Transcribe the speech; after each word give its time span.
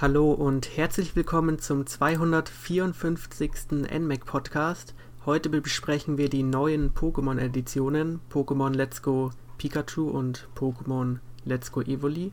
Hallo 0.00 0.32
und 0.32 0.78
herzlich 0.78 1.14
willkommen 1.14 1.58
zum 1.58 1.84
254. 1.84 3.50
NMAC 3.92 4.24
Podcast. 4.24 4.94
Heute 5.26 5.50
besprechen 5.50 6.16
wir 6.16 6.30
die 6.30 6.42
neuen 6.42 6.94
Pokémon-Editionen 6.94 8.20
Pokémon 8.32 8.70
Let's 8.70 9.02
Go 9.02 9.30
Pikachu 9.58 10.08
und 10.08 10.48
Pokémon 10.56 11.18
Let's 11.44 11.70
Go 11.70 11.82
Evoli. 11.82 12.32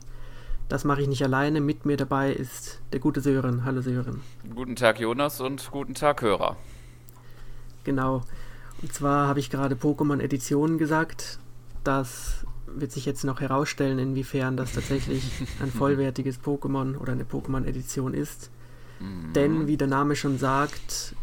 Das 0.70 0.84
mache 0.84 1.02
ich 1.02 1.08
nicht 1.08 1.22
alleine. 1.22 1.60
Mit 1.60 1.84
mir 1.84 1.98
dabei 1.98 2.32
ist 2.32 2.80
der 2.94 3.00
gute 3.00 3.20
Sören. 3.20 3.66
Hallo 3.66 3.82
Sören. 3.82 4.22
Guten 4.54 4.74
Tag 4.74 4.98
Jonas 4.98 5.38
und 5.42 5.70
guten 5.70 5.92
Tag 5.92 6.22
Hörer. 6.22 6.56
Genau. 7.84 8.22
Und 8.80 8.94
zwar 8.94 9.28
habe 9.28 9.40
ich 9.40 9.50
gerade 9.50 9.74
Pokémon-Editionen 9.74 10.78
gesagt. 10.78 11.38
Das 11.84 12.46
wird 12.76 12.92
sich 12.92 13.06
jetzt 13.06 13.24
noch 13.24 13.40
herausstellen, 13.40 13.98
inwiefern 13.98 14.56
das 14.56 14.72
tatsächlich 14.72 15.30
ein 15.60 15.70
vollwertiges 15.72 16.40
Pokémon 16.40 16.96
oder 16.96 17.12
eine 17.12 17.24
Pokémon-Edition 17.24 18.14
ist. 18.14 18.50
Mhm. 19.00 19.32
Denn, 19.32 19.66
wie 19.66 19.76
der 19.76 19.88
Name 19.88 20.16
schon 20.16 20.38
sagt, 20.38 21.14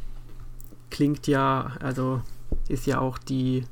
klingt 0.89 1.27
ja, 1.27 1.73
also 1.79 2.21
ist 2.67 2.85
ja 2.85 2.99
auch 2.99 3.17
die 3.17 3.65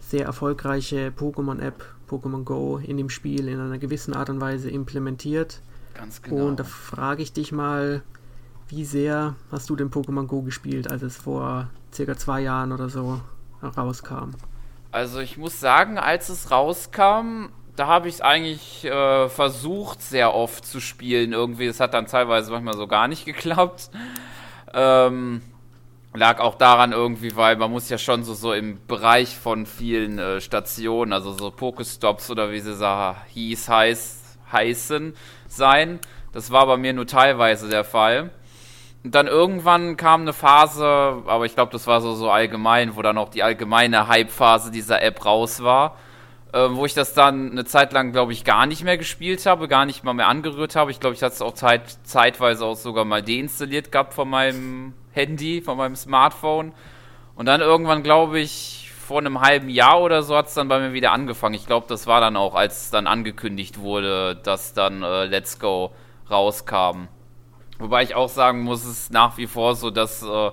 sehr 0.00 0.26
erfolgreiche 0.26 1.12
Pokémon-App 1.16 1.84
Pokémon 2.08 2.44
Go 2.44 2.78
in 2.78 2.96
dem 2.96 3.08
Spiel 3.08 3.48
in 3.48 3.58
einer 3.58 3.78
gewissen 3.78 4.14
Art 4.14 4.30
und 4.30 4.40
Weise 4.40 4.70
implementiert. 4.70 5.62
Ganz 5.94 6.22
genau. 6.22 6.46
Und 6.46 6.60
da 6.60 6.64
frage 6.64 7.22
ich 7.22 7.32
dich 7.32 7.52
mal, 7.52 8.02
wie 8.68 8.84
sehr 8.84 9.36
hast 9.50 9.70
du 9.70 9.76
denn 9.76 9.90
Pokémon 9.90 10.26
Go 10.26 10.42
gespielt, 10.42 10.90
als 10.90 11.02
es 11.02 11.16
vor 11.16 11.70
circa 11.92 12.16
zwei 12.16 12.42
Jahren 12.42 12.72
oder 12.72 12.88
so 12.88 13.20
rauskam? 13.62 14.30
Also 14.94 15.18
ich 15.18 15.36
muss 15.36 15.58
sagen, 15.58 15.98
als 15.98 16.28
es 16.28 16.52
rauskam, 16.52 17.46
da 17.74 17.88
habe 17.88 18.06
ich 18.06 18.14
es 18.14 18.20
eigentlich 18.20 18.84
äh, 18.84 19.28
versucht, 19.28 20.00
sehr 20.00 20.32
oft 20.32 20.64
zu 20.64 20.78
spielen. 20.78 21.32
Irgendwie, 21.32 21.66
es 21.66 21.80
hat 21.80 21.94
dann 21.94 22.06
teilweise 22.06 22.52
manchmal 22.52 22.76
so 22.76 22.86
gar 22.86 23.08
nicht 23.08 23.24
geklappt. 23.24 23.90
Ähm, 24.72 25.42
lag 26.12 26.38
auch 26.38 26.54
daran 26.54 26.92
irgendwie, 26.92 27.34
weil 27.34 27.56
man 27.56 27.72
muss 27.72 27.88
ja 27.88 27.98
schon 27.98 28.22
so, 28.22 28.34
so 28.34 28.52
im 28.52 28.78
Bereich 28.86 29.36
von 29.36 29.66
vielen 29.66 30.20
äh, 30.20 30.40
Stationen, 30.40 31.12
also 31.12 31.32
so 31.32 31.50
Pokestops 31.50 32.30
oder 32.30 32.52
wie 32.52 32.60
sie 32.60 32.76
sah, 32.76 33.16
hieß, 33.30 33.68
heiß, 33.68 34.38
heißen, 34.52 35.16
sein. 35.48 35.98
Das 36.30 36.52
war 36.52 36.68
bei 36.68 36.76
mir 36.76 36.92
nur 36.92 37.08
teilweise 37.08 37.68
der 37.68 37.82
Fall. 37.82 38.30
Dann 39.06 39.26
irgendwann 39.26 39.98
kam 39.98 40.22
eine 40.22 40.32
Phase, 40.32 40.86
aber 40.86 41.44
ich 41.44 41.54
glaube, 41.54 41.70
das 41.70 41.86
war 41.86 42.00
so, 42.00 42.14
so 42.14 42.30
allgemein, 42.30 42.96
wo 42.96 43.02
dann 43.02 43.18
auch 43.18 43.28
die 43.28 43.42
allgemeine 43.42 44.08
Hype-Phase 44.08 44.70
dieser 44.70 45.02
App 45.02 45.26
raus 45.26 45.62
war, 45.62 45.98
äh, 46.54 46.68
wo 46.70 46.86
ich 46.86 46.94
das 46.94 47.12
dann 47.12 47.50
eine 47.50 47.66
Zeit 47.66 47.92
lang, 47.92 48.12
glaube 48.12 48.32
ich, 48.32 48.44
gar 48.44 48.64
nicht 48.64 48.82
mehr 48.82 48.96
gespielt 48.96 49.44
habe, 49.44 49.68
gar 49.68 49.84
nicht 49.84 50.04
mal 50.04 50.14
mehr 50.14 50.28
angerührt 50.28 50.74
habe. 50.74 50.90
Ich 50.90 51.00
glaube, 51.00 51.14
ich 51.14 51.22
hatte 51.22 51.34
es 51.34 51.42
auch 51.42 51.52
zeit, 51.52 51.82
zeitweise 52.04 52.64
auch 52.64 52.76
sogar 52.76 53.04
mal 53.04 53.22
deinstalliert 53.22 53.92
gehabt 53.92 54.14
von 54.14 54.30
meinem 54.30 54.94
Handy, 55.12 55.60
von 55.60 55.76
meinem 55.76 55.96
Smartphone. 55.96 56.72
Und 57.34 57.44
dann 57.44 57.60
irgendwann, 57.60 58.02
glaube 58.02 58.40
ich, 58.40 58.90
vor 59.06 59.18
einem 59.18 59.42
halben 59.42 59.68
Jahr 59.68 60.00
oder 60.00 60.22
so 60.22 60.34
hat 60.34 60.46
es 60.46 60.54
dann 60.54 60.68
bei 60.68 60.78
mir 60.80 60.94
wieder 60.94 61.12
angefangen. 61.12 61.54
Ich 61.54 61.66
glaube, 61.66 61.86
das 61.88 62.06
war 62.06 62.22
dann 62.22 62.38
auch, 62.38 62.54
als 62.54 62.90
dann 62.90 63.06
angekündigt 63.06 63.80
wurde, 63.80 64.34
dass 64.36 64.72
dann 64.72 65.02
äh, 65.02 65.26
Let's 65.26 65.58
Go 65.58 65.92
rauskam. 66.30 67.08
Wobei 67.78 68.02
ich 68.02 68.14
auch 68.14 68.28
sagen 68.28 68.62
muss, 68.62 68.84
es 68.84 69.04
ist 69.04 69.12
nach 69.12 69.36
wie 69.36 69.46
vor 69.46 69.74
so, 69.74 69.90
dass 69.90 70.22
äh, 70.22 70.50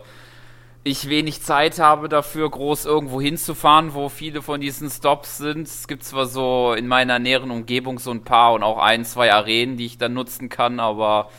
ich 0.83 1.08
wenig 1.09 1.41
Zeit 1.44 1.80
habe 1.80 2.09
dafür, 2.09 2.49
groß 2.49 2.86
irgendwo 2.86 3.21
hinzufahren, 3.21 3.93
wo 3.93 4.09
viele 4.09 4.42
von 4.42 4.59
diesen 4.59 4.89
Stops 4.89 5.37
sind. 5.37 5.67
Es 5.67 5.87
gibt 5.87 6.04
zwar 6.04 6.26
so 6.26 6.73
in 6.73 6.87
meiner 6.87 7.20
näheren 7.20 7.52
Umgebung 7.52 7.99
so 7.99 8.11
ein 8.11 8.23
paar 8.23 8.54
und 8.54 8.64
auch 8.64 8.80
ein, 8.80 9.05
zwei 9.05 9.32
Arenen, 9.32 9.77
die 9.77 9.86
ich 9.86 9.98
dann 9.99 10.14
nutzen 10.14 10.49
kann, 10.49 10.80
aber 10.80 11.30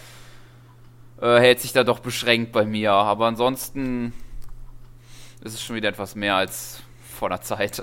äh, 1.21 1.39
hält 1.41 1.61
sich 1.61 1.73
da 1.73 1.83
doch 1.83 1.99
beschränkt 1.99 2.53
bei 2.53 2.65
mir. 2.65 2.93
Aber 2.93 3.27
ansonsten 3.27 4.13
ist 5.43 5.55
es 5.55 5.63
schon 5.63 5.75
wieder 5.75 5.89
etwas 5.89 6.15
mehr 6.15 6.37
als 6.37 6.81
vor 7.03 7.29
der 7.29 7.41
Zeit. 7.41 7.83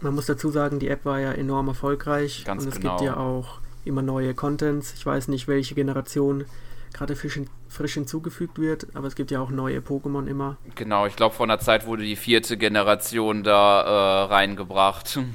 Man 0.00 0.14
muss 0.14 0.26
dazu 0.26 0.48
sagen, 0.50 0.78
die 0.78 0.88
App 0.88 1.04
war 1.04 1.18
ja 1.18 1.32
enorm 1.32 1.68
erfolgreich. 1.68 2.44
Ganz 2.44 2.62
und 2.62 2.68
es 2.68 2.80
genau. 2.80 2.96
gibt 2.96 3.06
ja 3.06 3.16
auch 3.16 3.60
immer 3.84 4.02
neue 4.02 4.34
Contents. 4.34 4.94
Ich 4.96 5.04
weiß 5.04 5.28
nicht, 5.28 5.48
welche 5.48 5.74
Generation 5.74 6.44
gerade 6.92 7.16
frisch, 7.16 7.40
frisch 7.68 7.94
hinzugefügt 7.94 8.58
wird, 8.58 8.88
aber 8.94 9.06
es 9.06 9.14
gibt 9.14 9.30
ja 9.30 9.40
auch 9.40 9.50
neue 9.50 9.78
Pokémon 9.78 10.26
immer. 10.26 10.56
Genau, 10.74 11.06
ich 11.06 11.16
glaube, 11.16 11.34
vor 11.34 11.46
einer 11.46 11.58
Zeit 11.58 11.86
wurde 11.86 12.02
die 12.02 12.16
vierte 12.16 12.56
Generation 12.56 13.42
da 13.42 13.82
äh, 13.82 14.24
reingebracht. 14.26 15.18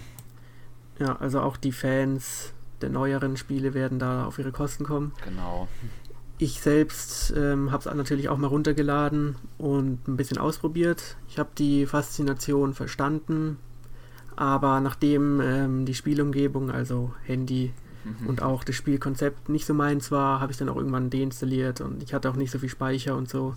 Ja, 0.97 1.17
also 1.17 1.41
auch 1.41 1.57
die 1.57 1.73
Fans 1.73 2.53
der 2.79 2.89
neueren 2.89 3.35
Spiele 3.35 3.73
werden 3.73 4.00
da 4.00 4.25
auf 4.25 4.39
ihre 4.39 4.53
Kosten 4.53 4.85
kommen. 4.85 5.11
Genau. 5.25 5.67
Ich 6.38 6.61
selbst 6.61 7.34
ähm, 7.35 7.72
habe 7.72 7.89
es 7.89 7.94
natürlich 7.94 8.29
auch 8.29 8.38
mal 8.38 8.47
runtergeladen 8.47 9.35
und 9.57 10.07
ein 10.07 10.16
bisschen 10.16 10.38
ausprobiert. 10.38 11.17
Ich 11.28 11.38
habe 11.38 11.50
die 11.57 11.85
Faszination 11.85 12.73
verstanden, 12.73 13.57
aber 14.35 14.79
nachdem 14.79 15.41
ähm, 15.41 15.85
die 15.85 15.95
Spielumgebung, 15.95 16.72
also 16.72 17.13
Handy 17.25 17.73
mhm. 18.05 18.27
und 18.27 18.41
auch 18.41 18.63
das 18.63 18.75
Spielkonzept 18.75 19.49
nicht 19.49 19.66
so 19.66 19.73
meins 19.73 20.11
war, 20.11 20.39
habe 20.39 20.51
ich 20.51 20.57
dann 20.57 20.69
auch 20.69 20.77
irgendwann 20.77 21.09
deinstalliert 21.09 21.81
und 21.81 22.01
ich 22.01 22.13
hatte 22.13 22.29
auch 22.29 22.35
nicht 22.35 22.51
so 22.51 22.59
viel 22.59 22.69
Speicher 22.69 23.16
und 23.16 23.27
so. 23.27 23.55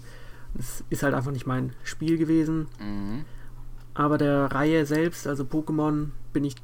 Es 0.59 0.83
ist 0.91 1.03
halt 1.03 1.15
einfach 1.15 1.31
nicht 1.31 1.47
mein 1.47 1.73
Spiel 1.85 2.17
gewesen. 2.19 2.67
Mhm. 2.81 3.25
Aber 3.95 4.17
der 4.17 4.47
Reihe 4.47 4.87
selbst, 4.87 5.27
also 5.27 5.45
Pokémon, 5.45 6.09
bin 6.33 6.45
ich 6.45 6.57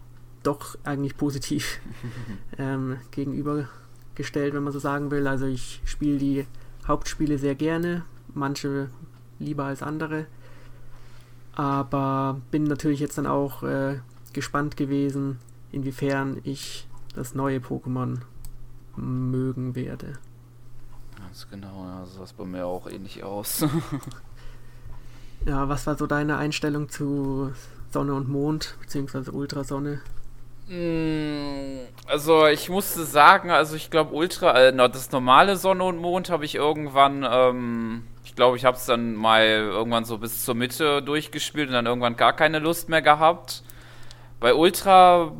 doch 0.42 0.76
eigentlich 0.84 1.16
positiv 1.16 1.80
ähm, 2.58 2.98
gegenüber 3.10 3.68
gestellt, 4.14 4.54
wenn 4.54 4.62
man 4.62 4.72
so 4.72 4.78
sagen 4.78 5.10
will. 5.10 5.26
Also 5.26 5.46
ich 5.46 5.80
spiele 5.84 6.18
die 6.18 6.46
Hauptspiele 6.86 7.38
sehr 7.38 7.54
gerne, 7.54 8.04
manche 8.32 8.88
lieber 9.38 9.64
als 9.64 9.82
andere. 9.82 10.26
Aber 11.54 12.40
bin 12.50 12.64
natürlich 12.64 13.00
jetzt 13.00 13.18
dann 13.18 13.26
auch 13.26 13.62
äh, 13.62 13.98
gespannt 14.32 14.76
gewesen, 14.76 15.38
inwiefern 15.72 16.40
ich 16.44 16.86
das 17.14 17.34
neue 17.34 17.58
Pokémon 17.58 18.18
mögen 18.96 19.74
werde. 19.74 20.14
Ganz 21.18 21.48
genau, 21.50 21.86
ja, 21.86 22.04
so 22.04 22.18
sah 22.18 22.24
es 22.24 22.32
bei 22.32 22.44
mir 22.44 22.66
auch 22.66 22.88
ähnlich 22.88 23.22
aus. 23.22 23.64
ja, 25.46 25.68
was 25.68 25.86
war 25.86 25.96
so 25.96 26.06
deine 26.06 26.36
Einstellung 26.36 26.88
zu 26.88 27.52
Sonne 27.90 28.14
und 28.14 28.28
Mond, 28.28 28.76
beziehungsweise 28.80 29.32
Ultrasonne? 29.32 30.00
Mm, 30.68 31.86
also 32.06 32.46
ich 32.46 32.68
musste 32.70 33.04
sagen, 33.04 33.50
also 33.50 33.76
ich 33.76 33.90
glaube 33.90 34.14
Ultra, 34.14 34.58
äh, 34.58 34.76
das 34.90 35.12
normale 35.12 35.56
Sonne 35.56 35.84
und 35.84 35.98
Mond 35.98 36.30
habe 36.30 36.44
ich 36.44 36.54
irgendwann, 36.54 37.26
ähm, 37.28 38.04
ich 38.24 38.34
glaube 38.34 38.56
ich 38.56 38.64
habe 38.64 38.76
es 38.76 38.86
dann 38.86 39.14
mal 39.14 39.44
irgendwann 39.44 40.04
so 40.04 40.18
bis 40.18 40.44
zur 40.44 40.54
Mitte 40.54 41.02
durchgespielt 41.02 41.68
und 41.68 41.74
dann 41.74 41.86
irgendwann 41.86 42.16
gar 42.16 42.34
keine 42.34 42.60
Lust 42.60 42.88
mehr 42.88 43.02
gehabt. 43.02 43.62
Bei 44.40 44.54
Ultra 44.54 45.32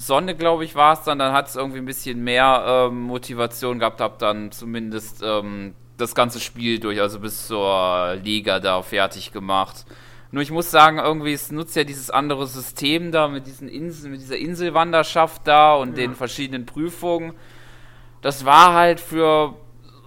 Sonne, 0.00 0.36
glaube 0.36 0.64
ich, 0.64 0.76
war 0.76 0.92
es 0.92 1.02
dann, 1.02 1.18
dann 1.18 1.32
hat 1.32 1.48
es 1.48 1.56
irgendwie 1.56 1.78
ein 1.78 1.84
bisschen 1.84 2.22
mehr 2.22 2.88
ähm, 2.88 3.02
Motivation 3.02 3.80
gehabt, 3.80 4.00
habe 4.00 4.14
dann 4.18 4.52
zumindest 4.52 5.22
ähm, 5.24 5.74
das 5.96 6.14
ganze 6.14 6.38
Spiel 6.38 6.78
durch, 6.78 7.00
also 7.00 7.18
bis 7.18 7.48
zur 7.48 8.16
Liga 8.22 8.60
da 8.60 8.80
fertig 8.82 9.32
gemacht. 9.32 9.86
Nur 10.30 10.40
ich 10.40 10.52
muss 10.52 10.70
sagen, 10.70 10.98
irgendwie, 10.98 11.32
es 11.32 11.50
nutzt 11.50 11.74
ja 11.74 11.82
dieses 11.82 12.10
andere 12.10 12.46
System 12.46 13.10
da 13.10 13.26
mit 13.26 13.48
diesen 13.48 13.68
Inseln, 13.68 14.12
mit 14.12 14.20
dieser 14.20 14.36
Inselwanderschaft 14.36 15.42
da 15.44 15.74
und 15.74 15.90
ja. 15.90 16.04
den 16.04 16.14
verschiedenen 16.14 16.64
Prüfungen. 16.64 17.32
Das 18.22 18.44
war 18.44 18.74
halt 18.74 19.00
für 19.00 19.56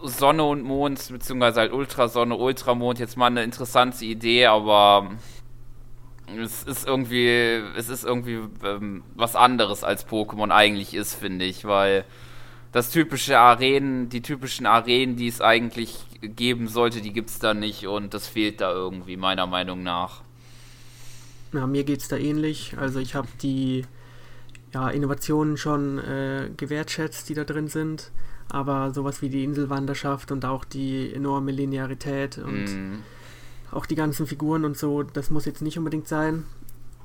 Sonne 0.04 0.46
und 0.46 0.64
Mond, 0.64 1.06
beziehungsweise 1.12 1.60
halt 1.60 1.74
Ultrasonne, 1.74 2.36
Ultramond 2.36 2.98
jetzt 2.98 3.18
mal 3.18 3.28
eine 3.28 3.44
interessante 3.44 4.06
Idee, 4.06 4.46
aber 4.46 5.10
es 6.40 6.64
ist 6.64 6.88
irgendwie, 6.88 7.28
es 7.76 7.90
ist 7.90 8.04
irgendwie 8.04 8.40
ähm, 8.64 9.04
was 9.16 9.36
anderes 9.36 9.84
als 9.84 10.08
Pokémon 10.08 10.52
eigentlich 10.52 10.94
ist, 10.94 11.16
finde 11.16 11.46
ich, 11.46 11.66
weil 11.66 12.06
das 12.72 12.90
typische 12.90 13.38
Arenen, 13.38 14.10
die 14.10 14.22
typischen 14.22 14.66
Arenen, 14.66 15.16
die 15.16 15.28
es 15.28 15.42
eigentlich 15.42 16.06
geben 16.22 16.68
sollte, 16.68 17.02
die 17.02 17.12
gibt 17.14 17.30
es 17.30 17.40
da 17.40 17.54
nicht 17.54 17.88
und 17.88 18.14
das 18.14 18.28
fehlt 18.28 18.62
da 18.62 18.72
irgendwie, 18.72 19.18
meiner 19.18 19.48
Meinung 19.48 19.84
nach. 19.84 20.22
Ja, 21.54 21.68
mir 21.68 21.84
geht 21.84 22.00
es 22.00 22.08
da 22.08 22.16
ähnlich. 22.16 22.76
Also 22.78 23.00
ich 23.00 23.16
habe 23.16 23.28
die 23.42 23.86
ja, 24.74 24.90
Innovationen 24.90 25.58
schon 25.58 26.00
äh, 26.00 26.50
gewertschätzt, 26.56 27.28
die 27.28 27.34
da 27.34 27.44
drin 27.44 27.68
sind, 27.68 28.12
aber 28.50 28.94
sowas 28.94 29.22
wie 29.22 29.30
die 29.30 29.44
Inselwanderschaft 29.44 30.32
und 30.32 30.46
auch 30.46 30.64
die 30.64 31.14
enorme 31.14 31.52
Linearität 31.52 32.38
und 32.38 32.66
mm. 32.66 33.04
Auch 33.72 33.86
die 33.86 33.96
ganzen 33.96 34.28
Figuren 34.28 34.66
und 34.66 34.78
so, 34.78 35.04
das 35.04 35.30
muss 35.30 35.46
jetzt 35.46 35.62
nicht 35.62 35.78
unbedingt 35.78 36.08
sein. 36.08 36.44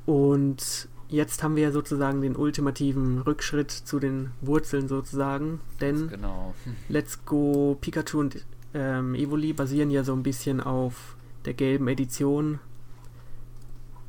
Und 0.04 0.88
jetzt 1.08 1.42
haben 1.42 1.56
wir 1.56 1.64
ja 1.64 1.72
sozusagen 1.72 2.20
den 2.20 2.36
ultimativen 2.36 3.20
Rückschritt 3.20 3.70
zu 3.70 3.98
den 3.98 4.30
Wurzeln 4.40 4.88
sozusagen, 4.88 5.60
denn 5.80 6.08
genau. 6.08 6.54
Let's 6.88 7.24
Go 7.24 7.76
Pikachu 7.80 8.20
und 8.20 8.44
ähm, 8.74 9.14
Evoli 9.14 9.52
basieren 9.52 9.90
ja 9.90 10.04
so 10.04 10.12
ein 10.12 10.22
bisschen 10.22 10.60
auf 10.60 11.16
der 11.44 11.54
gelben 11.54 11.88
Edition, 11.88 12.58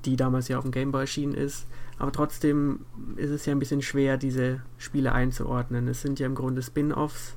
die 0.06 0.16
damals 0.16 0.48
ja 0.48 0.58
auf 0.58 0.64
dem 0.64 0.72
Game 0.72 0.92
Boy 0.92 1.02
erschienen 1.02 1.36
ist. 1.36 1.68
Aber 2.00 2.12
trotzdem 2.12 2.82
ist 3.16 3.32
es 3.32 3.46
ja 3.46 3.54
ein 3.54 3.60
bisschen 3.60 3.82
schwer, 3.82 4.18
diese 4.18 4.62
Spiele 4.78 5.14
einzuordnen. 5.14 5.88
Es 5.88 6.02
sind 6.02 6.20
ja 6.20 6.28
im 6.28 6.36
Grunde 6.36 6.62
Spin-offs 6.62 7.36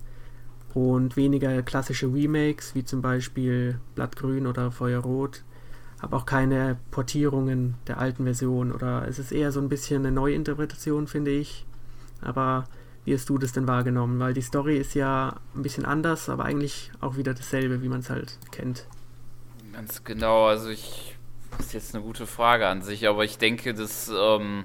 und 0.74 1.16
weniger 1.16 1.62
klassische 1.62 2.12
Remakes, 2.12 2.74
wie 2.74 2.84
zum 2.84 3.02
Beispiel 3.02 3.80
Blattgrün 3.94 4.46
oder 4.46 4.70
Feuerrot. 4.70 5.42
Aber 6.00 6.16
auch 6.18 6.26
keine 6.26 6.78
Portierungen 6.90 7.74
der 7.86 7.98
alten 7.98 8.24
Version 8.24 8.72
oder 8.72 9.06
es 9.06 9.18
ist 9.18 9.32
eher 9.32 9.52
so 9.52 9.60
ein 9.60 9.68
bisschen 9.68 10.06
eine 10.06 10.14
Neuinterpretation, 10.14 11.06
finde 11.06 11.30
ich. 11.30 11.66
Aber 12.22 12.64
wie 13.04 13.14
hast 13.14 13.28
du 13.28 13.38
das 13.38 13.52
denn 13.52 13.66
wahrgenommen? 13.66 14.18
Weil 14.18 14.32
die 14.32 14.42
Story 14.42 14.78
ist 14.78 14.94
ja 14.94 15.36
ein 15.54 15.62
bisschen 15.62 15.84
anders, 15.84 16.28
aber 16.28 16.44
eigentlich 16.44 16.90
auch 17.00 17.16
wieder 17.16 17.34
dasselbe, 17.34 17.82
wie 17.82 17.88
man 17.88 18.00
es 18.00 18.10
halt 18.10 18.38
kennt. 18.50 18.86
Ganz 19.72 20.04
genau, 20.04 20.46
also 20.46 20.68
ich. 20.68 21.16
Das 21.56 21.66
ist 21.66 21.72
jetzt 21.74 21.94
eine 21.94 22.04
gute 22.04 22.26
Frage 22.26 22.68
an 22.68 22.80
sich, 22.80 23.08
aber 23.08 23.24
ich 23.24 23.38
denke, 23.38 23.74
dass. 23.74 24.10
Ähm, 24.14 24.64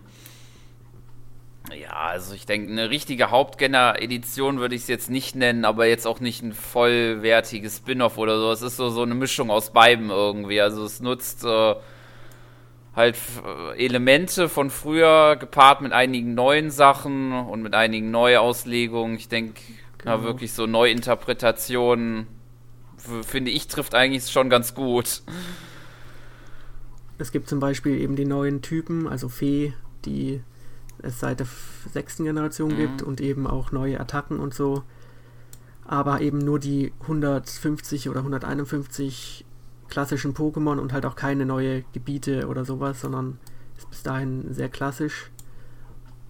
ja, 1.73 1.93
also 1.93 2.33
ich 2.33 2.45
denke, 2.45 2.71
eine 2.71 2.89
richtige 2.89 3.31
Hauptgenner-Edition 3.31 4.59
würde 4.59 4.75
ich 4.75 4.81
es 4.81 4.87
jetzt 4.87 5.09
nicht 5.09 5.35
nennen, 5.35 5.65
aber 5.65 5.87
jetzt 5.87 6.05
auch 6.05 6.19
nicht 6.19 6.43
ein 6.43 6.53
vollwertiges 6.53 7.77
Spin-off 7.77 8.17
oder 8.17 8.39
so. 8.39 8.51
Es 8.51 8.61
ist 8.61 8.77
so, 8.77 8.89
so 8.89 9.01
eine 9.01 9.15
Mischung 9.15 9.49
aus 9.49 9.71
beiden 9.71 10.09
irgendwie. 10.09 10.61
Also 10.61 10.83
es 10.83 10.99
nutzt. 10.99 11.43
Äh, 11.43 11.75
halt 12.95 13.17
äh, 13.45 13.85
Elemente 13.85 14.49
von 14.49 14.69
früher 14.69 15.35
gepaart 15.35 15.81
mit 15.81 15.91
einigen 15.91 16.33
neuen 16.33 16.71
Sachen 16.71 17.31
und 17.33 17.61
mit 17.61 17.75
einigen 17.75 18.11
Neuauslegungen. 18.11 19.17
Ich 19.17 19.27
denke, 19.27 19.61
genau. 19.97 20.23
wirklich 20.23 20.53
so 20.53 20.65
Neuinterpretationen, 20.65 22.27
finde 23.23 23.51
ich, 23.51 23.67
trifft 23.67 23.93
eigentlich 23.93 24.31
schon 24.31 24.49
ganz 24.49 24.73
gut. 24.73 25.21
Es 27.17 27.31
gibt 27.31 27.47
zum 27.47 27.59
Beispiel 27.59 27.99
eben 27.99 28.15
die 28.15 28.25
neuen 28.25 28.61
Typen, 28.61 29.07
also 29.07 29.29
Fee, 29.29 29.73
die 30.05 30.41
es 31.05 31.19
seit 31.19 31.39
der 31.39 31.47
sechsten 31.91 32.23
Generation 32.23 32.73
mhm. 32.73 32.77
gibt 32.77 33.01
und 33.03 33.21
eben 33.21 33.47
auch 33.47 33.71
neue 33.71 33.99
Attacken 33.99 34.39
und 34.39 34.53
so. 34.53 34.83
Aber 35.85 36.21
eben 36.21 36.39
nur 36.39 36.59
die 36.59 36.93
150 37.01 38.09
oder 38.09 38.19
151 38.19 39.45
klassischen 39.87 40.33
Pokémon 40.33 40.79
und 40.79 40.93
halt 40.93 41.05
auch 41.05 41.15
keine 41.15 41.45
neue 41.45 41.83
Gebiete 41.93 42.47
oder 42.47 42.65
sowas, 42.65 43.01
sondern 43.01 43.37
ist 43.77 43.89
bis 43.89 44.03
dahin 44.03 44.53
sehr 44.53 44.69
klassisch. 44.69 45.31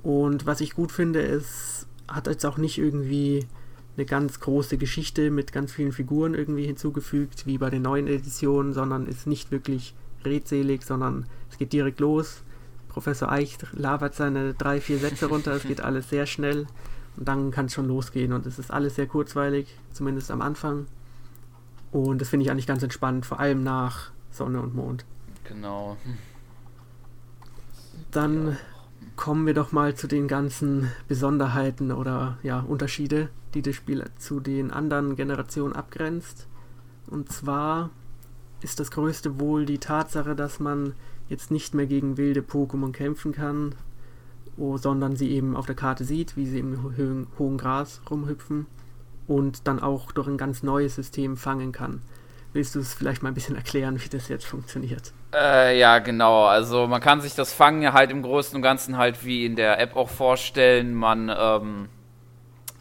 Und 0.03 0.45
was 0.45 0.61
ich 0.61 0.75
gut 0.75 0.91
finde, 0.91 1.21
ist, 1.21 1.87
hat 2.07 2.27
jetzt 2.27 2.45
auch 2.45 2.57
nicht 2.57 2.77
irgendwie 2.77 3.47
eine 3.97 4.05
ganz 4.05 4.39
große 4.39 4.77
Geschichte 4.77 5.31
mit 5.31 5.51
ganz 5.51 5.71
vielen 5.71 5.91
Figuren 5.91 6.33
irgendwie 6.33 6.65
hinzugefügt, 6.65 7.45
wie 7.45 7.57
bei 7.57 7.69
den 7.69 7.81
neuen 7.81 8.07
Editionen, 8.07 8.73
sondern 8.73 9.07
ist 9.07 9.25
nicht 9.25 9.51
wirklich 9.51 9.95
redselig, 10.23 10.83
sondern 10.83 11.25
es 11.49 11.57
geht 11.57 11.71
direkt 11.71 11.99
los. 11.99 12.43
Professor 12.95 13.29
Eich 13.29 13.57
labert 13.73 14.15
seine 14.15 14.53
drei, 14.53 14.79
vier 14.79 14.99
Sätze 14.99 15.25
runter, 15.25 15.51
es 15.51 15.63
geht 15.63 15.81
alles 15.81 16.09
sehr 16.09 16.25
schnell 16.25 16.65
und 17.17 17.27
dann 17.27 17.51
kann 17.51 17.65
es 17.65 17.73
schon 17.73 17.89
losgehen 17.89 18.31
und 18.31 18.45
es 18.45 18.57
ist 18.57 18.71
alles 18.71 18.95
sehr 18.95 19.05
kurzweilig, 19.05 19.67
zumindest 19.91 20.31
am 20.31 20.41
Anfang. 20.41 20.87
Und 21.91 22.21
das 22.21 22.29
finde 22.29 22.45
ich 22.45 22.51
eigentlich 22.51 22.67
ganz 22.67 22.83
entspannt, 22.83 23.25
vor 23.25 23.41
allem 23.41 23.63
nach 23.63 24.11
Sonne 24.31 24.61
und 24.61 24.75
Mond. 24.75 25.03
Genau. 25.43 25.97
Dann 28.11 28.47
ja. 28.51 28.57
kommen 29.17 29.45
wir 29.45 29.53
doch 29.53 29.73
mal 29.73 29.93
zu 29.95 30.07
den 30.07 30.29
ganzen 30.29 30.89
Besonderheiten 31.09 31.91
oder 31.91 32.37
ja, 32.43 32.61
Unterschiede, 32.61 33.27
die 33.55 33.61
das 33.61 33.75
Spiel 33.75 34.05
zu 34.19 34.39
den 34.39 34.71
anderen 34.71 35.17
Generationen 35.17 35.75
abgrenzt. 35.75 36.47
Und 37.07 37.29
zwar 37.29 37.89
ist 38.61 38.79
das 38.79 38.89
größte 38.89 39.37
wohl 39.37 39.65
die 39.65 39.79
Tatsache, 39.79 40.33
dass 40.33 40.61
man 40.61 40.93
jetzt 41.29 41.51
nicht 41.51 41.73
mehr 41.73 41.85
gegen 41.85 42.17
wilde 42.17 42.41
Pokémon 42.41 42.91
kämpfen 42.91 43.31
kann, 43.31 43.75
oh, 44.57 44.77
sondern 44.77 45.15
sie 45.15 45.31
eben 45.31 45.55
auf 45.55 45.65
der 45.65 45.75
Karte 45.75 46.03
sieht, 46.03 46.37
wie 46.37 46.45
sie 46.45 46.59
im 46.59 47.27
hohen 47.37 47.57
Gras 47.57 48.01
rumhüpfen 48.09 48.67
und 49.27 49.67
dann 49.67 49.79
auch 49.79 50.11
durch 50.11 50.27
ein 50.27 50.37
ganz 50.37 50.63
neues 50.63 50.95
System 50.95 51.37
fangen 51.37 51.71
kann. 51.71 52.01
Willst 52.53 52.75
du 52.75 52.79
es 52.79 52.93
vielleicht 52.93 53.21
mal 53.21 53.29
ein 53.29 53.35
bisschen 53.35 53.55
erklären, 53.55 54.01
wie 54.01 54.07
das 54.07 54.29
jetzt 54.29 54.45
funktioniert? 54.45 55.11
Äh, 55.33 55.77
ja, 55.77 55.99
genau. 55.99 56.45
Also 56.45 56.87
man 56.87 57.01
kann 57.01 57.19
sich 57.19 57.35
das 57.35 57.53
Fangen 57.53 57.91
halt 57.91 58.11
im 58.11 58.21
Großen 58.21 58.55
und 58.55 58.61
Ganzen 58.61 58.97
halt 58.97 59.25
wie 59.25 59.45
in 59.45 59.57
der 59.57 59.79
App 59.79 59.97
auch 59.97 60.09
vorstellen. 60.09 60.93
Man, 60.93 61.29
ähm, 61.37 61.89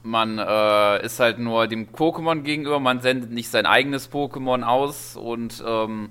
man 0.05 0.39
äh, 0.39 1.05
ist 1.05 1.19
halt 1.19 1.41
nur 1.41 1.67
dem 1.67 1.89
Pokémon 1.89 2.43
gegenüber, 2.43 2.79
man 2.79 3.01
sendet 3.01 3.33
nicht 3.33 3.51
sein 3.51 3.67
eigenes 3.67 4.13
Pokémon 4.13 4.63
aus 4.63 5.17
und 5.17 5.65
ähm, 5.67 6.11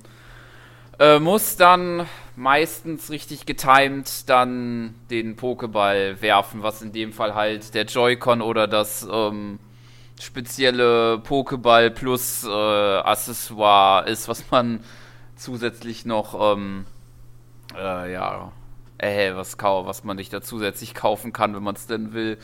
äh, 1.00 1.20
muss 1.20 1.56
dann 1.56 2.06
meistens 2.36 3.10
richtig 3.12 3.46
getimed 3.46 4.28
dann 4.30 4.96
den 5.10 5.36
Pokéball 5.36 6.22
werfen, 6.22 6.64
was 6.64 6.82
in 6.82 6.92
dem 6.92 7.14
Fall 7.14 7.36
halt 7.36 7.74
der 7.74 7.86
Joy-Con 7.86 8.42
oder 8.42 8.68
das 8.68 9.08
ähm, 9.10 9.60
spezielle 10.20 11.22
Pokéball 11.24 11.90
plus 11.90 12.44
äh, 12.44 12.50
Accessoire 12.50 14.08
ist, 14.08 14.28
was 14.28 14.50
man 14.52 14.84
zusätzlich 15.36 16.06
noch, 16.06 16.56
ähm, 16.56 16.86
äh, 17.78 18.12
ja, 18.12 18.52
äh, 18.98 19.36
was, 19.36 19.58
was 19.60 20.04
man 20.04 20.18
sich 20.18 20.30
da 20.30 20.42
zusätzlich 20.42 20.94
kaufen 20.94 21.34
kann, 21.34 21.56
wenn 21.56 21.64
man 21.64 21.76
es 21.76 21.88
denn 21.88 22.14
will. 22.14 22.38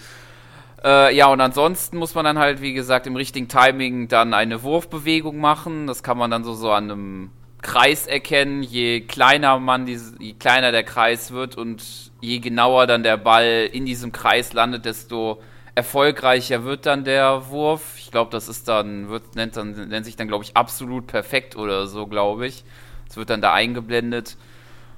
Äh, 0.84 1.16
ja, 1.16 1.28
und 1.28 1.42
ansonsten 1.42 1.98
muss 1.98 2.16
man 2.16 2.26
dann 2.26 2.40
halt, 2.40 2.62
wie 2.62 2.74
gesagt, 2.74 3.08
im 3.08 3.16
richtigen 3.16 3.48
Timing 3.48 4.08
dann 4.08 4.34
eine 4.34 4.64
Wurfbewegung 4.64 5.38
machen. 5.38 5.88
Das 5.88 6.04
kann 6.04 6.18
man 6.18 6.32
dann 6.32 6.44
so, 6.44 6.54
so 6.54 6.72
an 6.72 6.92
einem 6.92 7.32
Kreis 7.62 8.08
erkennen. 8.08 8.64
Je 8.64 9.02
kleiner 9.02 9.60
man, 9.60 9.86
diese, 9.86 10.16
je 10.20 10.34
kleiner 10.34 10.72
der 10.72 10.84
Kreis 10.84 11.32
wird 11.32 11.58
und 11.58 12.12
je 12.22 12.40
genauer 12.40 12.88
dann 12.88 13.04
der 13.04 13.18
Ball 13.18 13.70
in 13.72 13.86
diesem 13.86 14.12
Kreis 14.12 14.54
landet, 14.54 14.86
desto 14.86 15.42
erfolgreicher 15.76 16.66
wird 16.66 16.86
dann 16.86 17.04
der 17.04 17.50
Wurf. 17.50 17.96
Ich 17.98 18.12
glaube, 18.12 18.32
das 18.32 18.50
ist 18.50 18.68
dann, 18.68 19.10
wird, 19.10 19.36
nennt, 19.36 19.56
dann, 19.56 19.72
nennt 19.90 20.06
sich 20.06 20.16
dann, 20.16 20.28
glaube 20.28 20.44
ich, 20.44 20.58
absolut 20.58 21.08
perfekt 21.08 21.56
oder 21.56 21.88
so, 21.88 22.08
glaube 22.08 22.48
ich. 22.48 22.64
Es 23.10 23.18
wird 23.18 23.30
dann 23.30 23.42
da 23.42 23.54
eingeblendet. 23.54 24.38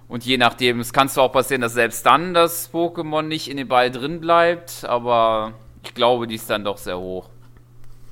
Und 0.08 0.26
je 0.26 0.38
nachdem, 0.38 0.80
es 0.80 0.92
kann 0.92 1.08
zwar 1.08 1.26
auch 1.26 1.32
passieren, 1.32 1.62
dass 1.62 1.74
selbst 1.74 2.06
dann 2.06 2.34
das 2.34 2.74
Pokémon 2.74 3.22
nicht 3.22 3.50
in 3.50 3.58
den 3.58 3.68
Ball 3.68 3.92
drin 3.92 4.20
bleibt, 4.20 4.84
aber 4.84 5.54
ich 5.84 5.94
glaube, 5.94 6.28
die 6.28 6.36
ist 6.36 6.50
dann 6.50 6.66
doch 6.66 6.78
sehr 6.78 6.98
hoch. 6.98 7.30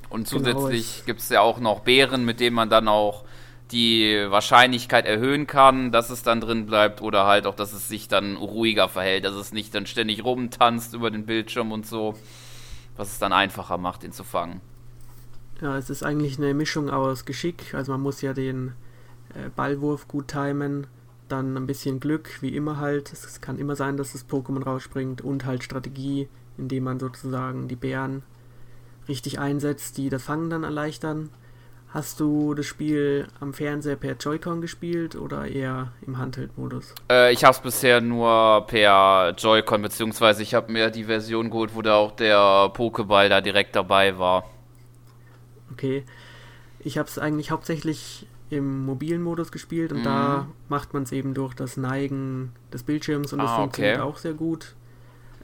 Und 0.08 0.28
genau, 0.28 0.38
zusätzlich 0.38 0.94
genau. 0.94 1.06
gibt 1.06 1.20
es 1.20 1.28
ja 1.28 1.40
auch 1.40 1.58
noch 1.58 1.80
Beeren, 1.80 2.24
mit 2.24 2.40
denen 2.40 2.56
man 2.56 2.70
dann 2.70 2.88
auch 2.88 3.24
die 3.72 4.26
Wahrscheinlichkeit 4.28 5.06
erhöhen 5.06 5.46
kann, 5.46 5.92
dass 5.92 6.10
es 6.10 6.22
dann 6.22 6.40
drin 6.40 6.66
bleibt 6.66 7.02
oder 7.02 7.26
halt 7.26 7.46
auch, 7.46 7.54
dass 7.54 7.72
es 7.72 7.88
sich 7.88 8.08
dann 8.08 8.36
ruhiger 8.36 8.88
verhält, 8.88 9.24
dass 9.24 9.34
es 9.34 9.52
nicht 9.52 9.74
dann 9.74 9.86
ständig 9.86 10.24
rumtanzt 10.24 10.94
über 10.94 11.10
den 11.10 11.26
Bildschirm 11.26 11.72
und 11.72 11.86
so 11.86 12.14
was 13.00 13.12
es 13.12 13.18
dann 13.18 13.32
einfacher 13.32 13.78
macht, 13.78 14.04
ihn 14.04 14.12
zu 14.12 14.24
fangen. 14.24 14.60
Ja, 15.60 15.76
es 15.78 15.90
ist 15.90 16.02
eigentlich 16.02 16.38
eine 16.38 16.54
Mischung 16.54 16.90
aus 16.90 17.24
Geschick, 17.24 17.74
also 17.74 17.92
man 17.92 18.02
muss 18.02 18.20
ja 18.20 18.34
den 18.34 18.74
äh, 19.34 19.48
Ballwurf 19.56 20.06
gut 20.06 20.28
timen, 20.28 20.86
dann 21.28 21.56
ein 21.56 21.66
bisschen 21.66 21.98
Glück, 21.98 22.42
wie 22.42 22.54
immer 22.54 22.78
halt. 22.78 23.12
Es 23.12 23.40
kann 23.40 23.58
immer 23.58 23.76
sein, 23.76 23.96
dass 23.96 24.12
das 24.12 24.28
Pokémon 24.28 24.64
rausspringt 24.64 25.22
und 25.22 25.46
halt 25.46 25.62
Strategie, 25.62 26.28
indem 26.58 26.84
man 26.84 27.00
sozusagen 27.00 27.68
die 27.68 27.76
Bären 27.76 28.22
richtig 29.08 29.38
einsetzt, 29.38 29.96
die 29.96 30.10
das 30.10 30.24
Fangen 30.24 30.50
dann 30.50 30.64
erleichtern. 30.64 31.30
Hast 31.92 32.20
du 32.20 32.54
das 32.54 32.66
Spiel 32.66 33.26
am 33.40 33.52
Fernseher 33.52 33.96
per 33.96 34.14
Joy-Con 34.14 34.60
gespielt 34.60 35.16
oder 35.16 35.48
eher 35.48 35.90
im 36.06 36.18
Handheld-Modus? 36.18 36.94
Äh, 37.10 37.32
ich 37.32 37.42
habe 37.42 37.56
es 37.56 37.60
bisher 37.60 38.00
nur 38.00 38.64
per 38.68 39.34
Joy-Con, 39.36 39.82
beziehungsweise 39.82 40.44
ich 40.44 40.54
habe 40.54 40.70
mir 40.70 40.90
die 40.90 41.04
Version 41.04 41.50
geholt, 41.50 41.74
wo 41.74 41.82
da 41.82 41.96
auch 41.96 42.12
der 42.12 42.38
Pokéball 42.72 43.28
da 43.28 43.40
direkt 43.40 43.74
dabei 43.74 44.16
war. 44.18 44.48
Okay. 45.72 46.04
Ich 46.78 46.96
habe 46.96 47.08
es 47.08 47.18
eigentlich 47.18 47.50
hauptsächlich 47.50 48.26
im 48.50 48.84
mobilen 48.84 49.22
Modus 49.22 49.50
gespielt 49.50 49.92
und 49.92 50.00
mhm. 50.00 50.04
da 50.04 50.46
macht 50.68 50.94
man 50.94 51.02
es 51.02 51.12
eben 51.12 51.34
durch 51.34 51.54
das 51.54 51.76
Neigen 51.76 52.52
des 52.72 52.84
Bildschirms 52.84 53.32
und 53.32 53.40
das 53.40 53.50
ah, 53.50 53.56
funktioniert 53.56 53.98
okay. 53.98 54.08
auch 54.08 54.18
sehr 54.18 54.34
gut. 54.34 54.74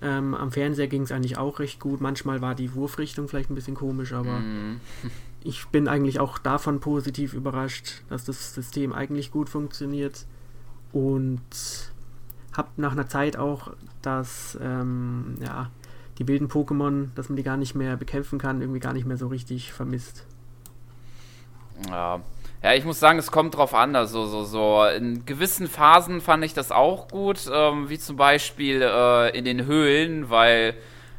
Ähm, 0.03 0.35
am 0.35 0.53
Fernseher 0.53 0.89
ging 0.89 1.03
es 1.03 1.13
eigentlich 1.13 1.39
auch 1.39 1.59
recht 1.59 1.81
gut. 1.81 2.01
Manchmal 2.01 2.41
war 2.41 2.55
die 2.55 2.75
Wurfrichtung 2.75 3.29
vielleicht 3.29 3.51
ein 3.51 3.55
bisschen 3.55 3.75
komisch, 3.75 4.13
aber 4.13 4.39
mhm. 4.39 4.81
ich 5.43 5.67
bin 5.69 5.89
eigentlich 5.89 6.21
auch 6.21 6.39
davon 6.39 6.81
positiv 6.81 7.35
überrascht, 7.35 8.03
dass 8.09 8.25
das 8.25 8.55
System 8.55 8.93
eigentlich 8.93 9.31
gut 9.31 9.49
funktioniert 9.49 10.27
und 10.93 11.41
habe 12.57 12.69
nach 12.77 12.93
einer 12.93 13.09
Zeit 13.09 13.37
auch, 13.37 13.73
dass 14.03 14.59
ähm, 14.61 15.37
ja, 15.41 15.71
die 16.19 16.27
wilden 16.27 16.49
Pokémon, 16.49 17.09
dass 17.15 17.29
man 17.29 17.37
die 17.37 17.43
gar 17.43 17.57
nicht 17.57 17.75
mehr 17.75 17.97
bekämpfen 17.97 18.39
kann, 18.39 18.61
irgendwie 18.61 18.81
gar 18.81 18.93
nicht 18.93 19.07
mehr 19.07 19.19
so 19.19 19.29
richtig 19.29 19.73
vermisst. 19.73 20.25
Ja. 21.91 22.21
Ja, 22.63 22.75
ich 22.75 22.85
muss 22.85 22.99
sagen, 22.99 23.19
es 23.19 23.31
kommt 23.31 23.55
drauf 23.55 23.75
an. 23.75 23.95
Also, 23.95 24.27
so, 24.27 24.43
so. 24.43 24.85
In 24.85 25.27
gewissen 25.27 25.69
Phasen 25.69 26.21
fand 26.21 26.45
ich 26.45 26.55
das 26.55 26.73
auch 26.73 27.09
gut, 27.09 27.49
ähm, 27.53 27.89
wie 27.91 27.99
zum 27.99 28.17
Beispiel 28.17 28.83
äh, 28.83 29.37
in 29.39 29.45
den 29.45 29.67
Höhlen, 29.67 30.31
weil 30.31 30.75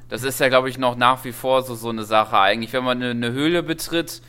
das 0.09 0.23
ist 0.23 0.39
ja, 0.39 0.49
glaube 0.49 0.69
ich, 0.69 0.77
noch 0.77 0.95
nach 0.95 1.23
wie 1.25 1.31
vor 1.31 1.61
so, 1.63 1.75
so 1.75 1.89
eine 1.89 2.03
Sache. 2.03 2.39
Eigentlich, 2.39 2.73
wenn 2.73 2.83
man 2.83 3.01
eine, 3.01 3.11
eine 3.11 3.31
Höhle 3.31 3.63
betritt 3.63 4.21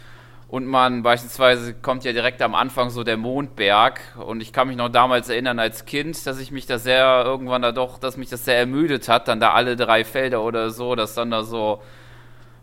und 0.48 0.66
man 0.66 1.02
beispielsweise 1.02 1.74
kommt 1.74 2.04
ja 2.04 2.12
direkt 2.12 2.40
am 2.42 2.54
Anfang 2.54 2.90
so 2.90 3.04
der 3.04 3.16
Mondberg 3.16 4.00
und 4.16 4.40
ich 4.40 4.52
kann 4.52 4.68
mich 4.68 4.76
noch 4.76 4.88
damals 4.88 5.28
erinnern 5.28 5.58
als 5.58 5.84
Kind, 5.84 6.26
dass 6.26 6.40
ich 6.40 6.50
mich 6.50 6.66
da 6.66 6.78
sehr 6.78 7.22
irgendwann 7.24 7.62
da 7.62 7.72
doch, 7.72 7.98
dass 7.98 8.16
mich 8.16 8.28
das 8.28 8.44
sehr 8.44 8.58
ermüdet 8.58 9.08
hat, 9.08 9.28
dann 9.28 9.40
da 9.40 9.52
alle 9.52 9.76
drei 9.76 10.04
Felder 10.04 10.42
oder 10.42 10.70
so, 10.70 10.94
dass 10.94 11.14
dann 11.14 11.30
da 11.30 11.42
so 11.42 11.82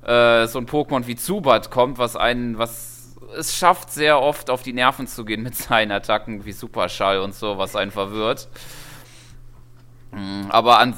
äh, 0.05 0.48
so 0.48 0.60
ein 0.60 0.67
Pokémon 0.67 1.07
wie 1.07 1.15
Zubat 1.15 1.72
kommt, 1.72 1.98
was 1.98 2.15
einen, 2.15 2.57
was 2.57 3.15
es 3.36 3.57
schafft, 3.57 3.91
sehr 3.91 4.22
oft 4.22 4.50
auf 4.50 4.63
die 4.63 4.74
Nerven 4.74 5.07
zu 5.07 5.25
gehen 5.25 5.41
mit 5.41 5.55
seinen 5.55 5.91
Attacken 5.91 6.45
wie 6.45 6.51
Superschall 6.51 7.19
und 7.19 7.34
so, 7.34 7.57
was 7.57 7.75
einen 7.75 7.91
verwirrt. 7.91 8.48
Mhm, 10.12 10.48
aber, 10.50 10.79
an, 10.79 10.95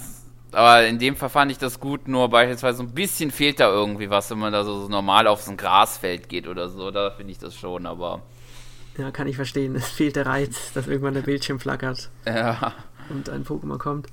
aber 0.57 0.87
in 0.87 0.97
dem 0.97 1.15
Fall 1.15 1.29
fand 1.29 1.51
ich 1.51 1.59
das 1.59 1.79
gut, 1.79 2.07
nur 2.07 2.29
beispielsweise 2.29 2.79
so 2.79 2.83
ein 2.83 2.91
bisschen 2.91 3.29
fehlt 3.29 3.59
da 3.59 3.69
irgendwie 3.69 4.09
was, 4.09 4.31
wenn 4.31 4.39
man 4.39 4.51
da 4.51 4.63
so, 4.63 4.81
so 4.81 4.89
normal 4.89 5.27
auf 5.27 5.43
so 5.43 5.51
ein 5.51 5.57
Grasfeld 5.57 6.29
geht 6.29 6.47
oder 6.47 6.67
so. 6.67 6.89
Da 6.89 7.11
finde 7.11 7.31
ich 7.31 7.37
das 7.37 7.53
schon, 7.53 7.85
aber. 7.85 8.23
Ja, 8.97 9.11
kann 9.11 9.27
ich 9.27 9.35
verstehen. 9.35 9.75
Es 9.75 9.87
fehlt 9.87 10.15
der 10.15 10.25
Reiz, 10.25 10.73
dass 10.73 10.87
irgendwann 10.87 11.13
der 11.13 11.21
Bildschirm 11.21 11.59
flackert. 11.59 12.09
Ja. 12.25 12.73
Und 13.09 13.29
ein 13.29 13.45
Pokémon 13.45 13.77
kommt. 13.77 14.07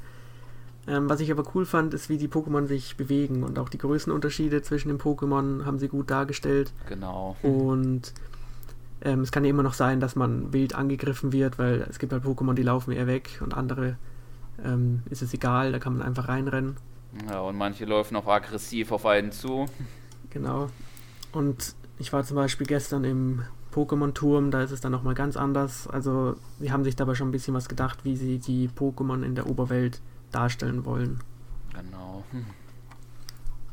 Ähm, 0.87 1.09
was 1.09 1.21
ich 1.21 1.33
aber 1.33 1.45
cool 1.55 1.65
fand, 1.65 1.95
ist, 1.95 2.11
wie 2.11 2.19
die 2.19 2.29
Pokémon 2.29 2.67
sich 2.67 2.99
bewegen 2.99 3.43
und 3.43 3.59
auch 3.59 3.71
die 3.71 3.79
Größenunterschiede 3.79 4.61
zwischen 4.61 4.89
den 4.89 4.99
Pokémon 4.99 5.65
haben 5.65 5.79
sie 5.79 5.89
gut 5.89 6.11
dargestellt. 6.11 6.75
Genau. 6.91 7.39
Und 7.41 8.13
ähm, 9.01 9.23
es 9.23 9.33
kann 9.33 9.45
ja 9.45 9.51
immer 9.51 9.63
noch 9.63 9.73
sein, 9.73 9.99
dass 9.99 10.15
man 10.15 10.53
wild 10.53 10.75
angegriffen 10.75 11.33
wird, 11.33 11.59
weil 11.59 11.87
es 11.89 11.99
gibt 11.99 12.13
halt 12.13 12.23
Pokémon, 12.23 12.53
die 12.53 12.63
laufen 12.63 12.93
eher 12.93 13.07
weg 13.07 13.41
und 13.41 13.55
andere 13.55 13.97
ähm, 14.63 15.03
ist 15.11 15.23
es 15.23 15.33
egal, 15.35 15.73
da 15.73 15.79
kann 15.79 15.97
man 15.97 16.03
einfach 16.07 16.29
reinrennen. 16.29 16.77
Ja, 17.29 17.41
und 17.41 17.57
manche 17.57 17.85
laufen 17.85 18.17
auch 18.17 18.27
aggressiv 18.27 18.93
auf 18.93 19.07
einen 19.07 19.33
zu. 19.33 19.67
Genau. 20.31 20.69
Und 21.33 21.75
ich 21.99 22.13
war 22.13 22.25
zum 22.25 22.37
Beispiel 22.37 22.67
gestern 22.67 23.05
im 23.05 23.43
Pokémon-Turm, 23.73 24.51
da 24.51 24.63
ist 24.63 24.71
es 24.71 24.81
dann 24.81 24.93
nochmal 24.93 25.15
ganz 25.15 25.37
anders. 25.37 25.89
Also, 25.89 26.37
sie 26.61 26.73
haben 26.73 26.85
sich 26.85 26.97
dabei 26.97 27.15
schon 27.15 27.29
ein 27.29 27.33
bisschen 27.33 27.55
was 27.55 27.69
gedacht, 27.69 28.05
wie 28.05 28.17
sie 28.17 28.39
die 28.39 28.69
Pokémon 28.69 29.23
in 29.23 29.35
der 29.35 29.49
Oberwelt 29.49 30.01
darstellen 30.31 30.85
wollen. 30.85 31.21
Genau. 31.73 32.25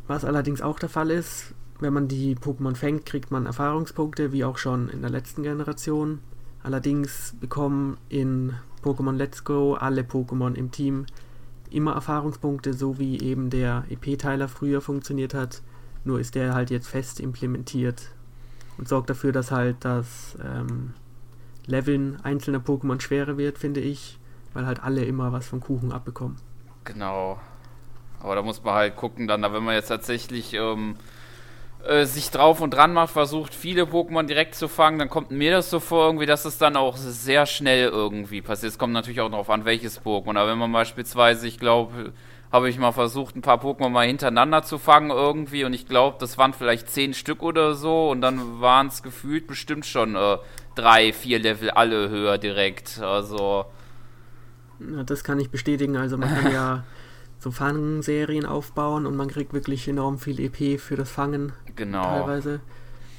Was 0.07 0.25
allerdings 0.25 0.61
auch 0.61 0.79
der 0.79 0.89
Fall 0.89 1.11
ist, 1.11 1.53
wenn 1.79 1.93
man 1.93 2.07
die 2.07 2.35
Pokémon 2.35 2.75
fängt, 2.75 3.05
kriegt 3.05 3.31
man 3.31 3.45
Erfahrungspunkte, 3.45 4.31
wie 4.31 4.43
auch 4.43 4.57
schon 4.57 4.89
in 4.89 5.01
der 5.01 5.09
letzten 5.09 5.43
Generation. 5.43 6.19
Allerdings 6.63 7.35
bekommen 7.39 7.97
in 8.09 8.53
Pokémon 8.83 9.15
Let's 9.15 9.43
Go 9.43 9.75
alle 9.75 10.01
Pokémon 10.01 10.53
im 10.55 10.71
Team 10.71 11.05
immer 11.69 11.93
Erfahrungspunkte, 11.93 12.73
so 12.73 12.99
wie 12.99 13.19
eben 13.21 13.49
der 13.49 13.85
EP-Teiler 13.89 14.47
früher 14.47 14.81
funktioniert 14.81 15.33
hat. 15.33 15.61
Nur 16.03 16.19
ist 16.19 16.35
der 16.35 16.53
halt 16.53 16.69
jetzt 16.69 16.87
fest 16.87 17.19
implementiert 17.19 18.09
und 18.77 18.87
sorgt 18.87 19.09
dafür, 19.09 19.31
dass 19.31 19.51
halt 19.51 19.77
das 19.81 20.37
ähm, 20.43 20.93
Leveln 21.65 22.19
einzelner 22.23 22.59
Pokémon 22.59 22.99
schwerer 22.99 23.37
wird, 23.37 23.57
finde 23.57 23.79
ich, 23.79 24.19
weil 24.53 24.65
halt 24.65 24.83
alle 24.83 25.05
immer 25.05 25.31
was 25.31 25.47
vom 25.47 25.61
Kuchen 25.61 25.91
abbekommen. 25.91 26.37
Genau. 26.83 27.39
Aber 28.19 28.35
da 28.35 28.41
muss 28.41 28.63
man 28.63 28.73
halt 28.73 28.95
gucken, 28.95 29.27
dann, 29.27 29.41
wenn 29.41 29.63
man 29.63 29.75
jetzt 29.75 29.87
tatsächlich 29.87 30.53
ähm, 30.53 30.95
äh, 31.87 32.05
sich 32.05 32.29
drauf 32.29 32.61
und 32.61 32.73
dran 32.73 32.93
macht, 32.93 33.11
versucht, 33.11 33.53
viele 33.53 33.83
Pokémon 33.83 34.23
direkt 34.23 34.55
zu 34.55 34.67
fangen, 34.67 34.99
dann 34.99 35.09
kommt 35.09 35.31
mir 35.31 35.51
das 35.51 35.69
so 35.69 35.79
vor, 35.79 36.05
irgendwie, 36.05 36.25
dass 36.25 36.45
es 36.45 36.57
dann 36.57 36.75
auch 36.75 36.97
sehr 36.97 37.45
schnell 37.45 37.87
irgendwie 37.89 38.41
passiert. 38.41 38.71
Es 38.71 38.77
kommt 38.77 38.93
natürlich 38.93 39.21
auch 39.21 39.29
darauf 39.29 39.49
an, 39.49 39.65
welches 39.65 40.01
Pokémon. 40.01 40.37
Aber 40.37 40.47
wenn 40.47 40.57
man 40.57 40.71
beispielsweise, 40.71 41.47
ich 41.47 41.59
glaube, 41.59 42.13
habe 42.51 42.69
ich 42.69 42.77
mal 42.77 42.91
versucht, 42.91 43.35
ein 43.35 43.41
paar 43.41 43.63
Pokémon 43.63 43.89
mal 43.89 44.05
hintereinander 44.05 44.63
zu 44.63 44.77
fangen 44.77 45.09
irgendwie 45.09 45.63
und 45.63 45.73
ich 45.73 45.87
glaube, 45.87 46.17
das 46.19 46.37
waren 46.37 46.53
vielleicht 46.53 46.89
zehn 46.89 47.13
Stück 47.13 47.41
oder 47.41 47.73
so 47.75 48.09
und 48.09 48.21
dann 48.21 48.59
waren 48.59 48.87
es 48.87 49.03
gefühlt 49.03 49.47
bestimmt 49.47 49.85
schon 49.85 50.15
äh, 50.15 50.37
drei, 50.75 51.13
vier 51.13 51.39
Level 51.39 51.71
alle 51.71 52.09
höher 52.09 52.37
direkt. 52.37 52.99
Also. 53.01 53.65
Ja, 54.79 55.03
das 55.03 55.23
kann 55.23 55.39
ich 55.39 55.49
bestätigen. 55.49 55.95
Also 55.95 56.17
man 56.17 56.29
kann 56.29 56.53
ja 56.53 56.83
so 57.41 57.51
Fangserien 57.51 58.45
aufbauen 58.45 59.05
und 59.05 59.17
man 59.17 59.27
kriegt 59.27 59.51
wirklich 59.51 59.87
enorm 59.87 60.19
viel 60.19 60.39
EP 60.39 60.79
für 60.79 60.95
das 60.95 61.09
Fangen. 61.11 61.51
Genau. 61.75 62.03
Teilweise. 62.03 62.59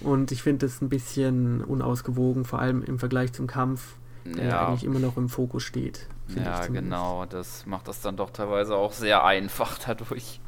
Und 0.00 0.32
ich 0.32 0.42
finde 0.42 0.66
das 0.66 0.80
ein 0.80 0.88
bisschen 0.88 1.62
unausgewogen, 1.62 2.44
vor 2.44 2.60
allem 2.60 2.82
im 2.82 2.98
Vergleich 2.98 3.32
zum 3.32 3.46
Kampf, 3.46 3.96
der 4.24 4.44
Ja. 4.46 4.66
eigentlich 4.68 4.84
immer 4.84 5.00
noch 5.00 5.16
im 5.16 5.28
Fokus 5.28 5.64
steht. 5.64 6.06
Ja, 6.36 6.66
genau. 6.66 7.26
Das 7.26 7.66
macht 7.66 7.88
das 7.88 8.00
dann 8.00 8.16
doch 8.16 8.30
teilweise 8.30 8.74
auch 8.76 8.92
sehr 8.92 9.24
einfach 9.24 9.76
dadurch. 9.78 10.40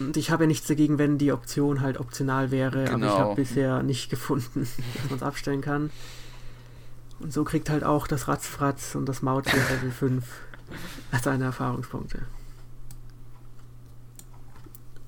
Und 0.00 0.16
ich 0.16 0.30
habe 0.30 0.44
ja 0.44 0.48
nichts 0.48 0.66
dagegen, 0.66 0.98
wenn 0.98 1.18
die 1.18 1.30
Option 1.30 1.80
halt 1.82 2.00
optional 2.00 2.50
wäre, 2.50 2.78
aber 2.78 2.84
ich 2.86 2.90
Genau. 3.12 3.18
habe 3.18 3.34
bisher 3.36 3.82
nicht 3.82 4.10
gefunden, 4.10 4.60
dass 4.94 5.10
man 5.10 5.16
es 5.18 5.22
abstellen 5.22 5.60
kann. 5.60 5.90
Und 7.20 7.32
so 7.32 7.44
kriegt 7.44 7.70
halt 7.70 7.84
auch 7.84 8.06
das 8.06 8.26
Ratzfratz 8.28 8.94
und 8.96 9.06
das 9.08 9.22
Mauttier 9.22 9.60
Level 9.70 9.90
5 9.92 10.24
seine 11.22 11.44
Erfahrungspunkte. 11.52 12.22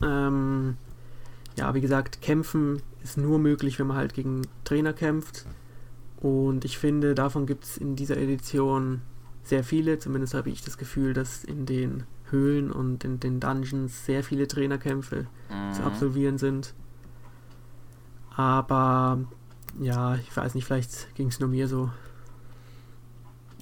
Ähm, 0.02 0.76
ja, 1.56 1.74
wie 1.74 1.80
gesagt, 1.80 2.20
kämpfen 2.20 2.82
ist 3.02 3.16
nur 3.16 3.38
möglich, 3.38 3.78
wenn 3.78 3.86
man 3.86 3.96
halt 3.96 4.14
gegen 4.14 4.42
Trainer 4.64 4.92
kämpft. 4.92 5.46
Und 6.20 6.64
ich 6.64 6.78
finde, 6.78 7.14
davon 7.14 7.46
gibt 7.46 7.64
es 7.64 7.76
in 7.76 7.96
dieser 7.96 8.16
Edition 8.16 9.02
sehr 9.42 9.62
viele. 9.64 9.98
Zumindest 9.98 10.34
habe 10.34 10.50
ich 10.50 10.62
das 10.62 10.76
Gefühl, 10.78 11.12
dass 11.12 11.44
in 11.44 11.66
den 11.66 12.04
Höhlen 12.30 12.72
und 12.72 13.04
in 13.04 13.20
den 13.20 13.38
Dungeons 13.38 14.04
sehr 14.04 14.24
viele 14.24 14.48
Trainerkämpfe 14.48 15.26
zu 15.72 15.82
Mhm. 15.82 15.86
absolvieren 15.86 16.38
sind. 16.38 16.74
Aber 18.34 19.18
ja, 19.80 20.16
ich 20.16 20.36
weiß 20.36 20.54
nicht, 20.54 20.64
vielleicht 20.64 21.14
ging 21.14 21.28
es 21.28 21.40
nur 21.40 21.48
mir 21.48 21.68
so. 21.68 21.90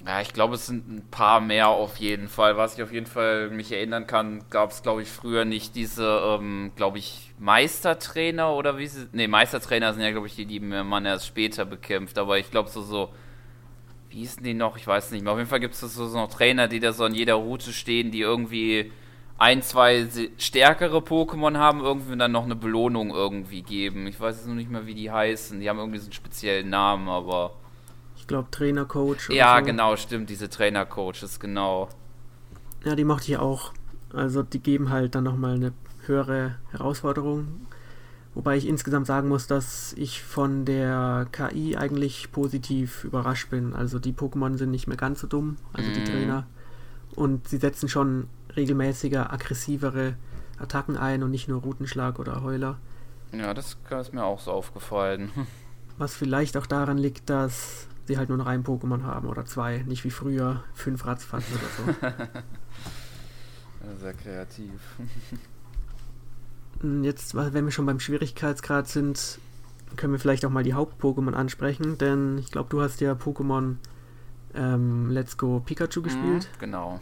Ja, 0.05 0.21
ich 0.21 0.33
glaube, 0.33 0.53
es 0.53 0.67
sind 0.67 0.87
ein 0.87 1.07
paar 1.09 1.39
mehr 1.39 1.69
auf 1.69 1.97
jeden 1.97 2.27
Fall. 2.27 2.57
Was 2.57 2.75
ich 2.75 2.83
auf 2.83 2.91
jeden 2.93 3.07
Fall 3.07 3.49
mich 3.49 3.71
erinnern 3.71 4.05
kann, 4.05 4.43
gab 4.51 4.69
es, 4.69 4.83
glaube 4.83 5.01
ich, 5.01 5.09
früher 5.09 5.45
nicht 5.45 5.75
diese, 5.75 6.21
ähm, 6.23 6.71
glaube 6.75 6.99
ich, 6.99 7.33
Meistertrainer 7.39 8.53
oder 8.53 8.77
wie 8.77 8.85
sie. 8.85 9.07
Ne, 9.13 9.27
Meistertrainer 9.27 9.93
sind 9.93 10.03
ja, 10.03 10.11
glaube 10.11 10.27
ich, 10.27 10.35
die, 10.35 10.45
die 10.45 10.59
man 10.59 11.05
erst 11.05 11.25
später 11.25 11.65
bekämpft. 11.65 12.19
Aber 12.19 12.37
ich 12.37 12.51
glaube, 12.51 12.69
so, 12.69 12.81
so. 12.83 13.09
Wie 14.09 14.19
hießen 14.19 14.43
die 14.43 14.53
noch? 14.53 14.77
Ich 14.77 14.85
weiß 14.87 15.11
nicht 15.11 15.23
mehr. 15.23 15.33
Auf 15.33 15.39
jeden 15.39 15.49
Fall 15.49 15.59
gibt 15.59 15.73
es 15.73 15.79
so, 15.81 15.87
so 15.87 16.17
noch 16.17 16.29
Trainer, 16.29 16.67
die 16.67 16.79
da 16.79 16.93
so 16.93 17.03
an 17.05 17.15
jeder 17.15 17.35
Route 17.35 17.73
stehen, 17.73 18.11
die 18.11 18.21
irgendwie 18.21 18.91
ein, 19.39 19.61
zwei 19.63 20.07
stärkere 20.37 20.99
Pokémon 20.99 21.57
haben, 21.57 21.81
irgendwie 21.81 22.15
dann 22.17 22.31
noch 22.31 22.45
eine 22.45 22.55
Belohnung 22.55 23.09
irgendwie 23.09 23.63
geben. 23.63 24.07
Ich 24.07 24.19
weiß 24.19 24.37
jetzt 24.37 24.47
noch 24.47 24.55
nicht 24.55 24.69
mehr, 24.69 24.85
wie 24.85 24.93
die 24.95 25.11
heißen. 25.11 25.59
Die 25.59 25.69
haben 25.69 25.79
irgendwie 25.79 25.99
so 25.99 26.05
einen 26.05 26.13
speziellen 26.13 26.69
Namen, 26.69 27.09
aber. 27.09 27.53
Ich 28.25 28.27
glaube, 28.27 28.49
Trainer, 28.49 28.85
Coach. 28.85 29.29
Ja, 29.29 29.59
so. 29.59 29.65
genau, 29.65 29.95
stimmt, 29.95 30.31
diese 30.31 30.49
Trainer-Coaches, 30.49 31.39
genau. 31.39 31.89
Ja, 32.83 32.95
die 32.95 33.03
mochte 33.03 33.31
ich 33.31 33.37
auch. 33.37 33.71
Also, 34.11 34.41
die 34.41 34.57
geben 34.59 34.89
halt 34.89 35.13
dann 35.13 35.25
nochmal 35.25 35.53
eine 35.53 35.73
höhere 36.07 36.55
Herausforderung. 36.71 37.67
Wobei 38.33 38.57
ich 38.57 38.67
insgesamt 38.67 39.05
sagen 39.05 39.27
muss, 39.27 39.45
dass 39.45 39.93
ich 39.93 40.23
von 40.23 40.65
der 40.65 41.27
KI 41.31 41.77
eigentlich 41.77 42.31
positiv 42.31 43.03
überrascht 43.03 43.51
bin. 43.51 43.73
Also, 43.73 43.99
die 43.99 44.11
Pokémon 44.11 44.57
sind 44.57 44.71
nicht 44.71 44.87
mehr 44.87 44.97
ganz 44.97 45.19
so 45.21 45.27
dumm, 45.27 45.57
also 45.73 45.87
die 45.91 45.99
Mhm. 45.99 46.05
Trainer. 46.05 46.47
Und 47.13 47.47
sie 47.47 47.57
setzen 47.57 47.89
schon 47.89 48.27
regelmäßiger, 48.55 49.31
aggressivere 49.31 50.15
Attacken 50.57 50.97
ein 50.97 51.21
und 51.21 51.29
nicht 51.29 51.47
nur 51.47 51.61
Routenschlag 51.61 52.17
oder 52.17 52.41
Heuler. 52.41 52.77
Ja, 53.31 53.53
das 53.53 53.77
ist 53.99 54.13
mir 54.15 54.23
auch 54.23 54.39
so 54.39 54.51
aufgefallen. 54.51 55.29
Was 55.99 56.15
vielleicht 56.15 56.57
auch 56.57 56.65
daran 56.65 56.97
liegt, 56.97 57.29
dass 57.29 57.87
sie 58.07 58.17
halt 58.17 58.29
nur 58.29 58.37
noch 58.37 58.47
ein 58.47 58.63
Pokémon 58.63 59.03
haben 59.03 59.27
oder 59.27 59.45
zwei, 59.45 59.83
nicht 59.87 60.03
wie 60.03 60.11
früher 60.11 60.63
fünf 60.73 61.05
Ratzfatz 61.05 61.43
oder 62.01 62.13
Sehr 63.99 64.13
kreativ. 64.13 64.71
so. 66.81 66.87
Und 66.87 67.03
Jetzt, 67.03 67.35
wenn 67.35 67.65
wir 67.65 67.71
schon 67.71 67.85
beim 67.85 67.99
Schwierigkeitsgrad 67.99 68.87
sind, 68.87 69.39
können 69.95 70.13
wir 70.13 70.19
vielleicht 70.19 70.45
auch 70.45 70.49
mal 70.49 70.63
die 70.63 70.73
Haupt-Pokémon 70.73 71.33
ansprechen, 71.33 71.97
denn 71.97 72.37
ich 72.37 72.51
glaube, 72.51 72.69
du 72.69 72.81
hast 72.81 72.99
ja 73.01 73.13
Pokémon 73.13 73.75
ähm, 74.53 75.09
Let's 75.09 75.37
Go 75.37 75.61
Pikachu 75.65 76.01
gespielt. 76.01 76.49
Mhm, 76.53 76.59
genau. 76.59 76.99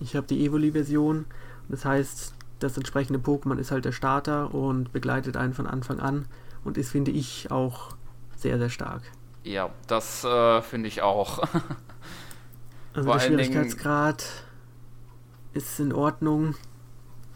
Ich 0.00 0.14
habe 0.14 0.26
die 0.26 0.44
Evoli-Version. 0.44 1.24
Das 1.68 1.84
heißt, 1.84 2.34
das 2.60 2.76
entsprechende 2.76 3.18
Pokémon 3.18 3.58
ist 3.58 3.70
halt 3.70 3.84
der 3.84 3.92
Starter 3.92 4.54
und 4.54 4.92
begleitet 4.92 5.36
einen 5.36 5.54
von 5.54 5.66
Anfang 5.66 6.00
an 6.00 6.26
und 6.64 6.78
ist, 6.78 6.90
finde 6.90 7.10
ich, 7.10 7.50
auch 7.50 7.96
sehr, 8.36 8.58
sehr 8.58 8.70
stark. 8.70 9.02
Ja, 9.44 9.70
das 9.86 10.24
äh, 10.24 10.62
finde 10.62 10.88
ich 10.88 11.02
auch. 11.02 11.42
Also 12.94 13.10
Vor 13.10 13.18
der 13.18 13.26
Schwierigkeitsgrad 13.26 14.24
ist 15.52 15.78
in 15.78 15.92
Ordnung, 15.92 16.56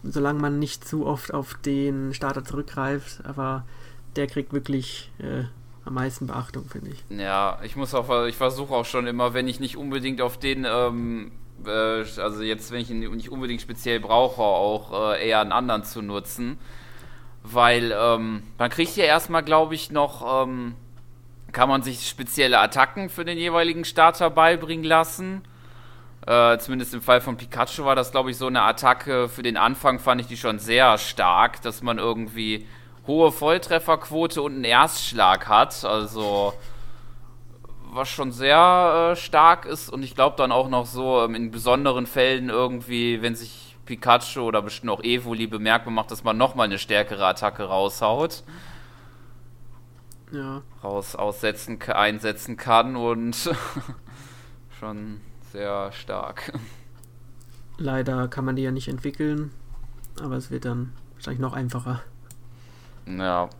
solange 0.03 0.41
man 0.41 0.59
nicht 0.59 0.89
zu 0.89 1.07
oft 1.07 1.33
auf 1.33 1.55
den 1.55 2.15
Starter 2.15 2.43
zurückgreift, 2.43 3.25
aber 3.25 3.65
der 4.17 4.27
kriegt 4.27 4.53
wirklich 4.53 5.13
äh, 5.19 5.45
am 5.85 5.95
meisten 5.95 6.27
Beachtung, 6.27 6.65
finde 6.65 6.91
ich. 6.91 7.05
ja, 7.11 7.61
ich 7.63 7.77
muss 7.77 7.95
auch, 7.95 8.27
ich 8.27 8.37
versuche 8.37 8.75
auch 8.75 8.85
schon 8.85 9.07
immer, 9.07 9.35
wenn 9.35 9.47
ich 9.47 9.61
nicht 9.61 9.77
unbedingt 9.77 10.21
auf 10.21 10.39
den, 10.39 10.67
ähm, 10.69 11.33
äh, 11.65 11.71
also 12.21 12.43
jetzt, 12.43 12.73
wenn 12.73 12.81
ich 12.81 12.91
ihn 12.91 13.01
nicht 13.15 13.31
unbedingt 13.31 13.61
speziell 13.61 14.01
brauche, 14.01 14.43
auch 14.43 15.13
äh, 15.13 15.29
eher 15.29 15.41
einen 15.41 15.53
anderen 15.53 15.85
zu 15.85 16.03
nutzen. 16.03 16.59
Weil 17.45 17.93
ähm, 17.97 18.45
man 18.59 18.71
kriegt 18.71 18.97
ja 18.97 19.05
erstmal, 19.05 19.43
glaube 19.43 19.75
ich, 19.75 19.91
noch, 19.91 20.45
ähm, 20.45 20.77
kann 21.53 21.69
man 21.69 21.83
sich 21.83 22.09
spezielle 22.09 22.59
Attacken 22.59 23.09
für 23.09 23.25
den 23.25 23.39
jeweiligen 23.39 23.85
Starter 23.85 24.31
beibringen 24.31 24.85
lassen. 24.85 25.43
Äh, 26.27 26.59
zumindest 26.59 26.95
im 26.95 27.03
Fall 27.03 27.21
von 27.21 27.37
Pikachu 27.37 27.85
war 27.85 27.97
das, 27.97 28.13
glaube 28.13 28.31
ich, 28.31 28.37
so 28.37 28.47
eine 28.47 28.63
Attacke 28.63 29.29
für 29.29 29.43
den 29.43 29.57
Anfang, 29.57 29.99
fand 29.99 30.21
ich 30.21 30.29
die 30.29 30.37
schon 30.37 30.59
sehr 30.59 30.97
stark, 30.99 31.61
dass 31.63 31.83
man 31.83 31.99
irgendwie 31.99 32.67
hohe 33.07 33.33
Volltrefferquote 33.33 34.41
und 34.41 34.55
einen 34.55 34.65
Erstschlag 34.65 35.49
hat. 35.49 35.85
Also 35.85 36.55
was 37.93 38.09
schon 38.09 38.33
sehr 38.33 39.13
äh, 39.13 39.17
stark 39.17 39.67
ist 39.67 39.91
und 39.91 40.03
ich 40.03 40.15
glaube 40.15 40.37
dann 40.39 40.51
auch 40.51 40.69
noch 40.69 40.87
so 40.87 41.23
ähm, 41.25 41.35
in 41.35 41.51
besonderen 41.51 42.07
Fällen 42.07 42.49
irgendwie, 42.49 43.21
wenn 43.21 43.35
sich 43.35 43.77
Pikachu 43.85 44.41
oder 44.43 44.63
bestimmt 44.63 44.91
auch 44.91 45.03
Evoli 45.03 45.47
bemerkbar 45.47 45.93
macht, 45.93 46.11
dass 46.11 46.25
man 46.25 46.39
nochmal 46.39 46.67
eine 46.67 46.79
stärkere 46.79 47.27
Attacke 47.27 47.65
raushaut. 47.65 48.45
Ja. 50.33 50.63
Raus 50.83 51.15
aussetzen, 51.15 51.81
einsetzen 51.83 52.57
kann 52.57 52.97
und 52.97 53.37
schon 54.81 55.21
sehr 55.53 55.93
stark. 55.93 56.53
Leider 57.79 58.29
kann 58.29 58.45
man 58.45 58.57
die 58.57 58.63
ja 58.63 58.71
nicht 58.71 58.89
entwickeln, 58.89 59.51
aber 60.21 60.37
es 60.37 60.51
wird 60.51 60.65
dann 60.65 60.93
wahrscheinlich 61.15 61.41
noch 61.41 61.53
einfacher. 61.53 62.03
Ja. 63.07 63.51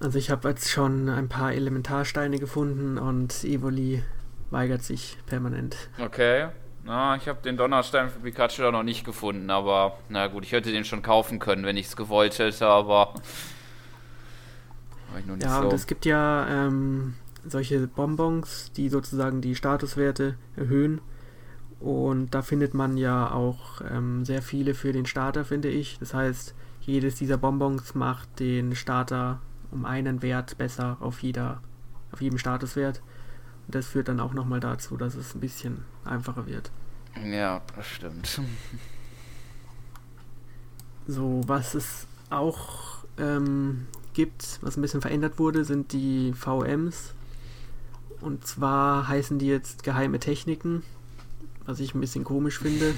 Also 0.00 0.18
ich 0.18 0.30
habe 0.30 0.48
jetzt 0.48 0.70
schon 0.70 1.08
ein 1.08 1.28
paar 1.28 1.52
Elementarsteine 1.52 2.38
gefunden 2.38 2.98
und 2.98 3.44
Evoli 3.44 4.02
weigert 4.50 4.82
sich 4.82 5.18
permanent. 5.26 5.76
Okay. 5.98 6.48
Na, 6.86 7.16
ich 7.16 7.28
habe 7.28 7.40
den 7.40 7.56
Donnerstein 7.56 8.10
für 8.10 8.20
Pikachu 8.20 8.70
noch 8.70 8.82
nicht 8.82 9.06
gefunden, 9.06 9.48
aber 9.48 9.96
na 10.10 10.26
gut, 10.26 10.44
ich 10.44 10.52
hätte 10.52 10.70
den 10.70 10.84
schon 10.84 11.00
kaufen 11.00 11.38
können, 11.38 11.64
wenn 11.64 11.78
ich 11.78 11.86
es 11.86 11.96
gewollt 11.96 12.38
hätte, 12.38 12.66
aber 12.66 13.14
ja, 15.40 15.60
so. 15.60 15.68
und 15.68 15.72
es 15.74 15.86
gibt 15.86 16.06
ja 16.06 16.46
ähm, 16.48 17.14
solche 17.46 17.86
Bonbons, 17.86 18.72
die 18.76 18.88
sozusagen 18.88 19.40
die 19.40 19.54
Statuswerte 19.54 20.36
erhöhen. 20.56 21.00
Und 21.80 22.34
da 22.34 22.42
findet 22.42 22.72
man 22.72 22.96
ja 22.96 23.30
auch 23.30 23.82
ähm, 23.90 24.24
sehr 24.24 24.40
viele 24.40 24.74
für 24.74 24.92
den 24.92 25.06
Starter, 25.06 25.44
finde 25.44 25.68
ich. 25.68 25.98
Das 25.98 26.14
heißt, 26.14 26.54
jedes 26.80 27.16
dieser 27.16 27.36
Bonbons 27.36 27.94
macht 27.94 28.40
den 28.40 28.74
Starter 28.74 29.40
um 29.70 29.84
einen 29.84 30.22
Wert 30.22 30.56
besser 30.56 30.96
auf 31.00 31.22
jeder, 31.22 31.60
auf 32.12 32.22
jedem 32.22 32.38
Statuswert. 32.38 33.02
Und 33.66 33.74
das 33.74 33.86
führt 33.86 34.08
dann 34.08 34.20
auch 34.20 34.32
nochmal 34.32 34.60
dazu, 34.60 34.96
dass 34.96 35.14
es 35.14 35.34
ein 35.34 35.40
bisschen 35.40 35.84
einfacher 36.04 36.46
wird. 36.46 36.70
Ja, 37.22 37.60
das 37.76 37.86
stimmt. 37.86 38.40
So, 41.06 41.42
was 41.46 41.74
es 41.74 42.06
auch 42.30 43.04
ähm, 43.18 43.86
gibt, 44.14 44.58
was 44.62 44.76
ein 44.76 44.82
bisschen 44.82 45.00
verändert 45.00 45.38
wurde, 45.38 45.64
sind 45.64 45.92
die 45.92 46.32
VMs. 46.32 47.14
Und 48.20 48.46
zwar 48.46 49.08
heißen 49.08 49.38
die 49.38 49.46
jetzt 49.46 49.82
geheime 49.82 50.18
Techniken, 50.18 50.82
was 51.66 51.80
ich 51.80 51.94
ein 51.94 52.00
bisschen 52.00 52.24
komisch 52.24 52.58
finde. 52.58 52.94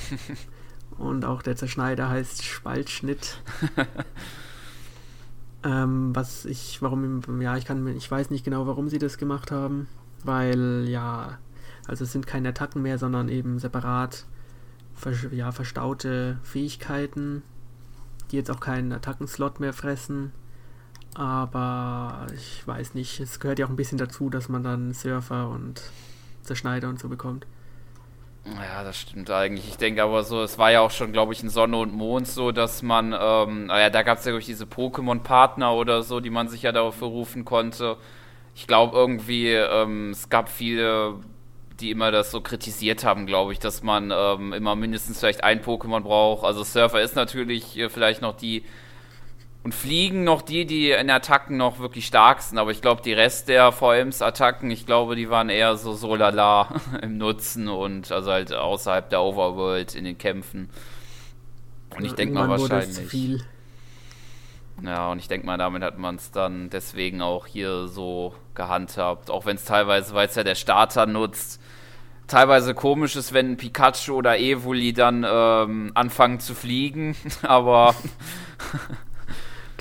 Und 0.99 1.25
auch 1.25 1.43
der 1.43 1.57
Zerschneider 1.57 2.09
heißt 2.09 2.45
Spaltschnitt. 2.45 3.43
ähm, 5.65 6.15
was 6.15 6.45
ich, 6.45 6.81
warum, 6.81 7.41
ja, 7.41 7.57
ich 7.57 7.65
kann, 7.65 7.87
ich 7.89 8.11
weiß 8.11 8.31
nicht 8.31 8.45
genau, 8.45 8.67
warum 8.67 8.89
sie 8.89 8.99
das 8.99 9.19
gemacht 9.19 9.51
haben, 9.51 9.89
weil 10.25 10.87
ja, 10.89 11.39
also 11.87 12.05
es 12.05 12.13
sind 12.13 12.27
keine 12.27 12.51
Attacken 12.51 12.83
mehr, 12.83 12.99
sondern 12.99 13.29
eben 13.29 13.59
separat 13.59 14.25
ja, 15.33 15.53
verstaute 15.53 16.39
Fähigkeiten, 16.43 17.43
die 18.31 18.37
jetzt 18.37 18.51
auch 18.51 18.61
keinen 18.61 18.93
Attackenslot 18.93 19.61
mehr 19.61 19.73
fressen 19.73 20.33
aber 21.17 22.27
ich 22.35 22.67
weiß 22.67 22.95
nicht, 22.95 23.21
es 23.21 23.41
gehört 23.41 23.59
ja 23.59 23.65
auch 23.65 23.71
ein 23.71 23.77
bisschen 23.77 23.97
dazu, 23.97 24.29
dass 24.29 24.51
man 24.51 24.63
dann 24.63 24.93
Surfer 24.93 25.49
und 25.49 25.81
Zerschneider 26.43 26.89
und 26.89 27.01
so 27.01 27.09
bekommt. 27.09 27.47
Ja, 28.45 28.85
das 28.85 28.99
stimmt 29.01 29.31
eigentlich. 29.31 29.67
Ich 29.67 29.77
denke 29.77 30.03
aber 30.03 30.23
so, 30.25 30.43
es 30.43 30.59
war 30.59 30.71
ja 30.71 30.81
auch 30.81 30.91
schon, 30.91 31.13
glaube 31.13 31.33
ich, 31.33 31.43
in 31.43 31.49
Sonne 31.49 31.79
und 31.79 31.95
Mond 31.95 32.29
so, 32.29 32.53
dass 32.53 32.83
man, 32.83 33.15
ähm, 33.19 33.67
naja, 33.67 33.89
da 33.89 34.03
gab 34.03 34.19
es 34.19 34.25
ja, 34.25 34.31
glaube 34.31 34.41
ich, 34.41 34.47
diese 34.47 34.67
Pokémon-Partner 34.67 35.73
oder 35.73 36.03
so, 36.03 36.21
die 36.21 36.31
man 36.31 36.49
sich 36.49 36.63
ja 36.63 36.71
darauf 36.71 36.99
berufen 36.99 37.45
konnte. 37.45 37.97
Ich 38.55 38.67
glaube 38.67 38.97
irgendwie, 38.97 39.53
ähm, 39.53 40.11
es 40.11 40.29
gab 40.29 40.51
viele, 40.51 41.15
die 41.81 41.91
immer 41.91 42.11
das 42.13 42.31
so 42.31 42.41
kritisiert 42.43 43.05
haben, 43.05 43.27
glaube 43.27 43.53
ich, 43.53 43.59
dass 43.59 43.83
man 43.83 44.13
ähm, 44.15 44.53
immer 44.53 44.77
mindestens 44.77 45.19
vielleicht 45.19 45.43
ein 45.43 45.63
Pokémon 45.63 46.01
braucht. 46.01 46.45
Also 46.45 46.63
Surfer 46.63 47.01
ist 47.01 47.17
natürlich 47.17 47.77
äh, 47.79 47.89
vielleicht 47.89 48.23
noch 48.23 48.37
die 48.37 48.65
und 49.67 49.75
fliegen 49.75 50.23
noch 50.23 50.43
die, 50.43 50.65
die 50.65 50.93
in 50.93 51.11
Attacken 51.11 51.57
noch 51.57 51.81
wirklich 51.81 52.07
stark 52.07 52.41
sind. 52.41 52.57
Aber 52.57 52.71
ich 52.71 52.81
glaube, 52.81 53.03
die 53.03 53.13
Rest 53.13 53.49
der 53.49 53.73
VMs-Attacken, 53.73 54.71
ich 54.71 54.87
glaube, 54.87 55.17
die 55.17 55.29
waren 55.29 55.49
eher 55.49 55.77
so 55.77 55.93
so 55.93 56.15
lala 56.15 56.69
im 57.03 57.19
Nutzen 57.19 57.67
und 57.67 58.13
also 58.13 58.31
halt 58.31 58.53
außerhalb 58.53 59.11
der 59.11 59.23
Overworld 59.23 59.97
in 59.97 60.05
den 60.05 60.19
Kämpfen. 60.19 60.71
Und 61.97 62.05
ich 62.05 62.13
denke 62.13 62.35
mal 62.35 62.49
wahrscheinlich. 62.49 63.43
Ja, 64.85 65.11
und 65.11 65.19
ich 65.19 65.27
denke 65.27 65.47
mal, 65.47 65.59
damit 65.59 65.83
hat 65.83 65.99
man 65.99 66.15
es 66.15 66.31
dann 66.31 66.71
deswegen 66.71 67.21
auch 67.21 67.49
hier 67.49 67.89
so 67.89 68.37
gehandhabt. 68.55 69.33
Auch 69.33 69.47
wenn 69.47 69.57
es 69.57 69.65
teilweise, 69.65 70.15
weil 70.15 70.29
es 70.29 70.37
ja 70.37 70.45
der 70.45 70.55
Starter 70.55 71.07
nutzt, 71.07 71.61
teilweise 72.29 72.73
komisch 72.73 73.17
ist, 73.17 73.33
wenn 73.33 73.57
Pikachu 73.57 74.15
oder 74.15 74.39
Evoli 74.39 74.93
dann 74.93 75.27
ähm, 75.29 75.91
anfangen 75.95 76.39
zu 76.39 76.55
fliegen. 76.55 77.17
Aber 77.43 77.97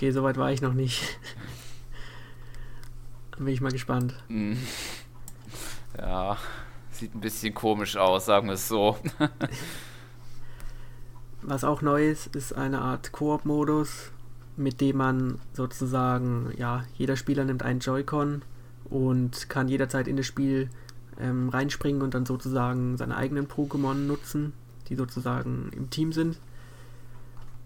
Okay, 0.05 0.11
soweit 0.11 0.37
war 0.37 0.51
ich 0.51 0.61
noch 0.61 0.75
nicht. 0.75 1.17
Dann 3.31 3.45
bin 3.45 3.55
ich 3.55 3.59
mal 3.59 3.71
gespannt. 3.71 4.13
Mhm. 4.27 4.59
Ja, 5.97 6.37
sieht 6.91 7.15
ein 7.15 7.21
bisschen 7.21 7.55
komisch 7.55 7.97
aus, 7.97 8.27
sagen 8.27 8.45
wir 8.45 8.53
es 8.53 8.67
so. 8.67 8.99
Was 11.41 11.63
auch 11.63 11.81
neu 11.81 12.07
ist, 12.07 12.35
ist 12.35 12.53
eine 12.53 12.81
Art 12.81 13.13
Koop-Modus, 13.13 14.11
mit 14.57 14.79
dem 14.79 14.97
man 14.97 15.39
sozusagen, 15.53 16.53
ja, 16.55 16.85
jeder 16.93 17.15
Spieler 17.15 17.43
nimmt 17.43 17.63
einen 17.63 17.79
Joy-Con 17.79 18.43
und 18.91 19.49
kann 19.49 19.67
jederzeit 19.67 20.07
in 20.07 20.17
das 20.17 20.27
Spiel 20.27 20.69
ähm, 21.19 21.49
reinspringen 21.49 22.03
und 22.03 22.13
dann 22.13 22.27
sozusagen 22.27 22.95
seine 22.97 23.17
eigenen 23.17 23.47
Pokémon 23.47 23.95
nutzen, 23.95 24.53
die 24.87 24.95
sozusagen 24.95 25.71
im 25.75 25.89
Team 25.89 26.13
sind. 26.13 26.37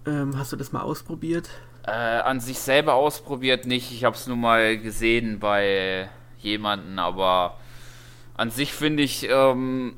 Ähm, 0.05 0.37
hast 0.37 0.53
du 0.53 0.55
das 0.55 0.71
mal 0.71 0.83
ausprobiert? 0.83 1.49
Äh, 1.89 2.21
an 2.21 2.39
sich 2.39 2.59
selber 2.59 2.93
ausprobiert 2.93 3.65
nicht. 3.65 3.91
Ich 3.91 4.03
habe 4.03 4.15
es 4.15 4.27
nur 4.27 4.37
mal 4.37 4.77
gesehen 4.77 5.39
bei 5.39 6.07
jemanden, 6.37 6.99
aber 6.99 7.57
an 8.35 8.51
sich 8.51 8.73
finde 8.73 9.01
ich, 9.01 9.27
ähm, 9.27 9.97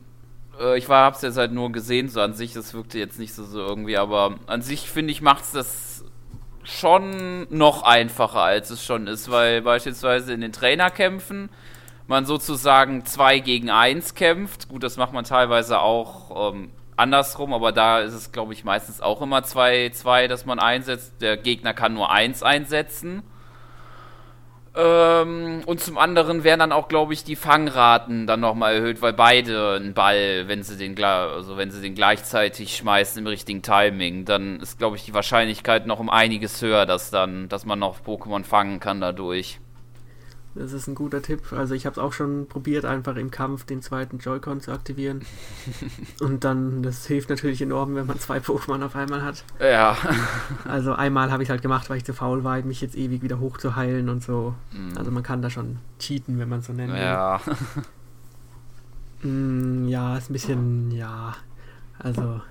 äh, 0.57 0.77
ich 0.77 0.87
habe 0.87 1.13
es 1.13 1.21
jetzt 1.21 1.35
halt 1.35 1.51
nur 1.51 1.73
gesehen, 1.73 2.07
so 2.07 2.21
an 2.21 2.33
sich, 2.33 2.53
das 2.53 2.73
wirkte 2.73 2.97
jetzt 2.97 3.19
nicht 3.19 3.33
so, 3.33 3.43
so 3.43 3.59
irgendwie, 3.59 3.97
aber 3.97 4.35
an 4.47 4.61
sich 4.61 4.89
finde 4.89 5.11
ich, 5.11 5.21
macht 5.21 5.43
es 5.43 5.51
das 5.51 6.05
schon 6.63 7.45
noch 7.49 7.83
einfacher, 7.83 8.41
als 8.41 8.69
es 8.69 8.85
schon 8.85 9.07
ist, 9.07 9.29
weil 9.29 9.61
beispielsweise 9.61 10.31
in 10.31 10.39
den 10.39 10.53
Trainerkämpfen 10.53 11.49
man 12.07 12.25
sozusagen 12.25 13.03
2 13.03 13.39
gegen 13.39 13.69
1 13.69 14.15
kämpft. 14.15 14.69
Gut, 14.69 14.83
das 14.83 14.95
macht 14.95 15.11
man 15.11 15.25
teilweise 15.25 15.79
auch 15.81 16.53
ähm, 16.53 16.71
andersrum, 16.97 17.53
aber 17.53 17.71
da 17.71 17.99
ist 17.99 18.13
es, 18.13 18.31
glaube 18.31 18.53
ich, 18.53 18.63
meistens 18.63 19.01
auch 19.01 19.21
immer 19.21 19.39
2-2, 19.39 20.27
dass 20.27 20.45
man 20.45 20.59
einsetzt. 20.59 21.21
Der 21.21 21.37
Gegner 21.37 21.73
kann 21.73 21.93
nur 21.93 22.11
1 22.11 22.43
einsetzen. 22.43 23.23
Ähm, 24.73 25.63
und 25.65 25.81
zum 25.81 25.97
anderen 25.97 26.45
werden 26.45 26.59
dann 26.59 26.71
auch, 26.71 26.87
glaube 26.87 27.13
ich, 27.13 27.25
die 27.25 27.35
Fangraten 27.35 28.25
dann 28.25 28.39
nochmal 28.39 28.75
erhöht, 28.75 29.01
weil 29.01 29.11
beide 29.11 29.73
einen 29.75 29.93
Ball, 29.93 30.47
wenn 30.47 30.63
sie 30.63 30.77
den, 30.77 31.01
also 31.03 31.57
wenn 31.57 31.71
sie 31.71 31.81
den 31.81 31.93
gleichzeitig 31.93 32.77
schmeißen 32.77 33.19
im 33.19 33.27
richtigen 33.27 33.61
Timing, 33.61 34.23
dann 34.23 34.61
ist, 34.61 34.77
glaube 34.77 34.95
ich, 34.95 35.03
die 35.03 35.13
Wahrscheinlichkeit 35.13 35.87
noch 35.87 35.99
um 35.99 36.09
einiges 36.09 36.61
höher, 36.61 36.85
dass 36.85 37.11
dann, 37.11 37.49
dass 37.49 37.65
man 37.65 37.79
noch 37.79 37.99
Pokémon 38.01 38.45
fangen 38.45 38.79
kann 38.79 39.01
dadurch. 39.01 39.59
Das 40.53 40.73
ist 40.73 40.87
ein 40.87 40.95
guter 40.95 41.21
Tipp. 41.21 41.53
Also 41.53 41.73
ich 41.73 41.85
habe 41.85 41.93
es 41.93 41.97
auch 41.97 42.11
schon 42.11 42.47
probiert, 42.47 42.83
einfach 42.83 43.15
im 43.15 43.31
Kampf 43.31 43.65
den 43.65 43.81
zweiten 43.81 44.17
Joy-Con 44.17 44.59
zu 44.59 44.71
aktivieren. 44.71 45.21
Und 46.19 46.43
dann, 46.43 46.83
das 46.83 47.05
hilft 47.05 47.29
natürlich 47.29 47.61
enorm, 47.61 47.95
wenn 47.95 48.05
man 48.05 48.19
zwei 48.19 48.39
Pokémon 48.39 48.83
auf 48.83 48.95
einmal 48.95 49.23
hat. 49.23 49.43
Ja. 49.59 49.97
Also 50.65 50.93
einmal 50.93 51.31
habe 51.31 51.43
ich 51.43 51.47
es 51.47 51.51
halt 51.51 51.61
gemacht, 51.61 51.89
weil 51.89 51.97
ich 51.97 52.05
zu 52.05 52.13
faul 52.13 52.43
war, 52.43 52.61
mich 52.63 52.81
jetzt 52.81 52.95
ewig 52.95 53.21
wieder 53.21 53.39
hochzuheilen 53.39 54.09
und 54.09 54.23
so. 54.23 54.53
Mhm. 54.71 54.97
Also 54.97 55.11
man 55.11 55.23
kann 55.23 55.41
da 55.41 55.49
schon 55.49 55.77
cheaten, 55.99 56.37
wenn 56.37 56.49
man 56.49 56.59
es 56.59 56.67
so 56.67 56.73
nennt. 56.73 56.93
Ja. 56.93 57.39
Mm, 59.23 59.87
ja, 59.87 60.17
ist 60.17 60.29
ein 60.29 60.33
bisschen, 60.33 60.91
ja. 60.91 61.35
Also 61.99 62.41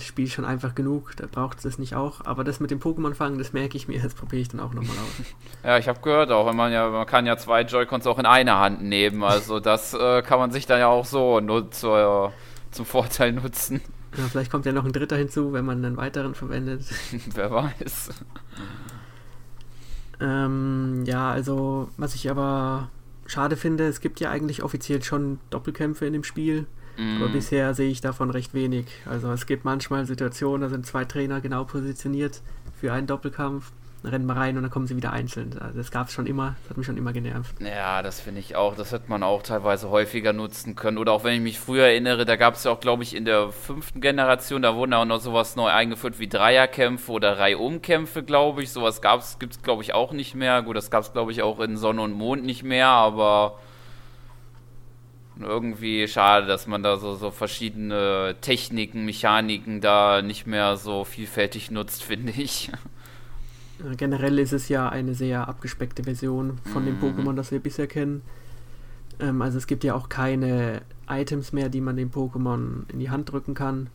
das 0.00 0.06
Spiel 0.06 0.28
schon 0.28 0.44
einfach 0.44 0.74
genug, 0.74 1.14
da 1.16 1.26
braucht 1.30 1.64
es 1.64 1.78
nicht 1.78 1.94
auch. 1.94 2.24
Aber 2.24 2.42
das 2.42 2.58
mit 2.58 2.70
dem 2.70 2.80
Pokémon 2.80 3.14
fangen, 3.14 3.38
das 3.38 3.52
merke 3.52 3.76
ich 3.76 3.86
mir, 3.86 4.02
das 4.02 4.14
probiere 4.14 4.42
ich 4.42 4.48
dann 4.48 4.60
auch 4.60 4.72
nochmal 4.72 4.96
aus. 4.96 5.26
Ja, 5.64 5.76
ich 5.76 5.88
habe 5.88 6.00
gehört 6.00 6.30
auch, 6.30 6.46
wenn 6.46 6.56
man 6.56 6.72
ja, 6.72 6.88
man 6.88 7.06
kann 7.06 7.26
ja 7.26 7.36
zwei 7.36 7.62
Joy-Cons 7.62 8.06
auch 8.06 8.18
in 8.18 8.24
einer 8.24 8.58
Hand 8.58 8.82
nehmen. 8.82 9.22
Also 9.22 9.60
das 9.60 9.92
äh, 9.92 10.22
kann 10.22 10.38
man 10.38 10.50
sich 10.50 10.66
dann 10.66 10.80
ja 10.80 10.88
auch 10.88 11.04
so 11.04 11.40
nutz, 11.40 11.82
äh, 11.82 12.28
zum 12.70 12.86
Vorteil 12.86 13.32
nutzen. 13.32 13.82
Ja, 14.16 14.24
vielleicht 14.24 14.50
kommt 14.50 14.64
ja 14.64 14.72
noch 14.72 14.84
ein 14.84 14.92
dritter 14.92 15.16
hinzu, 15.16 15.52
wenn 15.52 15.66
man 15.66 15.84
einen 15.84 15.96
weiteren 15.96 16.34
verwendet. 16.34 16.82
Wer 17.34 17.50
weiß. 17.50 18.08
Ähm, 20.20 21.04
ja, 21.04 21.30
also 21.30 21.90
was 21.96 22.14
ich 22.14 22.30
aber 22.30 22.88
schade 23.26 23.56
finde, 23.56 23.86
es 23.86 24.00
gibt 24.00 24.18
ja 24.20 24.30
eigentlich 24.30 24.62
offiziell 24.62 25.02
schon 25.02 25.38
Doppelkämpfe 25.50 26.06
in 26.06 26.14
dem 26.14 26.24
Spiel. 26.24 26.66
Aber 27.16 27.28
mhm. 27.28 27.32
bisher 27.32 27.74
sehe 27.74 27.90
ich 27.90 28.00
davon 28.00 28.30
recht 28.30 28.52
wenig. 28.52 28.86
Also 29.06 29.32
es 29.32 29.46
gibt 29.46 29.64
manchmal 29.64 30.04
Situationen, 30.04 30.62
da 30.62 30.68
sind 30.68 30.84
zwei 30.86 31.04
Trainer 31.04 31.40
genau 31.40 31.64
positioniert 31.64 32.42
für 32.78 32.92
einen 32.92 33.06
Doppelkampf. 33.06 33.72
dann 34.02 34.12
rennen 34.12 34.26
wir 34.26 34.36
rein 34.36 34.56
und 34.56 34.62
dann 34.62 34.70
kommen 34.70 34.86
sie 34.86 34.96
wieder 34.96 35.12
einzeln. 35.12 35.58
Also 35.58 35.78
das 35.78 35.90
gab 35.90 36.08
es 36.08 36.12
schon 36.12 36.26
immer, 36.26 36.56
das 36.62 36.70
hat 36.70 36.76
mich 36.76 36.86
schon 36.86 36.98
immer 36.98 37.14
genervt. 37.14 37.54
Ja, 37.60 38.02
das 38.02 38.20
finde 38.20 38.40
ich 38.40 38.54
auch. 38.54 38.74
Das 38.74 38.92
hätte 38.92 39.08
man 39.08 39.22
auch 39.22 39.42
teilweise 39.42 39.88
häufiger 39.88 40.34
nutzen 40.34 40.76
können. 40.76 40.98
Oder 40.98 41.12
auch 41.12 41.24
wenn 41.24 41.34
ich 41.34 41.40
mich 41.40 41.58
früher 41.58 41.84
erinnere, 41.84 42.26
da 42.26 42.36
gab 42.36 42.54
es 42.54 42.64
ja 42.64 42.70
auch, 42.70 42.80
glaube 42.80 43.02
ich, 43.02 43.16
in 43.16 43.24
der 43.24 43.50
fünften 43.50 44.02
Generation, 44.02 44.60
da 44.60 44.74
wurden 44.74 44.92
auch 44.92 45.06
noch 45.06 45.20
sowas 45.20 45.56
neu 45.56 45.68
eingeführt 45.68 46.18
wie 46.18 46.28
Dreierkämpfe 46.28 47.12
oder 47.12 47.38
Reihumkämpfe, 47.38 48.22
glaube 48.22 48.62
ich. 48.62 48.72
Sowas 48.72 49.00
gibt 49.38 49.54
es, 49.54 49.62
glaube 49.62 49.82
ich, 49.82 49.94
auch 49.94 50.12
nicht 50.12 50.34
mehr. 50.34 50.62
Gut, 50.62 50.76
das 50.76 50.90
gab 50.90 51.02
es, 51.02 51.12
glaube 51.12 51.32
ich, 51.32 51.40
auch 51.40 51.60
in 51.60 51.78
Sonne 51.78 52.02
und 52.02 52.12
Mond 52.12 52.44
nicht 52.44 52.62
mehr, 52.62 52.88
aber 52.88 53.58
irgendwie 55.42 56.06
schade, 56.08 56.46
dass 56.46 56.66
man 56.66 56.82
da 56.82 56.96
so, 56.96 57.14
so 57.14 57.30
verschiedene 57.30 58.36
Techniken, 58.40 59.04
Mechaniken 59.04 59.80
da 59.80 60.22
nicht 60.22 60.46
mehr 60.46 60.76
so 60.76 61.04
vielfältig 61.04 61.70
nutzt, 61.70 62.02
finde 62.04 62.32
ich. 62.32 62.70
Generell 63.96 64.38
ist 64.38 64.52
es 64.52 64.68
ja 64.68 64.88
eine 64.88 65.14
sehr 65.14 65.48
abgespeckte 65.48 66.04
Version 66.04 66.58
von 66.72 66.84
dem 66.84 66.98
mhm. 66.98 67.04
Pokémon, 67.04 67.34
das 67.34 67.50
wir 67.50 67.60
bisher 67.60 67.86
kennen. 67.86 68.22
Ähm, 69.18 69.40
also 69.42 69.58
es 69.58 69.66
gibt 69.66 69.84
ja 69.84 69.94
auch 69.94 70.08
keine 70.08 70.82
Items 71.08 71.52
mehr, 71.52 71.68
die 71.68 71.80
man 71.80 71.96
dem 71.96 72.10
Pokémon 72.10 72.90
in 72.92 72.98
die 72.98 73.10
Hand 73.10 73.32
drücken 73.32 73.54
kann. 73.54 73.88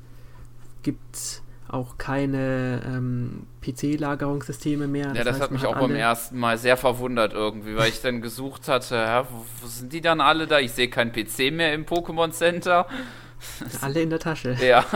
Gibt 0.84 1.42
auch 1.76 1.98
keine 1.98 2.82
ähm, 2.86 3.44
PC-Lagerungssysteme 3.62 4.88
mehr. 4.88 5.10
Das 5.10 5.18
ja, 5.18 5.24
das 5.24 5.34
heißt, 5.34 5.44
hat 5.44 5.52
mich 5.52 5.66
auch 5.66 5.78
beim 5.78 5.96
ersten 5.96 6.40
Mal 6.40 6.58
sehr 6.58 6.78
verwundert 6.78 7.34
irgendwie, 7.34 7.76
weil 7.76 7.90
ich 7.90 8.02
dann 8.02 8.22
gesucht 8.22 8.68
hatte, 8.68 8.96
ja, 8.96 9.28
wo, 9.30 9.46
wo, 9.62 9.68
sind 9.68 9.94
die 9.94 10.02
dann 10.02 10.22
alle 10.22 10.48
da? 10.48 10.60
Ich 10.60 10.72
sehe 10.72 10.90
keinen 10.90 11.12
PC 11.12 11.52
mehr 11.52 11.74
im 11.74 11.86
Pokémon 11.86 12.32
Center. 12.32 12.88
Alle 13.82 14.02
in 14.02 14.10
der 14.10 14.20
Tasche. 14.20 14.58
Ja. 14.66 14.86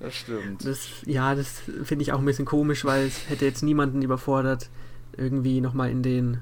Das 0.00 0.16
stimmt. 0.16 0.66
Das, 0.66 0.86
ja, 1.06 1.34
das 1.34 1.62
finde 1.84 2.02
ich 2.02 2.12
auch 2.12 2.18
ein 2.18 2.26
bisschen 2.26 2.44
komisch, 2.44 2.84
weil 2.84 3.06
es 3.06 3.30
hätte 3.30 3.46
jetzt 3.46 3.62
niemanden 3.62 4.02
überfordert, 4.02 4.68
irgendwie 5.16 5.62
nochmal 5.62 5.88
in 5.88 6.02
den 6.02 6.40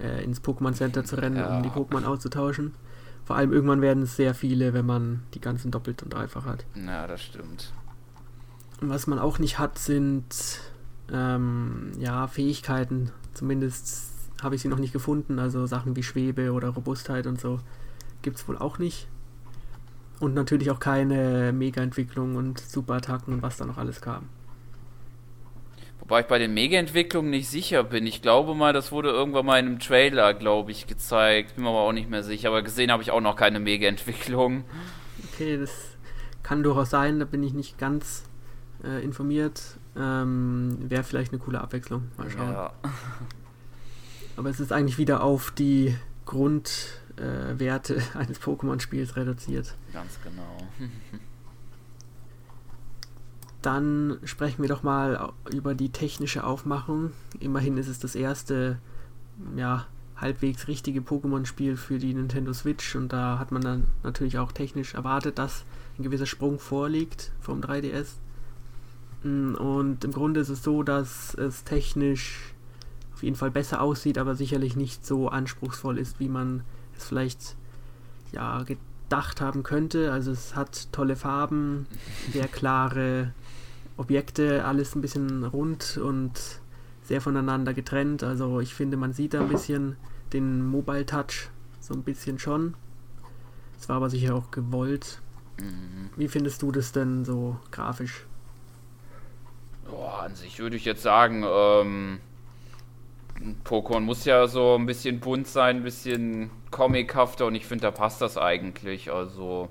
äh, 0.00 0.24
ins 0.24 0.42
Pokémon 0.42 0.72
Center 0.72 1.04
zu 1.04 1.16
rennen, 1.16 1.36
ja. 1.36 1.56
um 1.56 1.62
die 1.62 1.68
Pokémon 1.68 2.04
auszutauschen. 2.04 2.74
Vor 3.26 3.36
allem 3.36 3.52
irgendwann 3.52 3.82
werden 3.82 4.04
es 4.04 4.16
sehr 4.16 4.34
viele, 4.34 4.72
wenn 4.72 4.86
man 4.86 5.24
die 5.34 5.40
ganzen 5.40 5.70
doppelt 5.70 6.02
und 6.04 6.14
dreifach 6.14 6.46
hat. 6.46 6.64
Ja, 6.74 7.06
das 7.06 7.22
stimmt. 7.22 7.72
Was 8.80 9.06
man 9.06 9.18
auch 9.18 9.38
nicht 9.38 9.58
hat, 9.58 9.78
sind 9.78 10.60
ähm, 11.12 11.92
ja, 11.98 12.26
Fähigkeiten. 12.26 13.10
Zumindest 13.32 14.10
habe 14.42 14.54
ich 14.54 14.62
sie 14.62 14.68
noch 14.68 14.78
nicht 14.78 14.92
gefunden. 14.92 15.38
Also 15.38 15.66
Sachen 15.66 15.96
wie 15.96 16.02
Schwebe 16.02 16.52
oder 16.52 16.68
Robustheit 16.68 17.26
und 17.26 17.40
so 17.40 17.60
gibt 18.22 18.36
es 18.38 18.48
wohl 18.48 18.58
auch 18.58 18.78
nicht. 18.78 19.08
Und 20.18 20.34
natürlich 20.34 20.70
auch 20.70 20.80
keine 20.80 21.52
Mega-Entwicklung 21.52 22.36
und 22.36 22.58
Super-Attacken 22.58 23.34
und 23.34 23.42
was 23.42 23.56
da 23.56 23.66
noch 23.66 23.76
alles 23.76 24.00
kam. 24.00 24.28
Wobei 26.00 26.20
ich 26.20 26.26
bei 26.26 26.38
den 26.38 26.54
Mega-Entwicklungen 26.54 27.30
nicht 27.30 27.48
sicher 27.48 27.82
bin. 27.82 28.06
Ich 28.06 28.22
glaube 28.22 28.54
mal, 28.54 28.72
das 28.72 28.92
wurde 28.92 29.10
irgendwann 29.10 29.44
mal 29.44 29.58
in 29.58 29.66
einem 29.66 29.78
Trailer, 29.78 30.34
glaube 30.34 30.70
ich, 30.70 30.86
gezeigt. 30.86 31.56
Bin 31.56 31.64
mir 31.64 31.70
aber 31.70 31.80
auch 31.80 31.92
nicht 31.92 32.08
mehr 32.08 32.22
sicher. 32.22 32.48
Aber 32.48 32.62
gesehen 32.62 32.92
habe 32.92 33.02
ich 33.02 33.10
auch 33.10 33.20
noch 33.20 33.36
keine 33.36 33.58
Mega-Entwicklung. 33.58 34.64
Okay, 35.32 35.58
das 35.58 35.72
kann 36.42 36.62
durchaus 36.62 36.90
sein. 36.90 37.18
Da 37.18 37.24
bin 37.24 37.42
ich 37.42 37.52
nicht 37.52 37.76
ganz 37.76 38.22
äh, 38.86 39.02
informiert. 39.02 39.62
Ähm, 39.96 40.76
Wäre 40.80 41.02
vielleicht 41.02 41.32
eine 41.32 41.40
coole 41.40 41.60
Abwechslung. 41.60 42.08
Mal 42.16 42.30
schauen. 42.30 42.52
Ja. 42.52 42.72
Aber 44.36 44.50
es 44.50 44.60
ist 44.60 44.72
eigentlich 44.72 44.98
wieder 44.98 45.22
auf 45.22 45.50
die 45.50 45.96
Grund 46.26 47.00
äh, 47.16 47.52
eines 48.14 48.40
Pokémon-Spiels 48.40 49.16
reduziert. 49.16 49.74
Ganz 49.92 50.18
genau. 50.22 50.58
Dann 53.62 54.18
sprechen 54.24 54.62
wir 54.62 54.68
doch 54.68 54.82
mal 54.82 55.32
über 55.50 55.74
die 55.74 55.88
technische 55.90 56.44
Aufmachung. 56.44 57.10
Immerhin 57.40 57.78
ist 57.78 57.88
es 57.88 57.98
das 57.98 58.14
erste, 58.14 58.78
ja, 59.56 59.86
halbwegs 60.16 60.68
richtige 60.68 61.00
Pokémon-Spiel 61.00 61.76
für 61.76 61.98
die 61.98 62.14
Nintendo 62.14 62.52
Switch 62.52 62.94
und 62.94 63.12
da 63.12 63.38
hat 63.38 63.52
man 63.52 63.62
dann 63.62 63.84
natürlich 64.02 64.38
auch 64.38 64.52
technisch 64.52 64.94
erwartet, 64.94 65.38
dass 65.38 65.64
ein 65.98 66.04
gewisser 66.04 66.26
Sprung 66.26 66.58
vorliegt 66.58 67.32
vom 67.40 67.60
3DS. 67.60 68.14
Und 69.56 70.04
im 70.04 70.12
Grunde 70.12 70.40
ist 70.40 70.48
es 70.48 70.62
so, 70.62 70.82
dass 70.82 71.34
es 71.34 71.64
technisch 71.64 72.54
auf 73.14 73.22
jeden 73.22 73.36
Fall 73.36 73.50
besser 73.50 73.80
aussieht, 73.80 74.18
aber 74.18 74.34
sicherlich 74.34 74.76
nicht 74.76 75.06
so 75.06 75.28
anspruchsvoll 75.28 75.98
ist, 75.98 76.20
wie 76.20 76.28
man 76.28 76.62
es 76.96 77.06
vielleicht 77.06 77.56
ja 78.32 78.62
gedacht 78.62 79.40
haben 79.40 79.62
könnte. 79.62 80.12
Also 80.12 80.32
es 80.32 80.54
hat 80.54 80.92
tolle 80.92 81.16
Farben, 81.16 81.86
sehr 82.32 82.46
klare 82.46 83.32
Objekte, 83.96 84.64
alles 84.64 84.94
ein 84.94 85.00
bisschen 85.00 85.44
rund 85.44 85.96
und 85.96 86.60
sehr 87.02 87.20
voneinander 87.20 87.72
getrennt. 87.72 88.22
Also 88.22 88.60
ich 88.60 88.74
finde, 88.74 88.96
man 88.96 89.12
sieht 89.12 89.34
da 89.34 89.40
ein 89.40 89.48
bisschen 89.48 89.96
den 90.32 90.66
Mobile 90.66 91.06
Touch 91.06 91.48
so 91.80 91.94
ein 91.94 92.02
bisschen 92.02 92.38
schon. 92.38 92.74
Es 93.80 93.88
war 93.88 93.96
aber 93.96 94.10
sicher 94.10 94.34
auch 94.34 94.50
gewollt. 94.50 95.20
Mhm. 95.60 96.10
Wie 96.16 96.28
findest 96.28 96.62
du 96.62 96.72
das 96.72 96.92
denn 96.92 97.24
so 97.24 97.58
grafisch? 97.70 98.26
Oh, 99.92 100.06
an 100.06 100.34
sich 100.34 100.58
würde 100.58 100.76
ich 100.76 100.84
jetzt 100.84 101.02
sagen, 101.02 101.44
ähm, 101.48 102.20
Pokémon 103.64 104.00
muss 104.00 104.24
ja 104.24 104.46
so 104.48 104.74
ein 104.74 104.86
bisschen 104.86 105.20
bunt 105.20 105.46
sein, 105.46 105.76
ein 105.76 105.82
bisschen 105.82 106.50
comichafter 106.70 107.46
und 107.46 107.54
ich 107.54 107.66
finde, 107.66 107.82
da 107.82 107.90
passt 107.90 108.20
das 108.20 108.38
eigentlich. 108.38 109.12
Also 109.12 109.68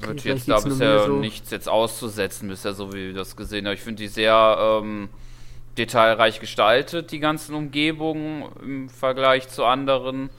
wird 0.00 0.24
jetzt 0.24 0.48
da 0.48 0.60
bisher 0.60 1.06
so. 1.06 1.16
nichts 1.16 1.50
jetzt 1.50 1.68
auszusetzen, 1.68 2.48
bisher 2.48 2.74
so 2.74 2.92
wie 2.92 3.08
wir 3.08 3.14
das 3.14 3.36
gesehen 3.36 3.66
haben. 3.66 3.74
Ich 3.74 3.82
finde 3.82 4.02
die 4.02 4.08
sehr 4.08 4.56
ähm, 4.58 5.08
detailreich 5.78 6.40
gestaltet, 6.40 7.12
die 7.12 7.20
ganzen 7.20 7.54
Umgebungen 7.54 8.44
im 8.62 8.88
Vergleich 8.88 9.48
zu 9.48 9.64
anderen. 9.64 10.30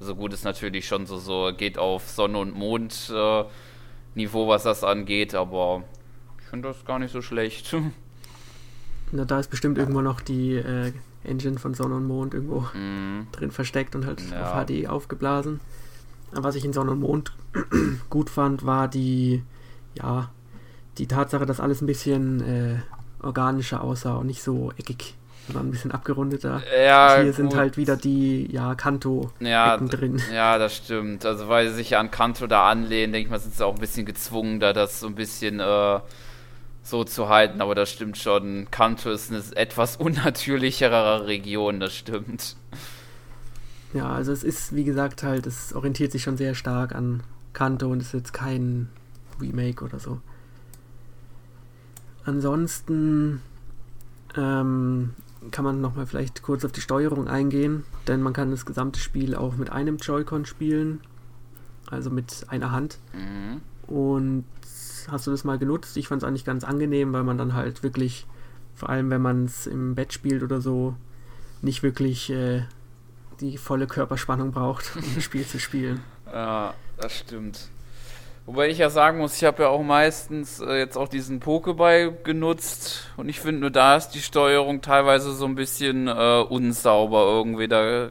Also 0.00 0.14
gut 0.14 0.32
ist 0.32 0.44
natürlich 0.44 0.86
schon 0.86 1.06
so, 1.06 1.18
so 1.18 1.52
geht 1.56 1.78
auf 1.78 2.08
Sonne 2.08 2.38
und 2.38 2.54
Mond 2.54 3.12
äh, 3.14 3.44
Niveau, 4.14 4.48
was 4.48 4.62
das 4.62 4.84
angeht, 4.84 5.34
aber 5.34 5.84
ich 6.48 6.50
finde 6.50 6.68
das 6.68 6.86
gar 6.86 6.98
nicht 6.98 7.12
so 7.12 7.20
schlecht. 7.20 7.76
Na, 9.12 9.26
da 9.26 9.38
ist 9.38 9.50
bestimmt 9.50 9.76
irgendwo 9.76 10.00
noch 10.00 10.22
die 10.22 10.54
äh, 10.54 10.92
Engine 11.22 11.58
von 11.58 11.74
Sonne 11.74 11.96
und 11.96 12.06
Mond 12.06 12.32
irgendwo 12.32 12.60
mm. 12.60 13.26
drin 13.32 13.50
versteckt 13.50 13.94
und 13.94 14.06
halt 14.06 14.22
ja. 14.30 14.50
auf 14.50 14.66
HD 14.66 14.88
aufgeblasen. 14.88 15.60
Was 16.32 16.54
ich 16.54 16.64
in 16.64 16.72
Sonne 16.72 16.92
und 16.92 17.00
Mond 17.00 17.34
gut 18.08 18.30
fand, 18.30 18.64
war 18.64 18.88
die, 18.88 19.42
ja, 19.92 20.30
die 20.96 21.06
Tatsache, 21.06 21.44
dass 21.44 21.60
alles 21.60 21.82
ein 21.82 21.86
bisschen 21.86 22.40
äh, 22.40 22.76
organischer 23.22 23.82
aussah 23.82 24.16
und 24.16 24.26
nicht 24.26 24.42
so 24.42 24.72
eckig, 24.78 25.16
sondern 25.46 25.68
ein 25.68 25.70
bisschen 25.70 25.92
abgerundeter. 25.92 26.62
Ja, 26.82 27.16
und 27.16 27.16
hier 27.16 27.26
gut. 27.26 27.34
sind 27.34 27.56
halt 27.56 27.76
wieder 27.76 27.98
die, 27.98 28.50
ja, 28.50 28.74
Kanto-Ecken 28.74 29.46
ja, 29.46 29.76
drin. 29.76 30.22
Ja, 30.32 30.56
das 30.56 30.76
stimmt. 30.76 31.26
Also 31.26 31.46
weil 31.48 31.68
sie 31.68 31.74
sich 31.74 31.98
an 31.98 32.10
Kanto 32.10 32.46
da 32.46 32.70
anlehnen, 32.70 33.12
denke 33.12 33.26
ich 33.26 33.30
mal, 33.30 33.38
sind 33.38 33.54
sie 33.54 33.66
auch 33.66 33.74
ein 33.74 33.80
bisschen 33.80 34.06
gezwungen, 34.06 34.60
da 34.60 34.72
das 34.72 35.00
so 35.00 35.08
ein 35.08 35.14
bisschen 35.14 35.60
äh, 35.60 36.00
so 36.82 37.04
zu 37.04 37.28
halten, 37.28 37.60
aber 37.60 37.74
das 37.74 37.90
stimmt 37.90 38.16
schon. 38.18 38.68
Kanto 38.70 39.10
ist 39.10 39.30
eine 39.30 39.42
etwas 39.56 39.96
unnatürlichere 39.96 41.26
Region, 41.26 41.80
das 41.80 41.94
stimmt. 41.94 42.56
Ja, 43.94 44.10
also 44.10 44.32
es 44.32 44.44
ist, 44.44 44.74
wie 44.74 44.84
gesagt, 44.84 45.22
halt, 45.22 45.46
es 45.46 45.72
orientiert 45.74 46.12
sich 46.12 46.22
schon 46.22 46.36
sehr 46.36 46.54
stark 46.54 46.94
an 46.94 47.22
Kanto 47.52 47.90
und 47.90 48.00
ist 48.00 48.12
jetzt 48.12 48.32
kein 48.32 48.88
Remake 49.40 49.84
oder 49.84 49.98
so. 49.98 50.20
Ansonsten 52.24 53.40
ähm, 54.36 55.14
kann 55.50 55.64
man 55.64 55.80
nochmal 55.80 56.06
vielleicht 56.06 56.42
kurz 56.42 56.64
auf 56.64 56.72
die 56.72 56.80
Steuerung 56.80 57.28
eingehen, 57.28 57.84
denn 58.06 58.20
man 58.20 58.32
kann 58.32 58.50
das 58.50 58.66
gesamte 58.66 59.00
Spiel 59.00 59.34
auch 59.34 59.56
mit 59.56 59.70
einem 59.70 59.96
Joy-Con 59.96 60.44
spielen, 60.44 61.00
also 61.90 62.10
mit 62.10 62.46
einer 62.48 62.70
Hand. 62.70 62.98
Mhm. 63.14 63.62
Und 63.86 64.44
hast 65.10 65.26
du 65.26 65.30
das 65.30 65.44
mal 65.44 65.58
genutzt? 65.58 65.96
Ich 65.96 66.08
fand 66.08 66.22
es 66.22 66.28
eigentlich 66.28 66.44
ganz 66.44 66.64
angenehm, 66.64 67.12
weil 67.12 67.24
man 67.24 67.38
dann 67.38 67.54
halt 67.54 67.82
wirklich, 67.82 68.26
vor 68.74 68.88
allem 68.90 69.10
wenn 69.10 69.22
man 69.22 69.44
es 69.44 69.66
im 69.66 69.94
Bett 69.94 70.12
spielt 70.12 70.42
oder 70.42 70.60
so, 70.60 70.94
nicht 71.62 71.82
wirklich 71.82 72.30
äh, 72.30 72.62
die 73.40 73.58
volle 73.58 73.86
Körperspannung 73.86 74.52
braucht, 74.52 74.96
um 74.96 75.14
das 75.14 75.24
Spiel 75.24 75.46
zu 75.46 75.58
spielen. 75.58 76.00
Ja, 76.30 76.74
das 76.98 77.16
stimmt. 77.20 77.70
Wobei 78.44 78.68
ich 78.68 78.76
ja 78.76 78.90
sagen 78.90 79.16
muss, 79.16 79.34
ich 79.36 79.44
habe 79.44 79.62
ja 79.62 79.70
auch 79.70 79.82
meistens 79.82 80.60
äh, 80.60 80.78
jetzt 80.78 80.98
auch 80.98 81.08
diesen 81.08 81.40
Pokéball 81.40 82.10
genutzt 82.22 83.10
und 83.16 83.30
ich 83.30 83.40
finde 83.40 83.62
nur 83.62 83.70
da 83.70 83.96
ist 83.96 84.10
die 84.10 84.20
Steuerung 84.20 84.82
teilweise 84.82 85.32
so 85.32 85.46
ein 85.46 85.54
bisschen 85.54 86.06
äh, 86.06 86.44
unsauber 86.46 87.24
irgendwie. 87.28 87.66
Da 87.66 88.10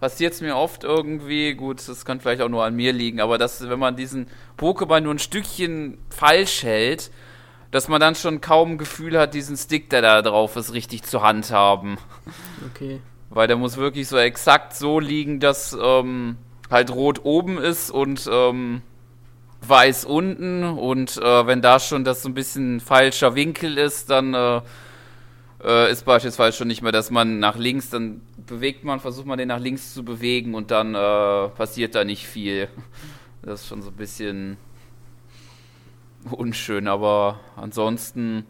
passiert 0.00 0.34
es 0.34 0.40
mir 0.40 0.56
oft 0.56 0.84
irgendwie, 0.84 1.54
gut, 1.54 1.86
das 1.88 2.04
kann 2.04 2.20
vielleicht 2.20 2.42
auch 2.42 2.48
nur 2.48 2.64
an 2.64 2.74
mir 2.74 2.92
liegen, 2.92 3.20
aber 3.20 3.38
dass, 3.38 3.68
wenn 3.68 3.78
man 3.78 3.96
diesen 3.96 4.28
Pokéball 4.56 5.00
nur 5.00 5.14
ein 5.14 5.18
Stückchen 5.18 5.98
falsch 6.10 6.62
hält, 6.62 7.10
dass 7.70 7.88
man 7.88 8.00
dann 8.00 8.14
schon 8.14 8.40
kaum 8.40 8.78
Gefühl 8.78 9.18
hat, 9.18 9.34
diesen 9.34 9.56
Stick, 9.56 9.90
der 9.90 10.00
da 10.00 10.22
drauf 10.22 10.56
ist, 10.56 10.72
richtig 10.72 11.02
zu 11.02 11.22
handhaben. 11.22 11.98
Okay. 12.74 13.00
Weil 13.30 13.46
der 13.46 13.56
muss 13.56 13.76
wirklich 13.76 14.08
so 14.08 14.16
exakt 14.16 14.74
so 14.74 15.00
liegen, 15.00 15.38
dass 15.38 15.76
ähm, 15.80 16.38
halt 16.70 16.90
rot 16.90 17.24
oben 17.24 17.58
ist 17.58 17.90
und 17.90 18.28
ähm, 18.32 18.80
weiß 19.60 20.06
unten. 20.06 20.64
Und 20.64 21.18
äh, 21.18 21.46
wenn 21.46 21.60
da 21.60 21.78
schon 21.78 22.04
das 22.04 22.22
so 22.22 22.30
ein 22.30 22.34
bisschen 22.34 22.80
falscher 22.80 23.34
Winkel 23.34 23.76
ist, 23.76 24.08
dann 24.08 24.32
äh, 24.32 24.60
äh, 25.62 25.90
ist 25.90 26.04
beispielsweise 26.04 26.56
schon 26.56 26.68
nicht 26.68 26.82
mehr, 26.82 26.92
dass 26.92 27.10
man 27.10 27.38
nach 27.38 27.56
links, 27.56 27.90
dann 27.90 28.22
bewegt 28.48 28.84
man, 28.84 28.98
versucht 28.98 29.26
man 29.26 29.38
den 29.38 29.48
nach 29.48 29.60
links 29.60 29.94
zu 29.94 30.04
bewegen 30.04 30.54
und 30.54 30.70
dann 30.70 30.94
äh, 30.94 31.48
passiert 31.50 31.94
da 31.94 32.04
nicht 32.04 32.26
viel. 32.26 32.68
Das 33.40 33.62
ist 33.62 33.68
schon 33.68 33.82
so 33.82 33.90
ein 33.90 33.96
bisschen 33.96 34.56
unschön, 36.32 36.88
aber 36.88 37.38
ansonsten. 37.54 38.44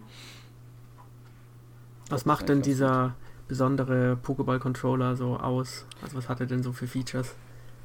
Was 2.09 2.25
macht 2.25 2.49
denn 2.49 2.63
dieser 2.63 3.15
besondere 3.49 4.17
Pokéball-Controller 4.17 5.15
so 5.15 5.37
aus? 5.37 5.85
Also 6.03 6.17
was 6.17 6.29
hat 6.31 6.41
er 6.41 6.47
denn 6.47 6.63
so 6.63 6.73
für 6.73 6.87
Features? 6.87 7.35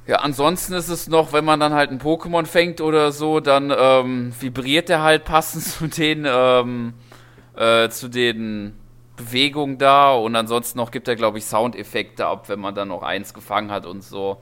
Ja, 0.06 0.16
ansonsten 0.16 0.74
ist 0.74 0.88
es 0.88 1.08
noch, 1.08 1.32
wenn 1.32 1.44
man 1.44 1.60
dann 1.60 1.72
halt 1.72 1.90
ein 1.90 2.00
Pokémon 2.00 2.46
fängt 2.46 2.80
oder 2.80 3.10
so, 3.10 3.40
dann 3.40 3.72
ähm, 3.76 4.32
vibriert 4.38 4.90
er 4.90 5.02
halt 5.02 5.24
passend 5.26 5.64
zu 5.64 5.86
den, 5.86 6.24
ähm, 6.26 6.94
äh, 7.56 7.88
zu 7.88 8.08
den 8.08 8.74
Bewegungen 9.16 9.78
da 9.78 10.12
und 10.12 10.34
ansonsten 10.34 10.78
noch 10.78 10.90
gibt 10.90 11.08
er, 11.08 11.16
glaube 11.16 11.38
ich, 11.38 11.44
Soundeffekte 11.44 12.26
ab, 12.26 12.48
wenn 12.48 12.60
man 12.60 12.74
dann 12.74 12.88
noch 12.88 13.02
eins 13.02 13.34
gefangen 13.34 13.70
hat 13.70 13.86
und 13.86 14.02
so. 14.02 14.38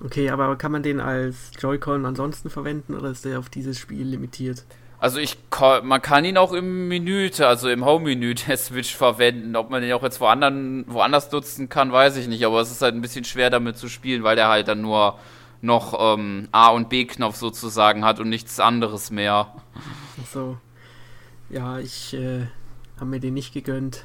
Okay, 0.00 0.30
aber 0.30 0.54
kann 0.56 0.72
man 0.72 0.82
den 0.82 1.00
als 1.00 1.50
Joy-Con 1.58 2.06
ansonsten 2.06 2.50
verwenden 2.50 2.94
oder 2.94 3.10
ist 3.10 3.24
der 3.24 3.38
auf 3.38 3.48
dieses 3.48 3.78
Spiel 3.78 4.06
limitiert? 4.06 4.64
Also 5.00 5.18
ich 5.20 5.38
man 5.82 6.02
kann 6.02 6.24
ihn 6.24 6.36
auch 6.36 6.52
im 6.52 6.88
Menü, 6.88 7.30
also 7.38 7.68
im 7.68 7.84
Home-Menü 7.84 8.34
der 8.48 8.56
Switch 8.56 8.94
verwenden. 8.94 9.56
Ob 9.56 9.70
man 9.70 9.82
den 9.82 9.92
auch 9.92 10.02
jetzt 10.02 10.20
woanders, 10.20 10.52
woanders 10.86 11.30
nutzen 11.30 11.68
kann, 11.68 11.92
weiß 11.92 12.16
ich 12.16 12.28
nicht. 12.28 12.44
Aber 12.44 12.60
es 12.60 12.70
ist 12.70 12.82
halt 12.82 12.94
ein 12.94 13.00
bisschen 13.00 13.24
schwer 13.24 13.50
damit 13.50 13.76
zu 13.76 13.88
spielen, 13.88 14.22
weil 14.24 14.36
der 14.36 14.48
halt 14.48 14.68
dann 14.68 14.82
nur 14.82 15.18
noch 15.60 15.96
ähm, 15.98 16.48
A- 16.52 16.70
und 16.70 16.88
B-Knopf 16.88 17.36
sozusagen 17.36 18.04
hat 18.04 18.20
und 18.20 18.28
nichts 18.28 18.60
anderes 18.60 19.10
mehr. 19.10 19.52
Ach 20.22 20.26
so. 20.26 20.56
Ja, 21.50 21.78
ich 21.78 22.14
äh, 22.14 22.46
habe 23.00 23.10
mir 23.10 23.20
den 23.20 23.34
nicht 23.34 23.52
gegönnt. 23.52 24.04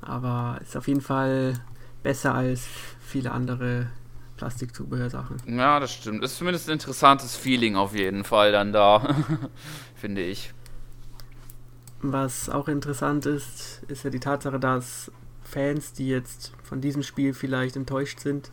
aber 0.00 0.58
ist 0.62 0.76
auf 0.76 0.88
jeden 0.88 1.00
Fall 1.00 1.54
besser 2.02 2.34
als 2.34 2.66
viele 3.00 3.32
andere 3.32 3.88
Plastikzubehörsachen. 4.36 5.36
Ja, 5.46 5.80
das 5.80 5.92
stimmt. 5.92 6.22
Ist 6.24 6.36
zumindest 6.36 6.68
ein 6.68 6.74
interessantes 6.74 7.36
Feeling 7.36 7.76
auf 7.76 7.94
jeden 7.94 8.24
Fall 8.24 8.52
dann 8.52 8.72
da, 8.72 9.16
finde 9.94 10.22
ich. 10.22 10.52
Was 12.02 12.50
auch 12.50 12.68
interessant 12.68 13.24
ist, 13.26 13.82
ist 13.88 14.04
ja 14.04 14.10
die 14.10 14.20
Tatsache, 14.20 14.60
dass 14.60 15.10
Fans, 15.42 15.92
die 15.92 16.08
jetzt 16.08 16.52
von 16.62 16.80
diesem 16.80 17.02
Spiel 17.02 17.32
vielleicht 17.32 17.76
enttäuscht 17.76 18.20
sind, 18.20 18.50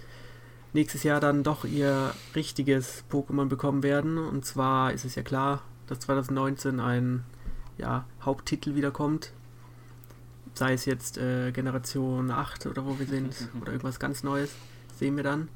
nächstes 0.74 1.04
Jahr 1.04 1.20
dann 1.20 1.44
doch 1.44 1.66
ihr 1.66 2.14
richtiges 2.36 3.04
Pokémon 3.12 3.48
bekommen 3.48 3.84
werden. 3.84 4.18
Und 4.18 4.46
zwar 4.46 4.94
ist 4.94 5.04
es 5.04 5.16
ja 5.16 5.24
klar, 5.24 5.64
dass 5.88 6.00
2019 6.00 6.80
ein 6.80 7.26
ja, 7.82 8.06
Haupttitel 8.22 8.76
wiederkommt. 8.76 9.34
Sei 10.54 10.74
es 10.74 10.86
jetzt 10.86 11.18
äh, 11.18 11.52
Generation 11.52 12.32
8 12.32 12.68
oder 12.68 12.86
wo 12.86 12.98
wir 13.00 13.06
sind 13.06 13.36
oder 13.62 13.74
irgendwas 13.74 14.00
ganz 14.00 14.24
Neues, 14.24 14.52
sehen 14.96 15.18
wir 15.18 15.24
dann. 15.24 15.50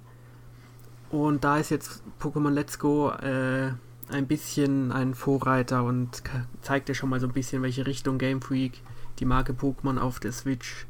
Und 1.09 1.43
da 1.43 1.57
ist 1.57 1.69
jetzt 1.69 2.03
Pokémon 2.19 2.49
Let's 2.49 2.79
Go 2.79 3.11
äh, 3.11 3.71
ein 4.09 4.27
bisschen 4.27 4.91
ein 4.91 5.13
Vorreiter 5.13 5.83
und 5.83 6.23
zeigt 6.61 6.89
ja 6.89 6.95
schon 6.95 7.09
mal 7.09 7.19
so 7.19 7.27
ein 7.27 7.33
bisschen, 7.33 7.61
welche 7.61 7.85
Richtung 7.85 8.17
Game 8.17 8.41
Freak 8.41 8.81
die 9.19 9.25
Marke 9.25 9.53
Pokémon 9.53 9.97
auf 9.97 10.19
der 10.19 10.31
Switch, 10.31 10.85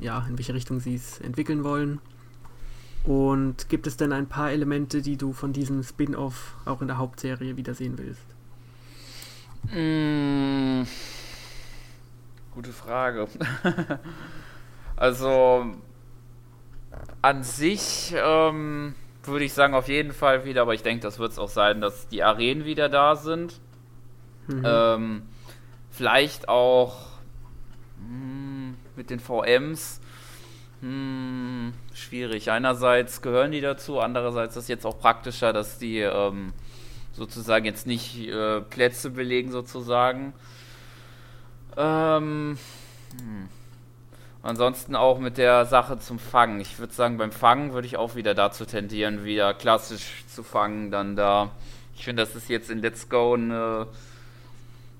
ja, 0.00 0.26
in 0.28 0.38
welche 0.38 0.54
Richtung 0.54 0.80
sie 0.80 0.96
es 0.96 1.20
entwickeln 1.20 1.62
wollen. 1.62 2.00
Und 3.04 3.68
gibt 3.68 3.86
es 3.86 3.96
denn 3.96 4.12
ein 4.12 4.28
paar 4.28 4.50
Elemente, 4.50 5.02
die 5.02 5.16
du 5.16 5.32
von 5.32 5.52
diesem 5.52 5.82
Spin-off 5.82 6.56
auch 6.64 6.80
in 6.80 6.88
der 6.88 6.96
Hauptserie 6.96 7.56
wiedersehen 7.56 7.98
willst? 7.98 8.33
Mmh, 9.72 10.86
gute 12.54 12.72
Frage. 12.72 13.28
also 14.96 15.66
an 17.22 17.42
sich 17.42 18.14
ähm, 18.16 18.94
würde 19.24 19.44
ich 19.44 19.52
sagen, 19.52 19.74
auf 19.74 19.88
jeden 19.88 20.12
Fall 20.12 20.44
wieder, 20.44 20.62
aber 20.62 20.74
ich 20.74 20.82
denke, 20.82 21.02
das 21.02 21.18
wird 21.18 21.32
es 21.32 21.38
auch 21.38 21.48
sein, 21.48 21.80
dass 21.80 22.08
die 22.08 22.22
Arenen 22.22 22.64
wieder 22.64 22.88
da 22.88 23.16
sind. 23.16 23.60
Mhm. 24.46 24.62
Ähm, 24.64 25.22
vielleicht 25.90 26.48
auch 26.48 26.96
mh, 27.98 28.06
hm, 28.06 28.76
mit 28.96 29.10
den 29.10 29.20
VMs. 29.20 30.00
Mh, 30.80 30.88
hm, 30.88 31.72
schwierig. 31.94 32.50
Einerseits 32.50 33.22
gehören 33.22 33.52
die 33.52 33.60
dazu, 33.60 34.00
andererseits 34.00 34.56
ist 34.56 34.64
es 34.64 34.68
jetzt 34.68 34.84
auch 34.84 34.98
praktischer, 34.98 35.52
dass 35.52 35.78
die 35.78 36.00
ähm, 36.00 36.52
sozusagen 37.14 37.64
jetzt 37.64 37.86
nicht 37.86 38.28
äh, 38.28 38.60
Plätze 38.60 39.10
belegen, 39.10 39.50
sozusagen. 39.50 40.32
Ähm, 41.76 42.58
hm. 43.18 43.48
Ansonsten 44.42 44.94
auch 44.94 45.18
mit 45.18 45.38
der 45.38 45.64
Sache 45.64 45.98
zum 45.98 46.18
Fangen. 46.18 46.60
Ich 46.60 46.78
würde 46.78 46.92
sagen, 46.92 47.16
beim 47.16 47.32
Fangen 47.32 47.72
würde 47.72 47.86
ich 47.86 47.96
auch 47.96 48.14
wieder 48.14 48.34
dazu 48.34 48.66
tendieren, 48.66 49.24
wieder 49.24 49.54
klassisch 49.54 50.24
zu 50.28 50.42
fangen. 50.42 50.90
Dann 50.90 51.16
da. 51.16 51.50
Ich 51.96 52.04
finde, 52.04 52.22
das 52.22 52.36
ist 52.36 52.50
jetzt 52.50 52.68
in 52.68 52.78
Let's 52.80 53.08
Go 53.08 53.34
eine 53.34 53.86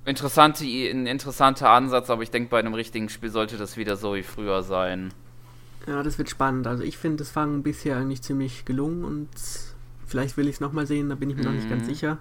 interessante, 0.07 0.65
ein 0.65 1.07
interessanter 1.07 1.69
Ansatz, 1.71 2.09
aber 2.09 2.23
ich 2.23 2.31
denke, 2.31 2.49
bei 2.51 2.59
einem 2.59 2.75
richtigen 2.75 3.09
Spiel 3.09 3.31
sollte 3.31 3.59
das 3.59 3.77
wieder 3.77 3.97
so 3.97 4.15
wie 4.15 4.23
früher 4.23 4.63
sein. 4.63 5.13
Ja, 5.87 6.03
das 6.03 6.17
wird 6.17 6.31
spannend. 6.31 6.67
Also 6.67 6.83
ich 6.83 6.97
finde 6.97 7.19
das 7.19 7.31
Fangen 7.31 7.63
bisher 7.63 7.97
eigentlich 7.97 8.23
ziemlich 8.23 8.65
gelungen 8.65 9.05
und 9.05 9.29
vielleicht 10.15 10.37
will 10.37 10.47
ich 10.47 10.55
es 10.55 10.61
nochmal 10.61 10.87
sehen, 10.87 11.09
da 11.09 11.17
bin 11.17 11.29
ich 11.29 11.35
mir 11.35 11.43
mhm. 11.43 11.49
noch 11.49 11.55
nicht 11.55 11.69
ganz 11.69 11.83
mhm. 11.83 11.89
sicher. 11.89 12.19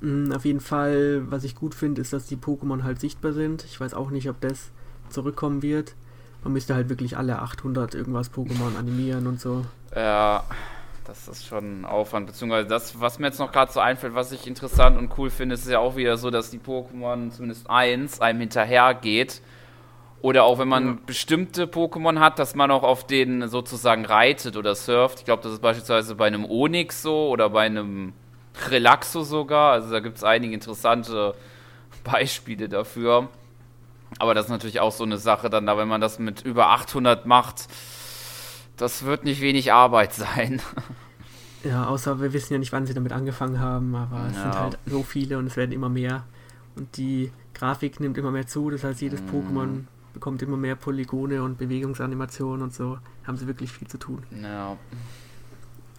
Mhm, 0.00 0.32
auf 0.32 0.44
jeden 0.44 0.58
Fall, 0.58 1.22
was 1.30 1.44
ich 1.44 1.54
gut 1.54 1.72
finde, 1.72 2.00
ist, 2.00 2.12
dass 2.12 2.26
die 2.26 2.36
Pokémon 2.36 2.82
halt 2.82 2.98
sichtbar 2.98 3.32
sind. 3.32 3.64
Ich 3.64 3.78
weiß 3.80 3.94
auch 3.94 4.10
nicht, 4.10 4.28
ob 4.28 4.40
das 4.40 4.72
zurückkommen 5.08 5.62
wird. 5.62 5.94
Man 6.42 6.52
müsste 6.52 6.74
halt 6.74 6.88
wirklich 6.88 7.16
alle 7.16 7.38
800 7.38 7.94
irgendwas 7.94 8.32
Pokémon 8.32 8.76
animieren 8.78 9.28
und 9.28 9.40
so. 9.40 9.64
Ja, 9.94 10.42
das 11.04 11.28
ist 11.28 11.46
schon 11.46 11.82
ein 11.82 11.84
Aufwand. 11.84 12.26
Beziehungsweise 12.26 12.66
das, 12.66 13.00
was 13.00 13.20
mir 13.20 13.28
jetzt 13.28 13.38
noch 13.38 13.52
gerade 13.52 13.70
so 13.70 13.78
einfällt, 13.78 14.16
was 14.16 14.32
ich 14.32 14.48
interessant 14.48 14.98
und 14.98 15.16
cool 15.16 15.30
finde, 15.30 15.54
ist 15.54 15.68
ja 15.68 15.78
auch 15.78 15.94
wieder 15.94 16.16
so, 16.16 16.30
dass 16.30 16.50
die 16.50 16.58
Pokémon 16.58 17.30
zumindest 17.30 17.70
eins 17.70 18.20
einem 18.20 18.40
hinterhergeht. 18.40 19.42
Oder 20.24 20.44
auch 20.44 20.58
wenn 20.58 20.68
man 20.68 20.86
ja. 20.86 20.98
bestimmte 21.04 21.66
Pokémon 21.66 22.18
hat, 22.18 22.38
dass 22.38 22.54
man 22.54 22.70
auch 22.70 22.82
auf 22.82 23.06
denen 23.06 23.46
sozusagen 23.46 24.06
reitet 24.06 24.56
oder 24.56 24.74
surft. 24.74 25.18
Ich 25.18 25.26
glaube, 25.26 25.42
das 25.42 25.52
ist 25.52 25.60
beispielsweise 25.60 26.14
bei 26.14 26.26
einem 26.26 26.46
Onix 26.46 27.02
so 27.02 27.28
oder 27.28 27.50
bei 27.50 27.66
einem 27.66 28.14
Relaxo 28.70 29.22
sogar. 29.22 29.72
Also 29.72 29.90
da 29.90 30.00
gibt 30.00 30.16
es 30.16 30.24
einige 30.24 30.54
interessante 30.54 31.34
Beispiele 32.04 32.70
dafür. 32.70 33.28
Aber 34.18 34.32
das 34.32 34.46
ist 34.46 34.50
natürlich 34.50 34.80
auch 34.80 34.92
so 34.92 35.04
eine 35.04 35.18
Sache 35.18 35.50
dann 35.50 35.66
da, 35.66 35.76
wenn 35.76 35.88
man 35.88 36.00
das 36.00 36.18
mit 36.18 36.40
über 36.40 36.70
800 36.70 37.26
macht, 37.26 37.68
das 38.78 39.04
wird 39.04 39.24
nicht 39.24 39.42
wenig 39.42 39.74
Arbeit 39.74 40.14
sein. 40.14 40.62
Ja, 41.64 41.88
außer 41.88 42.22
wir 42.22 42.32
wissen 42.32 42.54
ja 42.54 42.58
nicht, 42.58 42.72
wann 42.72 42.86
sie 42.86 42.94
damit 42.94 43.12
angefangen 43.12 43.60
haben, 43.60 43.94
aber 43.94 44.28
es 44.30 44.40
sind 44.40 44.58
halt 44.58 44.78
so 44.86 45.02
viele 45.02 45.36
und 45.36 45.48
es 45.48 45.58
werden 45.58 45.72
immer 45.72 45.90
mehr. 45.90 46.24
Und 46.76 46.96
die 46.96 47.30
Grafik 47.52 48.00
nimmt 48.00 48.16
immer 48.16 48.30
mehr 48.30 48.46
zu, 48.46 48.70
das 48.70 48.84
heißt, 48.84 49.02
jedes 49.02 49.20
mm. 49.20 49.28
Pokémon 49.28 49.84
bekommt 50.14 50.40
immer 50.40 50.56
mehr 50.56 50.76
Polygone 50.76 51.42
und 51.42 51.58
Bewegungsanimationen 51.58 52.62
und 52.62 52.72
so. 52.72 52.98
Haben 53.26 53.36
sie 53.36 53.46
wirklich 53.46 53.72
viel 53.72 53.88
zu 53.88 53.98
tun. 53.98 54.22
Ja. 54.42 54.78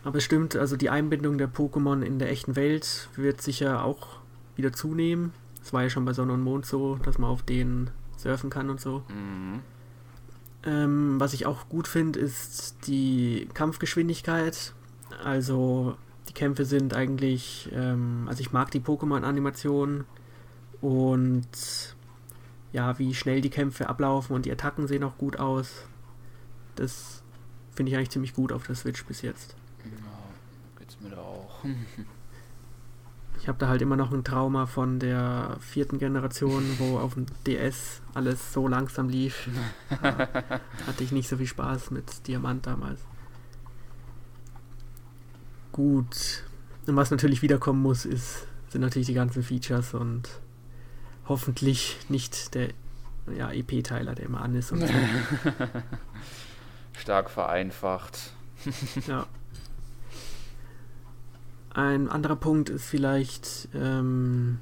Aber 0.03 0.17
es 0.17 0.23
stimmt, 0.23 0.55
also 0.55 0.75
die 0.75 0.89
Einbindung 0.89 1.37
der 1.37 1.51
Pokémon 1.51 2.01
in 2.01 2.17
der 2.17 2.31
echten 2.31 2.55
Welt 2.55 3.09
wird 3.15 3.41
sicher 3.41 3.83
auch 3.83 4.19
wieder 4.55 4.71
zunehmen. 4.73 5.33
Es 5.61 5.73
war 5.73 5.83
ja 5.83 5.89
schon 5.89 6.05
bei 6.05 6.13
Sonne 6.13 6.33
und 6.33 6.41
Mond 6.41 6.65
so, 6.65 6.95
dass 7.03 7.17
man 7.17 7.29
auf 7.29 7.43
denen 7.43 7.91
surfen 8.17 8.49
kann 8.49 8.69
und 8.69 8.79
so. 8.79 9.03
Mhm. 9.09 9.59
Ähm, 10.63 11.19
was 11.19 11.33
ich 11.33 11.45
auch 11.45 11.69
gut 11.69 11.87
finde, 11.87 12.19
ist 12.19 12.87
die 12.87 13.47
Kampfgeschwindigkeit. 13.53 14.73
Also 15.23 15.95
die 16.29 16.33
Kämpfe 16.33 16.65
sind 16.65 16.93
eigentlich, 16.93 17.69
ähm, 17.73 18.25
also 18.27 18.41
ich 18.41 18.51
mag 18.51 18.71
die 18.71 18.79
Pokémon-Animationen 18.79 20.05
und 20.81 21.94
ja, 22.75 22.99
wie 22.99 23.13
schnell 23.13 23.39
die 23.39 23.49
Kämpfe 23.49 23.87
ablaufen 23.87 24.35
und 24.35 24.45
die 24.45 24.51
Attacken 24.51 24.85
sehen 24.85 25.05
auch 25.05 25.17
gut 25.17 25.39
aus. 25.39 25.85
Das 26.75 27.23
finde 27.73 27.89
ich 27.89 27.97
eigentlich 27.97 28.09
ziemlich 28.09 28.33
gut 28.33 28.51
auf 28.51 28.67
der 28.67 28.75
Switch 28.75 29.05
bis 29.05 29.21
jetzt. 29.21 29.55
Ja, 29.85 29.91
geht's 30.77 30.99
mir 30.99 31.09
da 31.09 31.17
auch. 31.17 31.63
Ich 33.37 33.49
habe 33.49 33.59
da 33.59 33.67
halt 33.67 33.81
immer 33.83 33.97
noch 33.97 34.11
ein 34.11 34.23
Trauma 34.23 34.65
von 34.65 34.97
der 34.97 35.57
vierten 35.59 35.99
Generation, 35.99 36.63
wo 36.79 36.97
auf 36.97 37.13
dem 37.13 37.27
DS 37.45 38.01
alles 38.15 38.53
so 38.53 38.67
langsam 38.67 39.07
lief. 39.07 39.49
hatte 40.01 41.03
ich 41.03 41.11
nicht 41.11 41.27
so 41.27 41.37
viel 41.37 41.45
Spaß 41.45 41.91
mit 41.91 42.27
Diamant 42.27 42.65
damals. 42.65 43.01
Gut. 45.73 46.43
Und 46.87 46.95
was 46.95 47.11
natürlich 47.11 47.43
wiederkommen 47.43 47.83
muss, 47.83 48.05
ist, 48.05 48.47
sind 48.69 48.81
natürlich 48.81 49.07
die 49.07 49.13
ganzen 49.13 49.43
Features 49.43 49.93
und 49.93 50.27
hoffentlich 51.27 51.97
nicht 52.09 52.55
der 52.55 52.69
ja, 53.35 53.51
EP-Teiler, 53.51 54.15
der 54.15 54.25
immer 54.25 54.41
an 54.41 54.55
ist. 54.55 54.71
Und 54.71 54.81
so. 54.81 54.87
Stark 56.97 57.29
vereinfacht. 57.29 58.31
ja. 59.07 59.25
Ein 61.73 62.07
anderer 62.07 62.37
Punkt 62.37 62.69
ist 62.69 62.85
vielleicht 62.85 63.67
ähm, 63.73 64.59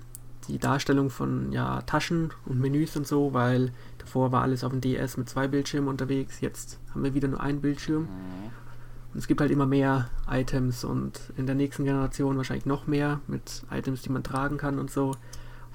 die 0.47 0.57
Darstellung 0.57 1.09
von 1.09 1.51
ja, 1.51 1.81
Taschen 1.83 2.31
und 2.45 2.59
Menüs 2.59 2.97
und 2.97 3.05
so, 3.05 3.33
weil 3.33 3.71
davor 3.99 4.31
war 4.31 4.41
alles 4.41 4.63
auf 4.63 4.71
dem 4.71 4.81
DS 4.81 5.17
mit 5.17 5.29
zwei 5.29 5.47
Bildschirmen 5.47 5.89
unterwegs, 5.89 6.41
jetzt 6.41 6.79
haben 6.91 7.03
wir 7.03 7.13
wieder 7.13 7.27
nur 7.27 7.41
einen 7.41 7.61
Bildschirm. 7.61 8.03
Mhm. 8.03 8.51
Und 9.13 9.19
es 9.19 9.27
gibt 9.27 9.41
halt 9.41 9.51
immer 9.51 9.67
mehr 9.67 10.09
Items 10.27 10.83
und 10.83 11.19
in 11.37 11.45
der 11.45 11.53
nächsten 11.53 11.85
Generation 11.85 12.35
wahrscheinlich 12.35 12.65
noch 12.65 12.87
mehr 12.87 13.21
mit 13.27 13.63
Items, 13.69 14.01
die 14.01 14.09
man 14.09 14.23
tragen 14.23 14.57
kann 14.57 14.79
und 14.79 14.89
so. 14.89 15.15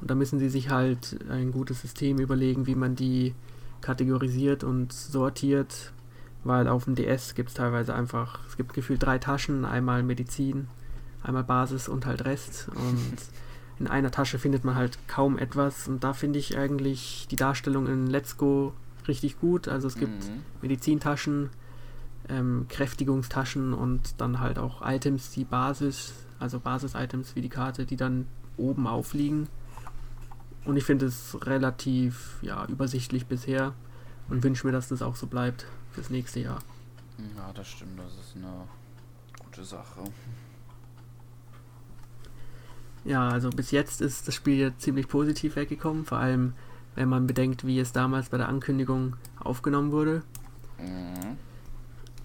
Und 0.01 0.11
da 0.11 0.15
müssen 0.15 0.39
sie 0.39 0.49
sich 0.49 0.71
halt 0.71 1.19
ein 1.29 1.53
gutes 1.53 1.81
System 1.81 2.19
überlegen, 2.19 2.67
wie 2.67 2.75
man 2.75 2.95
die 2.95 3.35
kategorisiert 3.81 4.65
und 4.65 4.93
sortiert, 4.93 5.93
weil 6.45 6.69
auf 6.69 6.85
dem 6.85 6.95
DS 6.95 7.35
gibt 7.35 7.51
es 7.51 7.55
teilweise 7.55 7.95
einfach, 7.95 8.41
es 8.49 8.57
gibt 8.57 8.75
gefühlt 8.75 9.03
drei 9.03 9.19
Taschen, 9.19 9.65
einmal 9.65 10.03
Medizin, 10.03 10.69
einmal 11.23 11.45
Basis 11.45 11.89
und 11.89 12.07
halt 12.07 12.25
Rest 12.25 12.69
und 12.75 13.17
in 13.79 13.87
einer 13.87 14.11
Tasche 14.11 14.39
findet 14.39 14.65
man 14.65 14.75
halt 14.75 14.99
kaum 15.07 15.39
etwas 15.39 15.89
und 15.89 16.03
da 16.03 16.13
finde 16.13 16.39
ich 16.39 16.57
eigentlich 16.57 17.27
die 17.31 17.37
Darstellung 17.37 17.87
in 17.87 18.07
Let's 18.09 18.37
Go 18.37 18.73
richtig 19.09 19.41
gut. 19.41 19.69
Also 19.69 19.89
es 19.89 19.97
gibt 19.97 20.29
mhm. 20.29 20.43
Medizintaschen, 20.61 21.51
ähm, 22.29 22.67
Kräftigungstaschen 22.69 23.73
und 23.73 24.21
dann 24.21 24.41
halt 24.41 24.59
auch 24.59 24.83
Items, 24.87 25.31
die 25.31 25.45
Basis, 25.45 26.13
also 26.39 26.61
Basis-Items 26.61 27.35
wie 27.35 27.41
die 27.41 27.49
Karte, 27.49 27.87
die 27.87 27.97
dann 27.97 28.27
oben 28.57 28.87
aufliegen. 28.87 29.49
Und 30.69 30.77
ich 30.77 30.85
finde 30.85 31.07
es 31.07 31.35
relativ 31.47 32.37
ja, 32.43 32.67
übersichtlich 32.67 33.25
bisher 33.25 33.73
und 34.29 34.45
wünsche 34.45 34.67
mir, 34.67 34.73
dass 34.73 34.89
das 34.89 35.01
auch 35.01 35.17
so 35.17 35.27
bleibt 35.27 35.65
fürs 35.93 36.11
nächste 36.11 36.41
Jahr. 36.41 36.59
Ja, 37.37 37.51
das 37.55 37.69
stimmt, 37.69 37.99
das 37.99 38.13
ist 38.13 38.37
eine 38.37 38.69
gute 39.43 39.65
Sache. 39.65 40.01
Ja, 43.07 43.31
also 43.31 43.49
bis 43.49 43.71
jetzt 43.71 44.03
ist 44.03 44.29
das 44.29 44.35
Spiel 44.35 44.75
ziemlich 44.77 45.09
positiv 45.09 45.57
weggekommen, 45.57 46.05
vor 46.05 46.19
allem 46.19 46.53
wenn 46.97 47.09
man 47.09 47.27
bedenkt, 47.27 47.67
wie 47.67 47.81
es 47.81 47.93
damals 47.93 48.29
bei 48.29 48.37
der 48.37 48.51
Ankündigung 48.51 49.17
aufgenommen 49.41 49.91
wurde. 49.91 50.23
Mhm. 50.79 51.39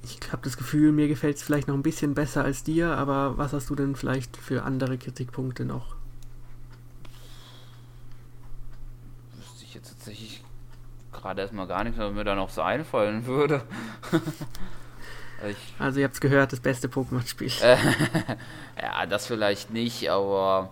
Ich 0.04 0.20
habe 0.34 0.42
das 0.42 0.58
Gefühl, 0.58 0.92
mir 0.92 1.08
gefällt 1.08 1.38
es 1.38 1.44
vielleicht 1.44 1.70
noch 1.70 1.76
ein 1.76 1.84
bisschen 1.84 2.14
besser 2.14 2.44
als 2.44 2.64
dir, 2.64 2.98
aber 2.98 3.38
was 3.38 3.54
hast 3.54 3.70
du 3.70 3.76
denn 3.76 3.96
vielleicht 3.96 4.36
für 4.36 4.64
andere 4.64 4.98
Kritikpunkte 4.98 5.64
noch? 5.64 5.96
Wüsste 9.38 9.64
ich 9.64 9.76
jetzt 9.76 9.90
tatsächlich 9.90 10.44
gerade 11.34 11.42
erstmal 11.42 11.66
gar 11.66 11.84
nicht, 11.84 11.98
was 11.98 12.14
mir 12.14 12.24
da 12.24 12.36
noch 12.36 12.50
so 12.50 12.62
einfallen 12.62 13.26
würde. 13.26 13.64
ich, 15.50 15.58
also 15.80 16.00
ihr 16.00 16.06
habt 16.06 16.14
es 16.14 16.22
gehört, 16.22 16.52
das 16.52 16.60
beste 16.60 16.88
Pokémon-Spiel. 16.88 17.52
ja, 18.82 19.06
das 19.08 19.26
vielleicht 19.26 19.72
nicht, 19.72 20.12
aber 20.12 20.70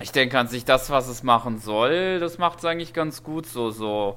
ich 0.00 0.12
denke 0.12 0.38
an 0.38 0.46
sich, 0.46 0.64
das, 0.64 0.90
was 0.90 1.08
es 1.08 1.24
machen 1.24 1.58
soll, 1.58 2.20
das 2.20 2.38
macht 2.38 2.60
es 2.60 2.64
eigentlich 2.66 2.92
ganz 2.92 3.24
gut 3.24 3.46
so, 3.46 3.72
so. 3.72 4.16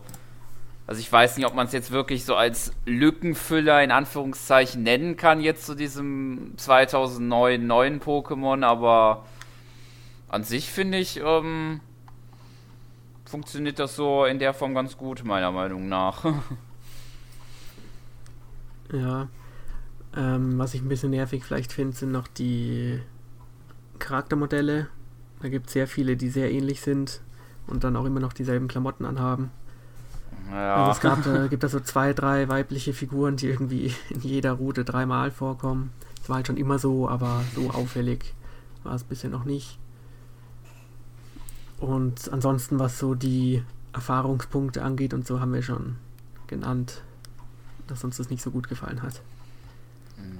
Also 0.85 1.01
ich 1.01 1.11
weiß 1.11 1.37
nicht, 1.37 1.47
ob 1.47 1.55
man 1.55 1.65
es 1.65 1.73
jetzt 1.73 1.89
wirklich 1.89 2.23
so 2.23 2.35
als 2.35 2.71
Lückenfüller 2.85 3.83
in 3.83 3.89
Anführungszeichen 3.89 4.83
nennen 4.83 5.17
kann, 5.17 5.41
jetzt 5.41 5.65
zu 5.65 5.73
diesem 5.73 6.53
2009 6.57 7.65
neuen 7.65 7.99
Pokémon, 7.99 8.63
aber 8.63 9.25
an 10.27 10.43
sich 10.43 10.71
finde 10.71 10.99
ich, 10.99 11.19
ähm, 11.19 11.79
funktioniert 13.29 13.77
das 13.79 13.95
so 13.95 14.25
in 14.25 14.39
der 14.39 14.53
Form 14.53 14.73
ganz 14.73 14.97
gut, 14.97 15.23
meiner 15.23 15.51
Meinung 15.51 15.87
nach. 15.87 16.25
ja. 18.91 19.27
Ähm, 20.17 20.57
was 20.57 20.73
ich 20.73 20.81
ein 20.81 20.89
bisschen 20.89 21.11
nervig 21.11 21.43
vielleicht 21.43 21.71
finde, 21.71 21.95
sind 21.95 22.11
noch 22.11 22.27
die 22.27 22.99
Charaktermodelle. 23.99 24.87
Da 25.41 25.49
gibt 25.49 25.67
es 25.67 25.73
sehr 25.73 25.87
viele, 25.87 26.17
die 26.17 26.29
sehr 26.29 26.51
ähnlich 26.51 26.81
sind 26.81 27.21
und 27.67 27.83
dann 27.83 27.95
auch 27.95 28.05
immer 28.05 28.19
noch 28.19 28.33
dieselben 28.33 28.67
Klamotten 28.67 29.05
anhaben. 29.05 29.51
Ja. 30.51 30.87
Also 30.87 30.91
es 30.91 30.99
gab, 30.99 31.25
äh, 31.27 31.47
gibt 31.49 31.63
da 31.63 31.69
so 31.69 31.79
zwei, 31.79 32.13
drei 32.13 32.49
weibliche 32.49 32.93
Figuren, 32.93 33.37
die 33.37 33.47
irgendwie 33.47 33.93
in 34.09 34.21
jeder 34.21 34.53
Route 34.53 34.83
dreimal 34.83 35.29
vorkommen. 35.29 35.91
Das 36.17 36.29
war 36.29 36.37
halt 36.37 36.47
schon 36.47 36.57
immer 36.57 36.79
so, 36.79 37.07
aber 37.07 37.43
so 37.53 37.69
auffällig 37.69 38.33
war 38.83 38.95
es 38.95 39.03
bisher 39.03 39.29
noch 39.29 39.45
nicht. 39.45 39.77
Und 41.79 42.31
ansonsten, 42.31 42.79
was 42.79 42.99
so 42.99 43.15
die 43.15 43.63
Erfahrungspunkte 43.93 44.83
angeht 44.83 45.13
und 45.13 45.25
so, 45.25 45.39
haben 45.39 45.53
wir 45.53 45.63
schon 45.63 45.95
genannt, 46.47 47.03
dass 47.87 48.03
uns 48.03 48.17
das 48.17 48.29
nicht 48.29 48.41
so 48.41 48.51
gut 48.51 48.67
gefallen 48.67 49.01
hat. 49.01 49.21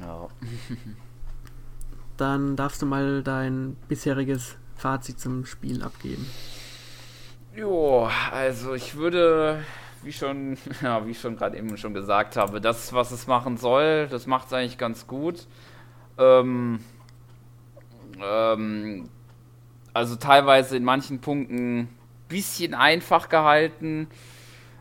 Ja. 0.02 0.28
Dann 2.18 2.56
darfst 2.56 2.82
du 2.82 2.86
mal 2.86 3.24
dein 3.24 3.78
bisheriges 3.88 4.58
Fazit 4.76 5.20
zum 5.20 5.46
Spiel 5.46 5.84
abgeben. 5.84 6.26
Jo, 7.56 8.10
also 8.32 8.74
ich 8.74 8.96
würde, 8.96 9.64
wie 10.04 10.12
schon, 10.12 10.58
ja, 10.82 11.06
wie 11.06 11.12
ich 11.12 11.20
schon 11.20 11.38
gerade 11.38 11.58
eben 11.58 11.78
schon 11.78 11.94
gesagt 11.94 12.36
habe, 12.36 12.60
das, 12.60 12.94
was 12.94 13.12
es 13.12 13.28
machen 13.28 13.58
soll, 13.58 14.08
das 14.08 14.28
macht 14.28 14.48
es 14.48 14.54
eigentlich 14.54 14.78
ganz 14.78 15.08
gut. 15.08 15.48
Ähm, 16.18 16.80
ähm, 18.22 19.10
also 19.94 20.16
teilweise 20.16 20.78
in 20.78 20.84
manchen 20.84 21.20
Punkten 21.20 21.90
bisschen 22.28 22.74
einfach 22.74 23.30
gehalten. 23.30 24.08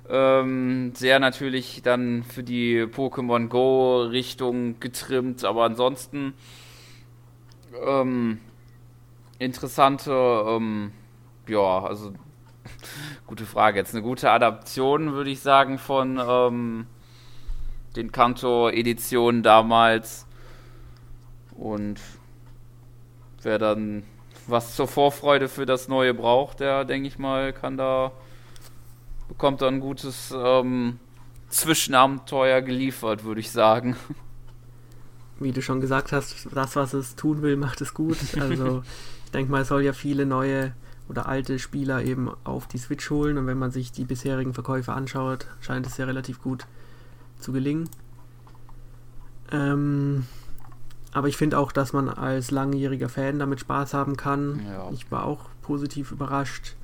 Ähm, 0.09 0.93
sehr 0.95 1.19
natürlich 1.19 1.83
dann 1.83 2.23
für 2.23 2.43
die 2.43 2.85
Pokémon 2.85 3.49
Go 3.49 4.03
Richtung 4.03 4.81
getrimmt, 4.81 5.45
aber 5.45 5.65
ansonsten 5.65 6.33
ähm, 7.87 8.41
interessante, 9.39 10.11
ähm, 10.13 10.93
ja, 11.47 11.85
also 11.85 12.13
gute 13.27 13.45
Frage. 13.45 13.79
Jetzt 13.79 13.95
eine 13.95 14.03
gute 14.03 14.31
Adaption, 14.31 15.13
würde 15.13 15.31
ich 15.31 15.41
sagen, 15.41 15.79
von 15.79 16.19
ähm, 16.27 16.87
den 17.97 18.13
Kanto-Editionen 18.13 19.43
damals. 19.43 20.27
Und 21.55 22.01
wer 23.43 23.59
dann 23.59 24.05
was 24.49 24.75
zur 24.75 24.89
Vorfreude 24.89 25.49
für 25.49 25.67
das 25.67 25.89
Neue 25.89 26.15
braucht, 26.15 26.61
der, 26.61 26.85
denke 26.85 27.09
ich 27.09 27.19
mal, 27.19 27.53
kann 27.53 27.77
da, 27.77 28.13
bekommt 29.29 29.63
da 29.63 29.69
ein 29.69 29.81
gutes 29.81 30.35
ähm, 30.37 30.99
Zwischenabenteuer 31.49 32.63
geliefert, 32.63 33.25
würde 33.25 33.41
ich 33.41 33.51
sagen. 33.51 33.97
Wie 35.41 35.53
du 35.53 35.63
schon 35.63 35.81
gesagt 35.81 36.13
hast, 36.13 36.49
das, 36.53 36.77
was 36.77 36.95
es 36.95 37.15
tun 37.15 37.43
will, 37.43 37.57
macht 37.57 37.81
es 37.81 37.95
gut. 37.95 38.19
Also 38.41 38.83
ich 39.25 39.31
denke 39.31 39.53
mal, 39.53 39.63
es 39.63 39.69
soll 39.69 39.83
ja 39.83 39.93
viele 39.93 40.27
neue 40.27 40.73
oder 41.09 41.29
alte 41.29 41.59
Spieler 41.59 42.03
eben 42.03 42.31
auf 42.45 42.67
die 42.67 42.79
Switch 42.79 43.09
holen 43.11 43.39
und 43.39 43.47
wenn 43.47 43.59
man 43.59 43.71
sich 43.71 43.93
die 43.93 44.05
bisherigen 44.05 44.53
Verkäufe 44.53 44.93
anschaut, 44.93 45.47
scheint 45.61 45.87
es 45.87 45.97
ja 45.97 46.05
relativ 46.05 46.43
gut 46.43 46.67
zu 47.39 47.53
gelingen. 47.53 47.89
Ähm, 49.53 50.27
aber 51.13 51.29
ich 51.29 51.37
finde 51.37 51.59
auch, 51.59 51.73
dass 51.73 51.93
man 51.93 52.09
als 52.09 52.51
langjähriger 52.51 53.09
Fan 53.09 53.39
damit 53.39 53.61
Spaß 53.61 53.95
haben 53.95 54.17
kann. 54.17 54.61
Ja. 54.67 54.91
Ich 54.93 55.11
war 55.11 55.25
auch 55.25 55.47
positiv 55.63 56.13
überrascht. 56.13 56.75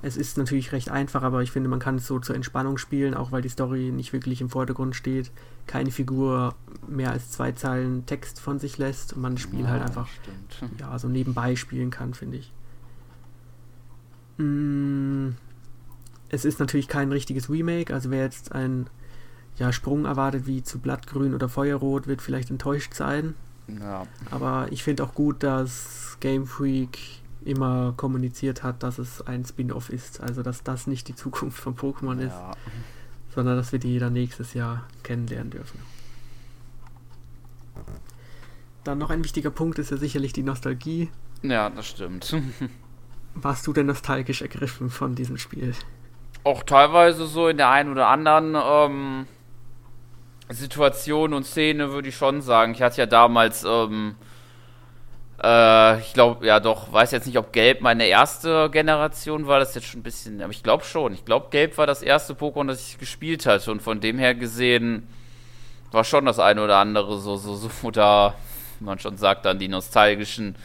Es 0.00 0.16
ist 0.16 0.38
natürlich 0.38 0.72
recht 0.72 0.90
einfach, 0.90 1.22
aber 1.22 1.42
ich 1.42 1.50
finde, 1.50 1.68
man 1.68 1.78
kann 1.78 1.96
es 1.96 2.06
so 2.06 2.18
zur 2.18 2.34
Entspannung 2.34 2.78
spielen, 2.78 3.12
auch 3.12 3.30
weil 3.30 3.42
die 3.42 3.50
Story 3.50 3.90
nicht 3.92 4.14
wirklich 4.14 4.40
im 4.40 4.48
Vordergrund 4.48 4.96
steht. 4.96 5.30
Keine 5.66 5.90
Figur 5.90 6.54
mehr 6.88 7.10
als 7.10 7.30
zwei 7.30 7.52
Zeilen 7.52 8.06
Text 8.06 8.40
von 8.40 8.58
sich 8.58 8.78
lässt 8.78 9.12
und 9.12 9.20
man 9.20 9.34
das 9.34 9.42
Spiel 9.42 9.68
halt 9.68 9.82
ja, 9.82 9.94
halt 9.94 9.98
einfach 9.98 10.08
ja, 10.80 10.98
so 10.98 11.08
nebenbei 11.08 11.56
spielen 11.56 11.90
kann, 11.90 12.14
finde 12.14 12.38
ich. 12.38 12.52
Mm, 14.38 15.30
es 16.30 16.46
ist 16.46 16.58
natürlich 16.58 16.88
kein 16.88 17.12
richtiges 17.12 17.50
Remake, 17.50 17.92
also 17.92 18.10
wer 18.10 18.22
jetzt 18.22 18.52
einen 18.52 18.86
ja, 19.58 19.72
Sprung 19.72 20.06
erwartet 20.06 20.46
wie 20.46 20.62
zu 20.62 20.78
Blattgrün 20.78 21.34
oder 21.34 21.50
Feuerrot, 21.50 22.06
wird 22.06 22.22
vielleicht 22.22 22.50
enttäuscht 22.50 22.94
sein. 22.94 23.34
Ja. 23.80 24.06
Aber 24.30 24.68
ich 24.70 24.82
finde 24.82 25.04
auch 25.04 25.14
gut, 25.14 25.42
dass 25.42 26.16
Game 26.20 26.46
Freak 26.46 26.98
immer 27.44 27.94
kommuniziert 27.96 28.62
hat, 28.62 28.82
dass 28.82 28.98
es 28.98 29.26
ein 29.26 29.44
Spin-off 29.44 29.90
ist. 29.90 30.20
Also 30.20 30.42
dass 30.42 30.62
das 30.62 30.86
nicht 30.86 31.08
die 31.08 31.14
Zukunft 31.14 31.58
von 31.58 31.76
Pokémon 31.76 32.20
ja. 32.20 32.26
ist, 32.26 32.58
sondern 33.34 33.56
dass 33.56 33.72
wir 33.72 33.78
die 33.78 33.98
dann 33.98 34.12
nächstes 34.12 34.54
Jahr 34.54 34.84
kennenlernen 35.02 35.50
dürfen. 35.50 35.80
Dann 38.84 38.98
noch 38.98 39.10
ein 39.10 39.22
wichtiger 39.22 39.50
Punkt 39.50 39.78
ist 39.78 39.90
ja 39.90 39.96
sicherlich 39.96 40.32
die 40.32 40.42
Nostalgie. 40.42 41.10
Ja, 41.42 41.70
das 41.70 41.86
stimmt. 41.86 42.34
Warst 43.34 43.66
du 43.66 43.72
denn 43.72 43.86
nostalgisch 43.86 44.42
ergriffen 44.42 44.90
von 44.90 45.14
diesem 45.14 45.38
Spiel? 45.38 45.74
Auch 46.44 46.64
teilweise 46.64 47.26
so 47.26 47.48
in 47.48 47.56
der 47.56 47.70
einen 47.70 47.90
oder 47.90 48.08
anderen 48.08 48.54
ähm, 48.56 49.26
Situation 50.54 51.32
und 51.34 51.44
Szene 51.44 51.92
würde 51.92 52.08
ich 52.08 52.16
schon 52.16 52.42
sagen. 52.42 52.72
Ich 52.74 52.82
hatte 52.82 52.98
ja 52.98 53.06
damals, 53.06 53.64
ähm, 53.64 54.16
äh, 55.42 55.98
ich 56.00 56.12
glaube, 56.12 56.46
ja 56.46 56.60
doch, 56.60 56.92
weiß 56.92 57.10
jetzt 57.12 57.26
nicht, 57.26 57.38
ob 57.38 57.52
Gelb 57.52 57.80
meine 57.80 58.06
erste 58.06 58.70
Generation 58.70 59.46
war, 59.46 59.58
das 59.58 59.70
ist 59.70 59.74
jetzt 59.76 59.86
schon 59.88 60.00
ein 60.00 60.04
bisschen, 60.04 60.42
aber 60.42 60.52
ich 60.52 60.62
glaube 60.62 60.84
schon. 60.84 61.14
Ich 61.14 61.24
glaube, 61.24 61.48
Gelb 61.50 61.78
war 61.78 61.86
das 61.86 62.02
erste 62.02 62.34
Pokémon, 62.34 62.66
das 62.66 62.88
ich 62.88 62.98
gespielt 62.98 63.46
hatte 63.46 63.70
und 63.70 63.82
von 63.82 64.00
dem 64.00 64.18
her 64.18 64.34
gesehen 64.34 65.08
war 65.90 66.04
schon 66.04 66.24
das 66.24 66.38
eine 66.38 66.62
oder 66.62 66.78
andere 66.78 67.18
so, 67.18 67.36
so, 67.36 67.54
so, 67.54 67.90
da, 67.90 68.34
wie 68.78 68.84
man 68.84 68.98
schon 68.98 69.16
sagt, 69.16 69.44
dann 69.44 69.58
die 69.58 69.68
nostalgischen 69.68 70.56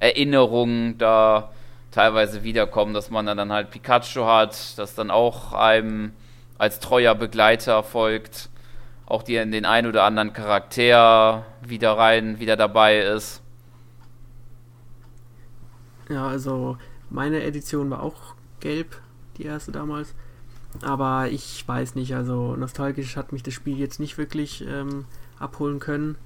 Erinnerungen, 0.00 0.98
da 0.98 1.52
teilweise 1.92 2.42
wiederkommen, 2.42 2.94
dass 2.94 3.10
man 3.10 3.26
dann 3.26 3.52
halt 3.52 3.70
Pikachu 3.70 4.24
hat, 4.24 4.76
das 4.78 4.94
dann 4.94 5.10
auch 5.10 5.52
einem 5.52 6.12
als 6.58 6.80
treuer 6.80 7.14
Begleiter 7.14 7.82
folgt, 7.82 8.48
auch 9.12 9.22
die 9.22 9.36
in 9.36 9.52
den 9.52 9.66
ein 9.66 9.86
oder 9.86 10.04
anderen 10.04 10.32
Charakter 10.32 11.44
wieder 11.60 11.98
rein, 11.98 12.38
wieder 12.38 12.56
dabei 12.56 13.00
ist. 13.00 13.42
Ja, 16.08 16.26
also 16.26 16.78
meine 17.10 17.42
Edition 17.42 17.90
war 17.90 18.02
auch 18.02 18.34
gelb, 18.60 18.98
die 19.36 19.44
erste 19.44 19.70
damals. 19.70 20.14
Aber 20.80 21.28
ich 21.28 21.62
weiß 21.68 21.94
nicht, 21.94 22.14
also 22.14 22.56
nostalgisch 22.56 23.16
hat 23.16 23.32
mich 23.32 23.42
das 23.42 23.52
Spiel 23.52 23.78
jetzt 23.78 24.00
nicht 24.00 24.16
wirklich 24.16 24.64
ähm, 24.66 25.04
abholen 25.38 25.78
können. 25.78 26.16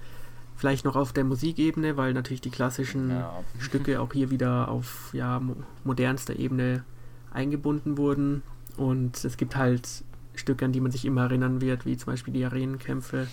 Vielleicht 0.54 0.84
noch 0.84 0.94
auf 0.94 1.12
der 1.12 1.24
Musikebene, 1.24 1.96
weil 1.96 2.12
natürlich 2.12 2.40
die 2.40 2.50
klassischen 2.50 3.10
ja. 3.10 3.42
Stücke 3.58 4.00
auch 4.00 4.12
hier 4.12 4.30
wieder 4.30 4.68
auf 4.68 5.10
ja, 5.12 5.40
mo 5.40 5.56
modernster 5.82 6.38
Ebene 6.38 6.84
eingebunden 7.32 7.98
wurden. 7.98 8.44
Und 8.76 9.24
es 9.24 9.36
gibt 9.36 9.56
halt 9.56 10.04
Stücke, 10.38 10.64
an 10.64 10.72
die 10.72 10.80
man 10.80 10.90
sich 10.90 11.04
immer 11.04 11.22
erinnern 11.22 11.60
wird, 11.60 11.86
wie 11.86 11.96
zum 11.96 12.12
Beispiel 12.12 12.34
die 12.34 12.44
Arenenkämpfe 12.44 13.26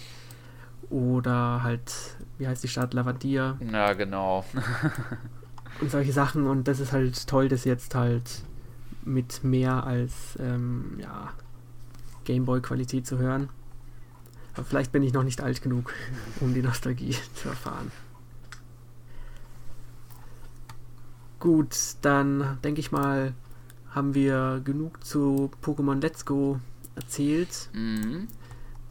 oder 0.89 1.63
halt, 1.63 2.17
wie 2.37 2.47
heißt 2.47 2.63
die 2.63 2.67
Stadt, 2.67 2.93
Lavandia. 2.93 3.57
Ja, 3.71 3.93
genau. 3.93 4.45
und 5.81 5.91
solche 5.91 6.11
Sachen. 6.11 6.47
Und 6.47 6.67
das 6.67 6.79
ist 6.79 6.91
halt 6.91 7.27
toll, 7.27 7.49
das 7.49 7.65
jetzt 7.65 7.95
halt 7.95 8.43
mit 9.03 9.43
mehr 9.43 9.85
als 9.85 10.37
ähm, 10.39 10.97
ja, 10.99 11.33
Gameboy-Qualität 12.25 13.05
zu 13.05 13.17
hören. 13.17 13.49
Aber 14.53 14.65
vielleicht 14.65 14.91
bin 14.91 15.03
ich 15.03 15.13
noch 15.13 15.23
nicht 15.23 15.41
alt 15.41 15.61
genug, 15.61 15.93
um 16.39 16.53
die 16.53 16.61
Nostalgie 16.61 17.15
zu 17.33 17.49
erfahren. 17.49 17.91
Gut, 21.39 21.75
dann 22.01 22.57
denke 22.63 22.79
ich 22.79 22.91
mal, 22.91 23.33
haben 23.89 24.13
wir 24.13 24.61
genug 24.63 25.03
zu 25.03 25.51
Pokémon 25.61 26.01
Let's 26.01 26.25
Go 26.25 26.59
erzählt. 26.95 27.69
Mhm. 27.73 28.27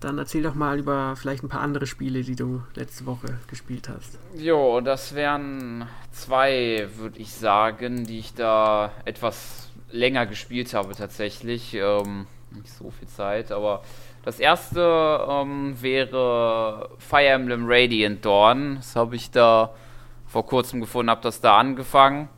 Dann 0.00 0.18
erzähl 0.18 0.42
doch 0.42 0.54
mal 0.54 0.80
über 0.80 1.14
vielleicht 1.14 1.44
ein 1.44 1.48
paar 1.48 1.60
andere 1.60 1.86
Spiele, 1.86 2.22
die 2.22 2.34
du 2.34 2.62
letzte 2.74 3.06
Woche 3.06 3.38
gespielt 3.46 3.88
hast. 3.88 4.18
Jo, 4.36 4.80
das 4.80 5.14
wären 5.14 5.86
zwei, 6.10 6.88
würde 6.96 7.20
ich 7.20 7.32
sagen, 7.32 8.04
die 8.04 8.18
ich 8.18 8.34
da 8.34 8.90
etwas 9.04 9.70
länger 9.92 10.26
gespielt 10.26 10.74
habe 10.74 10.96
tatsächlich. 10.96 11.74
Ähm, 11.74 12.26
nicht 12.50 12.72
so 12.72 12.90
viel 12.90 13.08
Zeit, 13.08 13.52
aber 13.52 13.82
das 14.24 14.40
erste 14.40 15.26
ähm, 15.28 15.80
wäre 15.80 16.90
Fire 16.98 17.28
Emblem 17.28 17.64
Radiant 17.66 18.24
Dawn. 18.24 18.76
Das 18.76 18.96
habe 18.96 19.16
ich 19.16 19.30
da 19.30 19.74
vor 20.26 20.46
kurzem 20.46 20.80
gefunden, 20.80 21.10
habe 21.10 21.22
das 21.22 21.40
da 21.40 21.58
angefangen. 21.58 22.28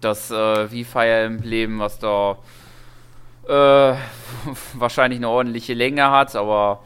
Das 0.00 0.30
äh, 0.30 0.70
wie 0.70 0.84
Fire 0.84 1.24
Emblem, 1.24 1.78
was 1.78 1.98
da 1.98 2.38
äh, 3.48 3.96
wahrscheinlich 4.74 5.18
eine 5.18 5.28
ordentliche 5.28 5.74
Länge 5.74 6.10
hat, 6.10 6.34
aber 6.36 6.82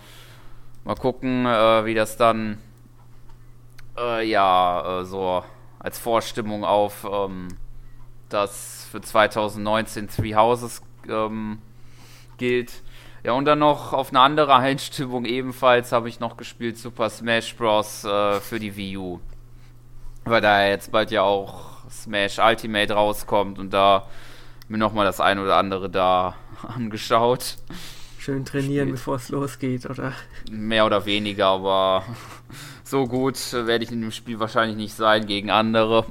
mal 0.84 0.96
gucken, 0.96 1.46
äh, 1.46 1.84
wie 1.84 1.94
das 1.94 2.16
dann 2.16 2.58
äh, 3.96 4.28
ja 4.28 5.00
äh, 5.00 5.04
so 5.04 5.44
als 5.78 5.98
Vorstimmung 5.98 6.64
auf 6.64 7.06
ähm, 7.10 7.48
das 8.28 8.86
für 8.90 9.00
2019 9.00 10.08
Three 10.08 10.34
Houses 10.34 10.82
ähm, 11.08 11.58
gilt. 12.36 12.82
Ja, 13.24 13.32
und 13.32 13.44
dann 13.44 13.58
noch 13.58 13.92
auf 13.92 14.10
eine 14.10 14.20
andere 14.20 14.54
Einstimmung 14.56 15.24
ebenfalls 15.24 15.92
habe 15.92 16.08
ich 16.08 16.20
noch 16.20 16.36
gespielt 16.36 16.78
Super 16.78 17.10
Smash 17.10 17.54
Bros. 17.56 18.04
Äh, 18.04 18.40
für 18.40 18.58
die 18.58 18.76
Wii 18.76 18.96
U. 18.96 19.20
Weil 20.24 20.40
da 20.40 20.66
jetzt 20.66 20.92
bald 20.92 21.10
ja 21.10 21.22
auch 21.22 21.88
Smash 21.90 22.38
Ultimate 22.38 22.92
rauskommt 22.92 23.58
und 23.58 23.72
da 23.72 24.06
mir 24.68 24.78
nochmal 24.78 25.06
das 25.06 25.20
ein 25.20 25.38
oder 25.38 25.56
andere 25.56 25.88
da 25.88 26.34
angeschaut. 26.76 27.56
Schön 28.18 28.44
trainieren, 28.44 28.90
bevor 28.90 29.16
es 29.16 29.28
losgeht, 29.28 29.88
oder? 29.88 30.12
Mehr 30.50 30.84
oder 30.84 31.06
weniger, 31.06 31.46
aber 31.46 32.04
so 32.84 33.06
gut 33.06 33.36
werde 33.52 33.84
ich 33.84 33.92
in 33.92 34.00
dem 34.00 34.12
Spiel 34.12 34.38
wahrscheinlich 34.40 34.76
nicht 34.76 34.94
sein 34.94 35.26
gegen 35.26 35.50
andere. 35.50 36.06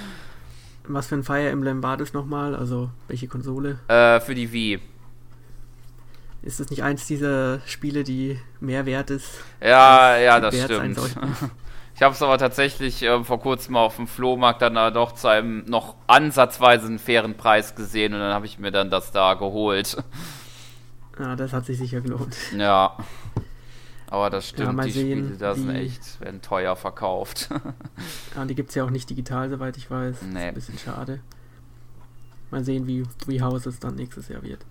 Was 0.84 1.06
für 1.06 1.14
ein 1.14 1.22
Fire 1.22 1.48
Emblem 1.48 1.82
war 1.82 1.96
das 1.96 2.12
nochmal? 2.12 2.56
Also 2.56 2.90
welche 3.06 3.28
Konsole? 3.28 3.78
Äh, 3.86 4.18
für 4.20 4.34
die 4.34 4.50
Wii. 4.52 4.80
Ist 6.42 6.58
das 6.58 6.70
nicht 6.70 6.82
eins 6.82 7.06
dieser 7.06 7.60
Spiele, 7.66 8.02
die 8.02 8.38
mehr 8.60 8.86
wert 8.86 9.10
ist? 9.10 9.44
Ja, 9.60 10.16
ja, 10.16 10.40
das 10.40 10.58
stimmt. 10.58 10.98
Ich 12.00 12.02
habe 12.02 12.14
es 12.14 12.22
aber 12.22 12.38
tatsächlich 12.38 13.02
äh, 13.02 13.22
vor 13.24 13.40
kurzem 13.40 13.76
auf 13.76 13.96
dem 13.96 14.06
Flohmarkt 14.06 14.62
dann 14.62 14.74
äh, 14.74 14.90
doch 14.90 15.12
zu 15.12 15.28
einem 15.28 15.66
noch 15.66 15.96
ansatzweise 16.06 16.86
einen 16.86 16.98
fairen 16.98 17.34
Preis 17.34 17.74
gesehen 17.74 18.14
und 18.14 18.20
dann 18.20 18.32
habe 18.32 18.46
ich 18.46 18.58
mir 18.58 18.70
dann 18.70 18.88
das 18.88 19.12
da 19.12 19.34
geholt. 19.34 20.02
Ja, 21.18 21.36
das 21.36 21.52
hat 21.52 21.66
sich 21.66 21.76
sicher 21.76 22.00
gelohnt. 22.00 22.34
Ja. 22.56 22.96
Aber 24.06 24.30
das 24.30 24.48
stimmt, 24.48 24.78
ja, 24.78 24.84
die 24.86 24.90
sehen, 24.92 25.24
Spiele 25.24 25.36
da 25.36 25.54
sind 25.54 25.68
echt, 25.74 26.18
werden 26.22 26.40
teuer 26.40 26.74
verkauft. 26.74 27.50
ja, 28.34 28.40
und 28.40 28.48
die 28.48 28.54
gibt 28.54 28.70
es 28.70 28.76
ja 28.76 28.84
auch 28.84 28.90
nicht 28.90 29.10
digital, 29.10 29.50
soweit 29.50 29.76
ich 29.76 29.90
weiß. 29.90 30.22
Nee. 30.22 30.32
Das 30.32 30.40
ist 30.40 30.46
ein 30.46 30.54
bisschen 30.54 30.78
schade. 30.78 31.20
Mal 32.50 32.64
sehen, 32.64 32.86
wie 32.86 33.02
Three 33.22 33.42
Houses 33.42 33.78
dann 33.78 33.96
nächstes 33.96 34.28
Jahr 34.28 34.42
wird. 34.42 34.64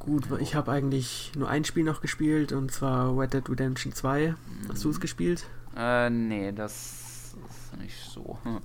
Gut, 0.00 0.24
ich 0.40 0.54
habe 0.54 0.72
eigentlich 0.72 1.30
nur 1.36 1.48
ein 1.48 1.64
Spiel 1.64 1.84
noch 1.84 2.00
gespielt 2.00 2.52
und 2.52 2.72
zwar 2.72 3.16
Red 3.16 3.34
Dead 3.34 3.48
Redemption 3.48 3.92
2. 3.92 4.34
Hast 4.68 4.82
du 4.82 4.90
es 4.90 4.96
mhm. 4.96 5.00
gespielt? 5.00 5.46
Äh, 5.76 6.08
nee, 6.08 6.52
das 6.52 7.34
ist 7.48 7.80
nicht 7.80 7.96
so. 8.12 8.38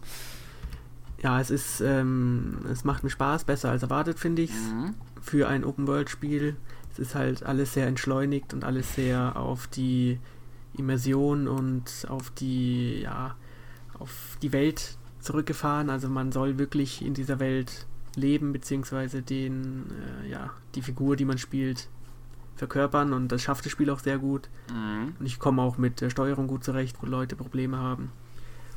Ja, 1.23 1.39
es 1.39 1.49
ist, 1.49 1.81
ähm, 1.81 2.59
es 2.71 2.83
macht 2.83 3.03
mir 3.03 3.09
Spaß, 3.09 3.45
besser 3.45 3.71
als 3.71 3.81
erwartet, 3.81 4.19
finde 4.19 4.43
ich 4.43 4.51
mhm. 4.51 4.93
Für 5.21 5.47
ein 5.47 5.63
Open-World-Spiel. 5.63 6.55
Es 6.91 6.99
ist 6.99 7.15
halt 7.15 7.41
alles 7.41 7.73
sehr 7.73 7.87
entschleunigt 7.87 8.53
und 8.53 8.63
alles 8.63 8.93
sehr 8.93 9.35
auf 9.35 9.65
die 9.65 10.19
Immersion 10.77 11.47
und 11.47 12.05
auf 12.09 12.29
die, 12.29 13.01
ja, 13.01 13.35
auf 13.97 14.37
die 14.43 14.51
Welt 14.51 14.97
zurückgefahren. 15.19 15.89
Also 15.89 16.09
man 16.09 16.31
soll 16.31 16.59
wirklich 16.59 17.03
in 17.03 17.15
dieser 17.15 17.39
Welt 17.39 17.87
Leben 18.15 18.53
beziehungsweise 18.53 19.21
den, 19.21 19.85
äh, 20.23 20.29
ja, 20.29 20.51
die 20.75 20.81
Figur, 20.81 21.15
die 21.15 21.25
man 21.25 21.37
spielt, 21.37 21.89
verkörpern 22.55 23.13
und 23.13 23.31
das 23.31 23.41
schafft 23.41 23.65
das 23.65 23.71
Spiel 23.71 23.89
auch 23.89 23.99
sehr 23.99 24.17
gut. 24.17 24.49
Mhm. 24.71 25.15
Und 25.19 25.25
ich 25.25 25.39
komme 25.39 25.61
auch 25.61 25.77
mit 25.77 26.01
der 26.01 26.09
Steuerung 26.09 26.47
gut 26.47 26.63
zurecht, 26.63 26.97
wo 27.01 27.05
Leute 27.05 27.35
Probleme 27.35 27.77
haben. 27.77 28.11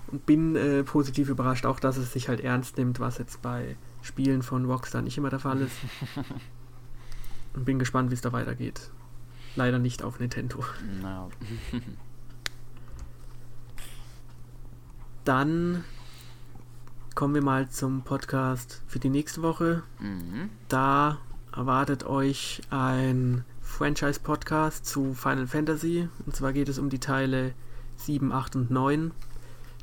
Und 0.09 0.27
bin 0.27 0.57
äh, 0.57 0.85
positiv 0.85 1.29
überrascht, 1.29 1.67
auch 1.67 1.81
dass 1.81 1.97
es 1.97 2.13
sich 2.13 2.29
halt 2.29 2.41
ernst 2.41 2.79
nimmt, 2.79 2.99
was 2.99 3.19
jetzt 3.19 3.43
bei 3.43 3.77
Spielen 4.03 4.43
von 4.43 4.65
Rockstar 4.65 5.03
nicht 5.03 5.19
immer 5.19 5.31
der 5.31 5.39
Fall 5.39 5.61
ist. 5.61 5.77
und 7.55 7.65
bin 7.65 7.79
gespannt, 7.79 8.11
wie 8.11 8.15
es 8.15 8.21
da 8.21 8.33
weitergeht. 8.33 8.91
Leider 9.55 9.79
nicht 9.79 10.03
auf 10.03 10.19
Nintendo. 10.19 10.65
No. 11.03 11.31
Dann 15.25 15.85
kommen 17.19 17.35
wir 17.35 17.43
mal 17.43 17.69
zum 17.69 18.03
Podcast 18.03 18.81
für 18.87 19.01
die 19.01 19.09
nächste 19.09 19.43
Woche. 19.43 19.83
Mhm. 19.99 20.51
Da 20.69 21.19
erwartet 21.53 22.07
euch 22.07 22.61
ein 22.71 23.45
Franchise-Podcast 23.61 24.87
zu 24.87 25.15
Final 25.15 25.49
Fantasy. 25.49 26.09
Und 26.25 26.37
zwar 26.37 26.53
geht 26.53 26.69
es 26.69 26.79
um 26.79 26.91
die 26.91 27.01
Teile 27.01 27.55
7, 27.97 28.31
8 28.31 28.55
und 28.55 28.71
9, 28.71 29.11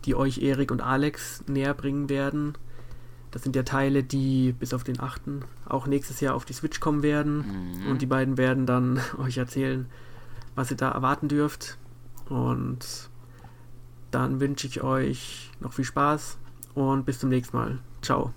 die 0.05 0.15
euch 0.15 0.37
Erik 0.43 0.71
und 0.71 0.79
Alex 0.79 1.43
näher 1.47 1.73
bringen 1.73 2.07
werden. 2.07 2.53
Das 3.31 3.43
sind 3.43 3.53
ja 3.53 3.63
Teile, 3.63 4.01
die 4.01 4.53
bis 4.57 4.73
auf 4.73 4.85
den 4.85 5.01
8. 5.01 5.23
auch 5.65 5.87
nächstes 5.87 6.21
Jahr 6.21 6.35
auf 6.35 6.45
die 6.45 6.53
Switch 6.53 6.79
kommen 6.79 7.03
werden. 7.03 7.79
Mhm. 7.81 7.87
Und 7.87 8.01
die 8.01 8.05
beiden 8.05 8.37
werden 8.37 8.65
dann 8.65 9.01
euch 9.17 9.35
erzählen, 9.35 9.87
was 10.55 10.71
ihr 10.71 10.77
da 10.77 10.89
erwarten 10.89 11.27
dürft. 11.27 11.77
Und 12.29 13.09
dann 14.11 14.39
wünsche 14.39 14.67
ich 14.67 14.83
euch 14.83 15.51
noch 15.59 15.73
viel 15.73 15.83
Spaß 15.83 16.37
und 16.75 17.05
bis 17.05 17.19
zum 17.19 17.29
nächsten 17.29 17.57
Mal. 17.57 17.79
Ciao. 18.01 18.33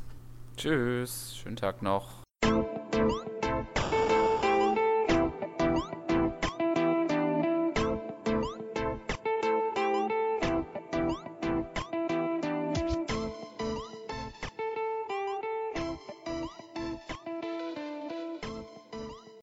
Tschüss, 0.56 1.36
schönen 1.36 1.56
Tag 1.56 1.82
noch. 1.82 2.22